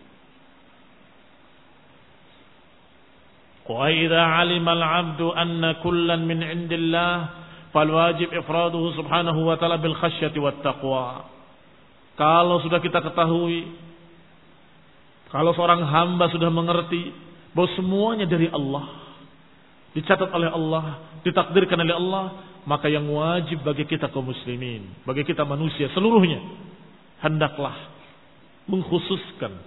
Wa 3.71 3.87
idza 3.87 4.19
'alima 4.19 4.75
al-'abdu 4.75 5.31
anna 5.31 5.79
kullan 5.79 6.27
min 6.27 6.43
'indillah 6.43 7.13
fal 7.71 7.87
wajib 7.87 8.29
ifraduhu 8.35 8.93
subhanahu 8.99 9.47
wa 9.47 9.55
ta'ala 9.55 9.79
bil 9.79 9.95
khasyati 9.95 10.37
wat 10.43 10.59
taqwa. 10.59 11.31
Kalau 12.19 12.59
sudah 12.61 12.83
kita 12.83 12.99
ketahui 12.99 13.89
kalau 15.31 15.55
seorang 15.55 15.87
hamba 15.87 16.27
sudah 16.27 16.51
mengerti 16.51 17.15
bahwa 17.55 17.71
semuanya 17.79 18.27
dari 18.27 18.51
Allah, 18.51 19.10
dicatat 19.91 20.29
oleh 20.31 20.49
Allah, 20.51 21.19
ditakdirkan 21.23 21.79
oleh 21.79 21.95
Allah, 21.95 22.23
maka 22.63 22.87
yang 22.87 23.09
wajib 23.09 23.65
bagi 23.65 23.83
kita 23.89 24.11
kaum 24.13 24.29
muslimin, 24.29 25.03
bagi 25.03 25.25
kita 25.25 25.43
manusia 25.43 25.89
seluruhnya, 25.91 26.39
hendaklah 27.21 27.75
mengkhususkan 28.69 29.57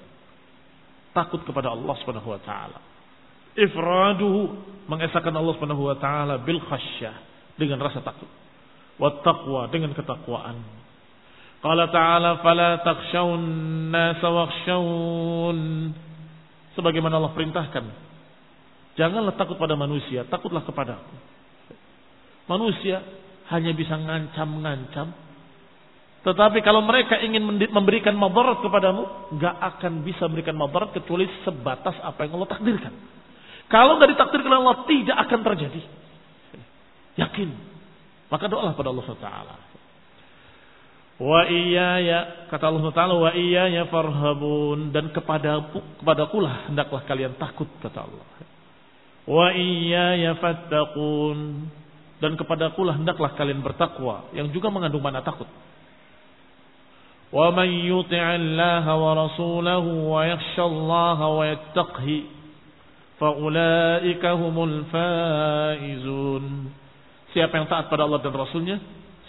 takut 1.15 1.43
kepada 1.47 1.75
Allah 1.75 1.95
Subhanahu 2.03 2.31
wa 2.35 2.41
taala. 2.43 2.79
Ifraduhu 3.55 4.41
mengesahkan 4.91 5.31
Allah 5.31 5.55
Subhanahu 5.55 5.83
wa 5.87 5.97
taala 5.99 6.43
bil 6.43 6.59
khasyah 6.59 7.15
dengan 7.55 7.79
rasa 7.83 8.03
takut. 8.03 8.31
Wa 8.99 9.23
taqwa 9.23 9.71
dengan 9.71 9.95
ketakwaan. 9.95 10.85
Qala 11.65 11.89
ta'ala 11.89 12.45
fala 12.45 12.85
takhshawun 12.85 13.41
nasa 13.89 14.29
wakhshawun. 14.29 15.59
Sebagaimana 16.77 17.17
Allah 17.17 17.33
perintahkan. 17.33 17.85
Janganlah 18.95 19.35
takut 19.35 19.59
pada 19.59 19.75
manusia, 19.75 20.23
takutlah 20.31 20.63
kepadaku. 20.63 21.15
Manusia 22.47 23.03
hanya 23.51 23.75
bisa 23.75 23.99
ngancam-ngancam. 23.99 25.11
Tetapi 26.25 26.65
kalau 26.65 26.81
mereka 26.81 27.21
ingin 27.21 27.45
memberikan 27.69 28.17
madarat 28.17 28.65
kepadamu, 28.65 29.35
nggak 29.37 29.57
akan 29.61 29.93
bisa 30.07 30.25
memberikan 30.25 30.57
madarat 30.57 30.97
kecuali 30.97 31.29
sebatas 31.45 31.99
apa 32.01 32.25
yang 32.25 32.41
Allah 32.41 32.51
takdirkan. 32.55 32.95
Kalau 33.69 34.01
nggak 34.01 34.11
ditakdirkan 34.17 34.53
Allah, 34.55 34.89
tidak 34.89 35.17
akan 35.29 35.41
terjadi. 35.53 35.83
Yakin. 37.21 37.51
Maka 38.33 38.49
doalah 38.49 38.73
pada 38.73 38.89
Allah 38.89 39.05
SWT. 39.05 39.31
Wa 41.15 41.47
iyaya 41.47 42.51
kata 42.51 42.75
Allah 42.75 42.91
Taala 42.91 43.15
wa 43.15 43.31
iyaya 43.31 43.87
farhabun 43.87 44.91
dan 44.91 45.15
kepada 45.15 45.63
kepada 46.03 46.27
kulah 46.27 46.67
hendaklah 46.67 47.07
kalian 47.07 47.39
takut 47.39 47.71
kata 47.79 48.03
Allah. 48.03 48.27
Wa 49.25 49.53
iyaya 49.57 50.37
fattaqun 50.37 51.69
dan 52.21 52.37
kepada 52.37 52.73
kulah 52.77 52.97
hendaklah 52.97 53.33
kalian 53.37 53.65
bertakwa 53.65 54.29
yang 54.37 54.53
juga 54.53 54.69
mengandung 54.69 55.01
makna 55.01 55.25
takut. 55.25 55.49
Wa 57.35 57.51
man 57.51 57.67
yuti'allaha 57.67 58.93
wa 58.95 59.11
rasulahu 59.27 59.91
wa 60.15 60.21
yakhshallaha 60.29 61.25
wa 61.25 61.45
yattaqhi 61.51 62.19
fa 63.19 63.29
ulaika 63.33 64.37
humul 64.37 64.87
faizun. 64.93 66.71
Siapa 67.35 67.53
yang 67.59 67.67
taat 67.67 67.91
pada 67.91 68.07
Allah 68.07 68.23
dan 68.23 68.31
Rasulnya 68.31 68.79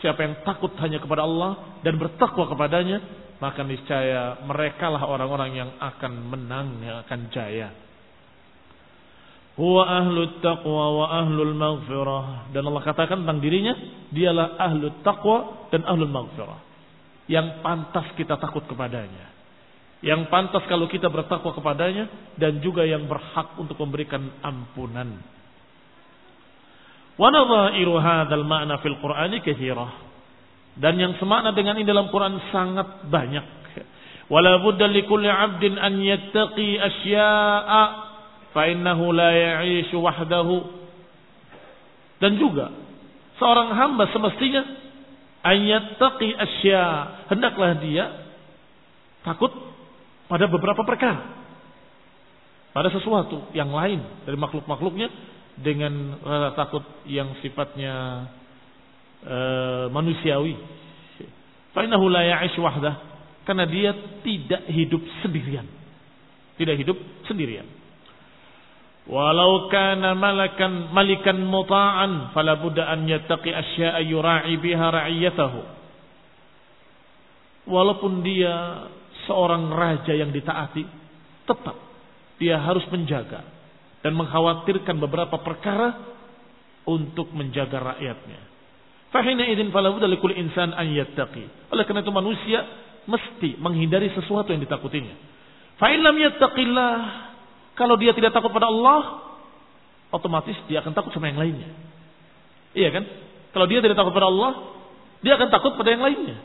Siapa 0.06 0.22
yang 0.22 0.36
takut 0.44 0.70
hanya 0.86 1.00
kepada 1.00 1.24
Allah 1.26 1.80
dan 1.82 1.96
bertakwa 1.96 2.46
kepadanya, 2.46 3.00
maka 3.40 3.64
niscaya 3.64 4.38
merekalah 4.44 5.02
orang-orang 5.08 5.56
yang 5.56 5.72
akan 5.82 6.14
menang, 6.30 6.78
yang 6.84 7.02
akan 7.02 7.20
jaya. 7.32 7.72
Huwa 9.56 9.88
ahlu 9.88 10.44
taqwa 10.44 10.86
wa 11.00 11.06
ahlul 11.24 11.56
maghfirah. 11.56 12.52
Dan 12.52 12.68
Allah 12.68 12.84
katakan 12.84 13.24
tentang 13.24 13.40
dirinya, 13.40 13.72
dialah 14.12 14.60
ahlu 14.60 15.00
taqwa 15.00 15.72
dan 15.72 15.88
ahlul 15.88 16.12
maghfirah. 16.12 16.60
Yang 17.32 17.64
pantas 17.64 18.08
kita 18.20 18.36
takut 18.36 18.68
kepadanya. 18.68 19.32
Yang 20.04 20.28
pantas 20.28 20.62
kalau 20.68 20.92
kita 20.92 21.08
bertakwa 21.08 21.56
kepadanya 21.56 22.36
dan 22.36 22.60
juga 22.60 22.84
yang 22.84 23.08
berhak 23.08 23.56
untuk 23.56 23.80
memberikan 23.80 24.28
ampunan. 24.44 25.24
Wa 27.16 27.32
nadhairu 27.32 27.96
ma'na 28.44 28.84
fil 28.84 29.00
Qur'ani 29.00 29.40
katsirah. 29.40 29.92
Dan 30.76 31.00
yang 31.00 31.16
semakna 31.16 31.56
dengan 31.56 31.80
ini 31.80 31.88
dalam 31.88 32.12
Quran 32.12 32.36
sangat 32.52 33.08
banyak. 33.08 33.64
Wala 34.28 34.60
budda 34.60 34.92
likulli 34.92 35.32
'abdin 35.32 35.80
an 35.80 36.02
yattaqi 36.04 36.76
asya'a 36.76 37.82
fa 38.56 38.72
innahu 38.72 39.12
la 39.12 39.36
ya'ishu 39.36 40.00
wahdahu. 40.00 40.88
Dan 42.24 42.40
juga 42.40 42.72
seorang 43.36 43.76
hamba 43.76 44.08
semestinya 44.16 44.64
an 45.44 45.58
yattaqi 45.60 46.32
asya, 46.32 46.84
hendaklah 47.28 47.76
dia 47.84 48.08
takut 49.28 49.52
pada 50.32 50.48
beberapa 50.48 50.88
perkara. 50.88 51.44
Pada 52.72 52.88
sesuatu 52.92 53.52
yang 53.52 53.72
lain 53.72 54.00
dari 54.24 54.40
makhluk-makhluknya 54.40 55.12
dengan 55.60 56.20
rasa 56.24 56.52
takut 56.56 56.84
yang 57.08 57.36
sifatnya 57.40 58.28
uh, 59.24 59.86
manusiawi. 59.92 60.56
Fainahu 61.76 62.08
la 62.08 62.24
ya'ish 62.24 62.56
wahdah 62.60 62.96
karena 63.44 63.68
dia 63.68 63.92
tidak 64.24 64.64
hidup 64.72 65.04
sendirian. 65.24 65.68
Tidak 66.56 66.76
hidup 66.80 66.96
sendirian. 67.28 67.68
Walau 69.06 69.70
kana 69.70 70.18
malakan 70.18 70.90
malikan 70.90 71.38
muta'an 71.46 72.34
fala 72.34 72.58
budda 72.58 72.90
an 72.90 73.06
yattaqi 73.06 73.54
asya'a 73.54 74.02
yura'i 74.02 74.58
biha 74.58 74.88
ra'iyatahu. 74.90 75.62
Walaupun 77.70 78.26
dia 78.26 78.86
seorang 79.30 79.70
raja 79.70 80.14
yang 80.14 80.34
ditaati, 80.34 80.86
tetap 81.46 81.78
dia 82.42 82.58
harus 82.58 82.86
menjaga 82.90 83.46
dan 84.02 84.14
mengkhawatirkan 84.18 84.98
beberapa 84.98 85.38
perkara 85.42 85.98
untuk 86.86 87.30
menjaga 87.34 87.94
rakyatnya. 87.94 88.42
Fahina 89.14 89.46
idin 89.50 89.70
falabuda 89.70 90.10
likul 90.10 90.34
insan 90.34 90.74
an 90.74 90.90
yattaqi. 90.90 91.74
Oleh 91.74 91.86
karena 91.86 92.02
itu 92.02 92.14
manusia 92.14 92.60
mesti 93.06 93.58
menghindari 93.62 94.10
sesuatu 94.18 94.50
yang 94.50 94.62
ditakutinya. 94.66 95.14
Fa 95.78 95.94
lam 95.94 96.16
yattaqillah, 96.18 96.98
kalau 97.76 97.96
dia 98.00 98.16
tidak 98.16 98.32
takut 98.32 98.52
pada 98.56 98.72
Allah, 98.72 99.36
otomatis 100.12 100.56
dia 100.72 100.80
akan 100.80 100.96
takut 100.96 101.12
sama 101.12 101.28
yang 101.32 101.40
lainnya. 101.40 101.70
Iya 102.76 102.90
kan? 102.92 103.04
Kalau 103.52 103.68
dia 103.68 103.80
tidak 103.84 104.00
takut 104.00 104.16
pada 104.16 104.28
Allah, 104.32 104.52
dia 105.24 105.36
akan 105.36 105.48
takut 105.52 105.76
pada 105.76 105.92
yang 105.92 106.04
lainnya. 106.04 106.40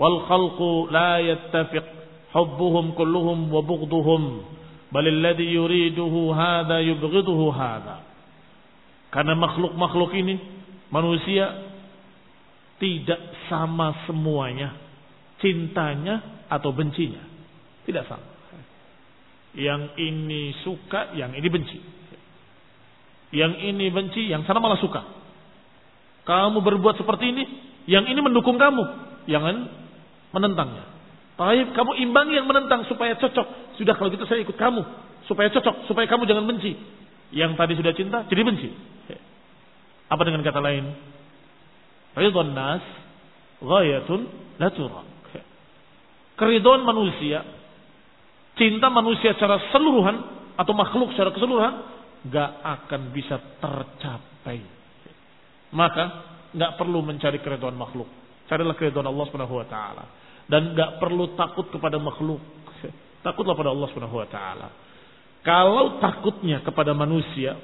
Wal 0.00 0.24
khalqu 0.26 0.88
la 0.90 1.22
yattafiq 1.22 1.84
hubbuhum 2.34 2.98
kulluhum 2.98 3.46
wa 3.48 3.62
bughduhum 3.62 4.42
bal 4.90 5.06
alladhi 5.06 5.54
yuriduhu 5.54 6.34
hadha 6.34 6.82
yubghiduhu 6.82 7.54
hadha 7.54 8.02
karena 9.14 9.38
makhluk-makhluk 9.38 10.10
ini 10.18 10.42
manusia 10.90 11.70
tidak 12.82 13.22
sama 13.46 14.02
semuanya 14.10 14.74
cintanya 15.38 16.46
atau 16.50 16.74
bencinya 16.74 17.22
tidak 17.86 18.10
sama 18.10 18.33
yang 19.54 19.94
ini 19.98 20.54
suka 20.66 21.14
yang 21.18 21.34
ini 21.34 21.48
benci 21.48 21.78
yang 23.34 23.54
ini 23.58 23.90
benci 23.90 24.30
yang 24.30 24.46
sana 24.46 24.58
malah 24.62 24.78
suka 24.78 25.02
kamu 26.26 26.62
berbuat 26.62 26.98
seperti 26.98 27.30
ini 27.30 27.44
yang 27.90 28.06
ini 28.06 28.18
mendukung 28.18 28.58
kamu 28.58 28.82
jangan 29.30 29.70
menentangnya 30.34 30.94
Baik, 31.34 31.74
kamu 31.74 31.98
imbangi 31.98 32.38
yang 32.38 32.46
menentang 32.46 32.86
supaya 32.86 33.18
cocok. 33.18 33.74
Sudah 33.74 33.98
kalau 33.98 34.06
gitu 34.14 34.22
saya 34.30 34.46
ikut 34.46 34.54
kamu. 34.54 34.86
Supaya 35.26 35.50
cocok, 35.50 35.90
supaya 35.90 36.06
kamu 36.06 36.30
jangan 36.30 36.46
benci. 36.46 36.78
Yang 37.34 37.58
tadi 37.58 37.74
sudah 37.74 37.92
cinta, 37.98 38.18
jadi 38.30 38.42
benci. 38.46 38.70
Apa 40.06 40.22
dengan 40.22 40.46
kata 40.46 40.62
lain? 40.62 40.94
Ridwan 42.14 42.54
nas 42.54 42.84
ghayatun 43.58 44.20
la 44.62 44.70
turak. 44.70 45.06
Manusia, 46.86 47.42
cinta 48.54 48.90
manusia 48.90 49.34
secara 49.34 49.58
keseluruhan 49.68 50.16
atau 50.54 50.72
makhluk 50.74 51.10
secara 51.14 51.34
keseluruhan 51.34 51.74
gak 52.30 52.50
akan 52.62 53.00
bisa 53.10 53.36
tercapai. 53.58 54.62
Maka 55.74 56.04
gak 56.54 56.78
perlu 56.78 57.02
mencari 57.02 57.42
keridhaan 57.42 57.74
makhluk. 57.74 58.06
Carilah 58.46 58.76
keridhaan 58.78 59.08
Allah 59.08 59.24
Subhanahu 59.28 59.56
wa 59.58 59.66
taala 59.66 60.04
dan 60.44 60.76
nggak 60.76 61.00
perlu 61.00 61.32
takut 61.36 61.72
kepada 61.72 61.96
makhluk. 61.96 62.40
Takutlah 63.26 63.56
pada 63.56 63.72
Allah 63.72 63.88
Subhanahu 63.88 64.20
wa 64.20 64.28
taala. 64.28 64.68
Kalau 65.44 66.00
takutnya 66.00 66.64
kepada 66.64 66.96
manusia 66.96 67.56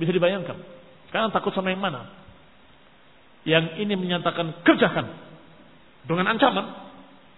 bisa 0.00 0.08
dibayangkan. 0.08 0.56
Karena 1.12 1.28
takut 1.28 1.52
sama 1.52 1.68
yang 1.68 1.84
mana? 1.84 2.08
Yang 3.44 3.76
ini 3.84 3.94
menyatakan 3.94 4.64
kerjakan 4.64 5.06
dengan 6.08 6.32
ancaman. 6.32 6.66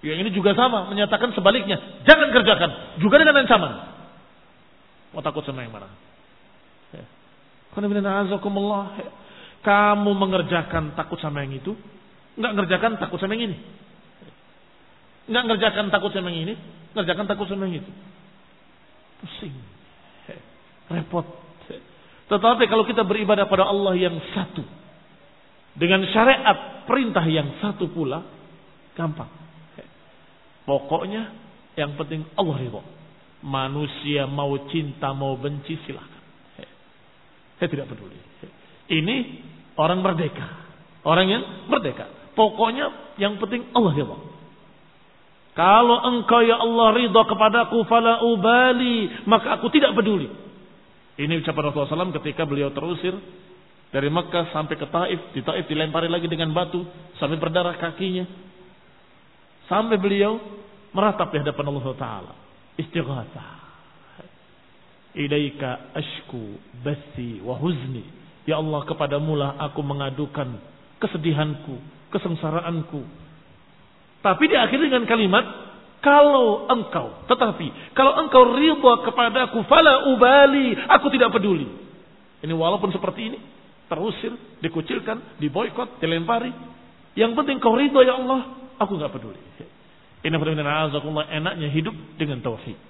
Yang 0.05 0.19
ini 0.29 0.31
juga 0.37 0.53
sama 0.53 0.93
menyatakan 0.93 1.33
sebaliknya, 1.33 2.05
jangan 2.05 2.29
kerjakan 2.33 3.01
juga 3.01 3.17
dengan 3.17 3.41
ancaman. 3.41 3.73
Mau 5.17 5.25
takut 5.25 5.41
sama 5.49 5.65
yang 5.65 5.73
mana? 5.73 5.89
Ya. 6.93 7.07
Kamu 9.65 10.11
mengerjakan 10.15 10.93
takut 10.95 11.19
sama 11.19 11.43
yang 11.43 11.57
itu, 11.57 11.73
nggak 12.37 12.53
ngerjakan 12.55 13.01
takut 13.01 13.19
sama 13.19 13.35
yang 13.35 13.51
ini. 13.53 13.57
Nggak 15.27 15.45
ngerjakan 15.49 15.91
takut 15.91 16.13
sama 16.13 16.29
yang 16.31 16.53
ini, 16.53 16.55
ngerjakan 16.93 17.27
takut 17.27 17.47
sama 17.49 17.67
yang 17.67 17.81
itu. 17.83 17.93
Pusing. 19.25 19.57
Repot. 20.87 21.27
Tetapi 22.27 22.65
kalau 22.67 22.85
kita 22.87 23.03
beribadah 23.07 23.47
pada 23.47 23.67
Allah 23.67 23.95
yang 23.99 24.19
satu. 24.35 24.63
Dengan 25.77 26.05
syariat 26.11 26.87
perintah 26.89 27.23
yang 27.27 27.59
satu 27.63 27.91
pula. 27.91 28.23
Gampang. 28.97 29.46
Pokoknya 30.67 31.31
yang 31.79 31.95
penting 31.95 32.27
Allah 32.35 32.57
ridho. 32.59 32.83
Manusia 33.47 34.27
mau 34.27 34.51
cinta 34.69 35.15
mau 35.15 35.39
benci 35.39 35.79
silahkan. 35.87 36.25
Saya 37.57 37.69
tidak 37.71 37.89
peduli. 37.89 38.19
Ini 38.91 39.17
orang 39.79 40.03
merdeka. 40.03 40.47
Orang 41.07 41.31
yang 41.31 41.43
merdeka. 41.71 42.35
Pokoknya 42.35 43.15
yang 43.17 43.39
penting 43.39 43.71
Allah 43.73 43.93
ridho. 43.95 44.19
Kalau 45.57 46.05
engkau 46.05 46.45
ya 46.45 46.61
Allah 46.61 46.93
ridha 46.93 47.23
kepadaku 47.25 47.89
fala 47.89 48.21
ubali, 48.21 49.09
maka 49.25 49.57
aku 49.57 49.73
tidak 49.73 49.97
peduli. 49.97 50.29
Ini 51.17 51.41
ucapan 51.41 51.73
Rasulullah 51.73 52.05
SAW 52.05 52.17
ketika 52.21 52.45
beliau 52.45 52.69
terusir 52.77 53.17
dari 53.89 54.13
Mekah 54.13 54.53
sampai 54.53 54.77
ke 54.77 54.85
Taif. 54.85 55.21
Di 55.33 55.41
Taif 55.41 55.65
dilempari 55.65 56.13
lagi 56.13 56.29
dengan 56.29 56.53
batu 56.53 56.85
sampai 57.17 57.41
berdarah 57.41 57.73
kakinya. 57.81 58.29
Sampai 59.67 59.99
beliau 59.99 60.39
meratap 60.95 61.35
di 61.35 61.43
hadapan 61.43 61.67
Allah 61.71 61.87
Taala. 61.99 62.33
Istighatha. 62.79 63.47
Ilaika 65.17 65.97
ashku 65.97 66.61
basi 66.85 67.41
wa 67.41 67.57
huzni. 67.57 68.05
Ya 68.47 68.61
Allah 68.63 68.85
kepadamulah 68.87 69.59
aku 69.59 69.83
mengadukan 69.83 70.61
kesedihanku, 71.03 71.83
kesengsaraanku, 72.15 73.03
tapi 74.27 74.51
diakhiri 74.51 74.91
dengan 74.91 75.07
kalimat 75.07 75.47
kalau 76.03 76.67
engkau, 76.67 77.27
tetapi 77.31 77.95
kalau 77.95 78.27
engkau 78.27 78.43
ridha 78.59 78.93
kepadaku 79.07 79.63
fala 79.71 80.11
ubali, 80.11 80.75
aku 80.75 81.07
tidak 81.15 81.31
peduli. 81.31 81.71
Ini 82.43 82.51
walaupun 82.51 82.91
seperti 82.91 83.31
ini, 83.31 83.39
terusir, 83.87 84.35
dikucilkan, 84.59 85.39
diboykot, 85.39 86.03
dilempari. 86.03 86.51
Yang 87.15 87.33
penting 87.39 87.63
kau 87.63 87.79
ridha 87.79 88.03
ya 88.03 88.19
Allah, 88.19 88.66
aku 88.81 88.93
nggak 88.97 89.13
peduli. 89.13 89.41
Ini 90.27 90.35
enaknya 90.35 91.69
hidup 91.71 91.95
dengan 92.19 92.43
tauhid. 92.43 92.81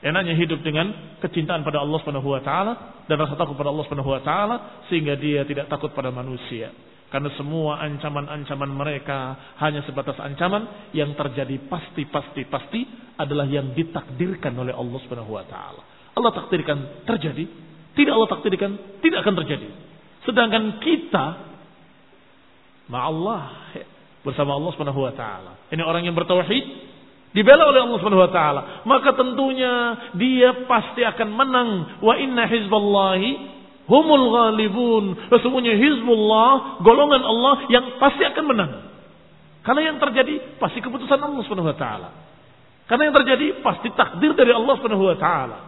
Enaknya 0.00 0.32
hidup 0.32 0.64
dengan 0.64 1.16
kecintaan 1.20 1.60
pada 1.60 1.84
Allah 1.84 2.00
Subhanahu 2.00 2.32
wa 2.32 2.40
taala 2.40 3.04
dan 3.04 3.20
rasa 3.20 3.36
takut 3.36 3.52
pada 3.52 3.68
Allah 3.68 3.84
Subhanahu 3.84 4.08
wa 4.08 4.22
taala 4.24 4.56
sehingga 4.88 5.12
dia 5.20 5.44
tidak 5.44 5.68
takut 5.68 5.92
pada 5.92 6.08
manusia. 6.08 6.72
Karena 7.12 7.28
semua 7.36 7.82
ancaman-ancaman 7.84 8.70
mereka 8.70 9.36
hanya 9.60 9.84
sebatas 9.84 10.16
ancaman 10.22 10.88
yang 10.96 11.12
terjadi 11.12 11.58
pasti 11.68 12.08
pasti 12.08 12.46
pasti 12.48 12.80
adalah 13.18 13.44
yang 13.44 13.76
ditakdirkan 13.76 14.56
oleh 14.56 14.72
Allah 14.72 14.98
Subhanahu 15.04 15.36
wa 15.36 15.44
taala. 15.44 15.82
Allah 16.16 16.32
takdirkan 16.32 17.04
terjadi, 17.04 17.44
tidak 17.92 18.12
Allah 18.16 18.30
takdirkan 18.30 18.70
tidak 19.04 19.20
akan 19.20 19.34
terjadi. 19.44 19.68
Sedangkan 20.24 20.80
kita 20.80 21.24
ma 22.88 23.04
Allah 23.04 23.42
bersama 24.20 24.56
Allah 24.56 24.70
Subhanahu 24.76 25.00
wa 25.00 25.12
taala. 25.16 25.52
Ini 25.72 25.82
orang 25.84 26.04
yang 26.04 26.16
bertauhid 26.16 26.64
dibela 27.32 27.70
oleh 27.70 27.80
Allah 27.84 27.98
Subhanahu 28.02 28.24
wa 28.26 28.32
taala, 28.32 28.60
maka 28.84 29.16
tentunya 29.16 29.72
dia 30.18 30.66
pasti 30.68 31.00
akan 31.04 31.28
menang. 31.30 31.70
Wa 32.04 32.14
inna 32.20 32.44
hizballahi 32.44 33.30
humul 33.90 34.26
ghalibun. 34.30 35.04
Sesungguhnya 35.32 35.74
hizbullah, 35.74 36.82
golongan 36.84 37.22
Allah 37.26 37.54
yang 37.72 37.98
pasti 37.98 38.22
akan 38.22 38.44
menang. 38.46 38.72
Karena 39.60 39.92
yang 39.92 39.96
terjadi 40.00 40.56
pasti 40.56 40.80
keputusan 40.80 41.20
Allah 41.20 41.42
Subhanahu 41.44 41.68
wa 41.68 41.78
taala. 41.78 42.10
Karena 42.86 43.10
yang 43.10 43.16
terjadi 43.22 43.46
pasti 43.62 43.88
takdir 43.94 44.34
dari 44.34 44.50
Allah 44.50 44.74
Subhanahu 44.78 45.04
wa 45.10 45.16
taala. 45.18 45.58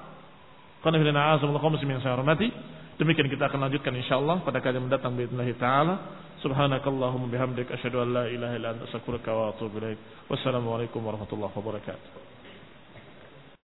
Karena 0.82 0.96
bila 0.98 1.38
yang 1.78 2.02
saya 2.02 2.18
hormati, 2.18 2.50
Demikian 3.00 3.28
kita 3.32 3.48
akan 3.48 3.68
lanjutkan 3.68 3.94
insyaallah 3.96 4.44
pada 4.44 4.60
kali 4.60 4.76
mendatang 4.76 5.16
biidznillah 5.16 5.48
taala. 5.56 5.94
Subhanakallahumma 6.42 7.30
bihamdik 7.30 7.70
asyhadu 7.70 8.02
an 8.02 8.08
la 8.12 8.24
ilaha 8.26 8.52
illa 8.58 8.68
anta 8.74 8.84
astaghfiruka 8.90 9.30
wa 9.30 9.54
atubu 9.54 9.78
ilaik. 9.78 9.98
Wassalamualaikum 10.26 11.00
warahmatullahi 11.00 11.54
wabarakatuh. 11.54 12.31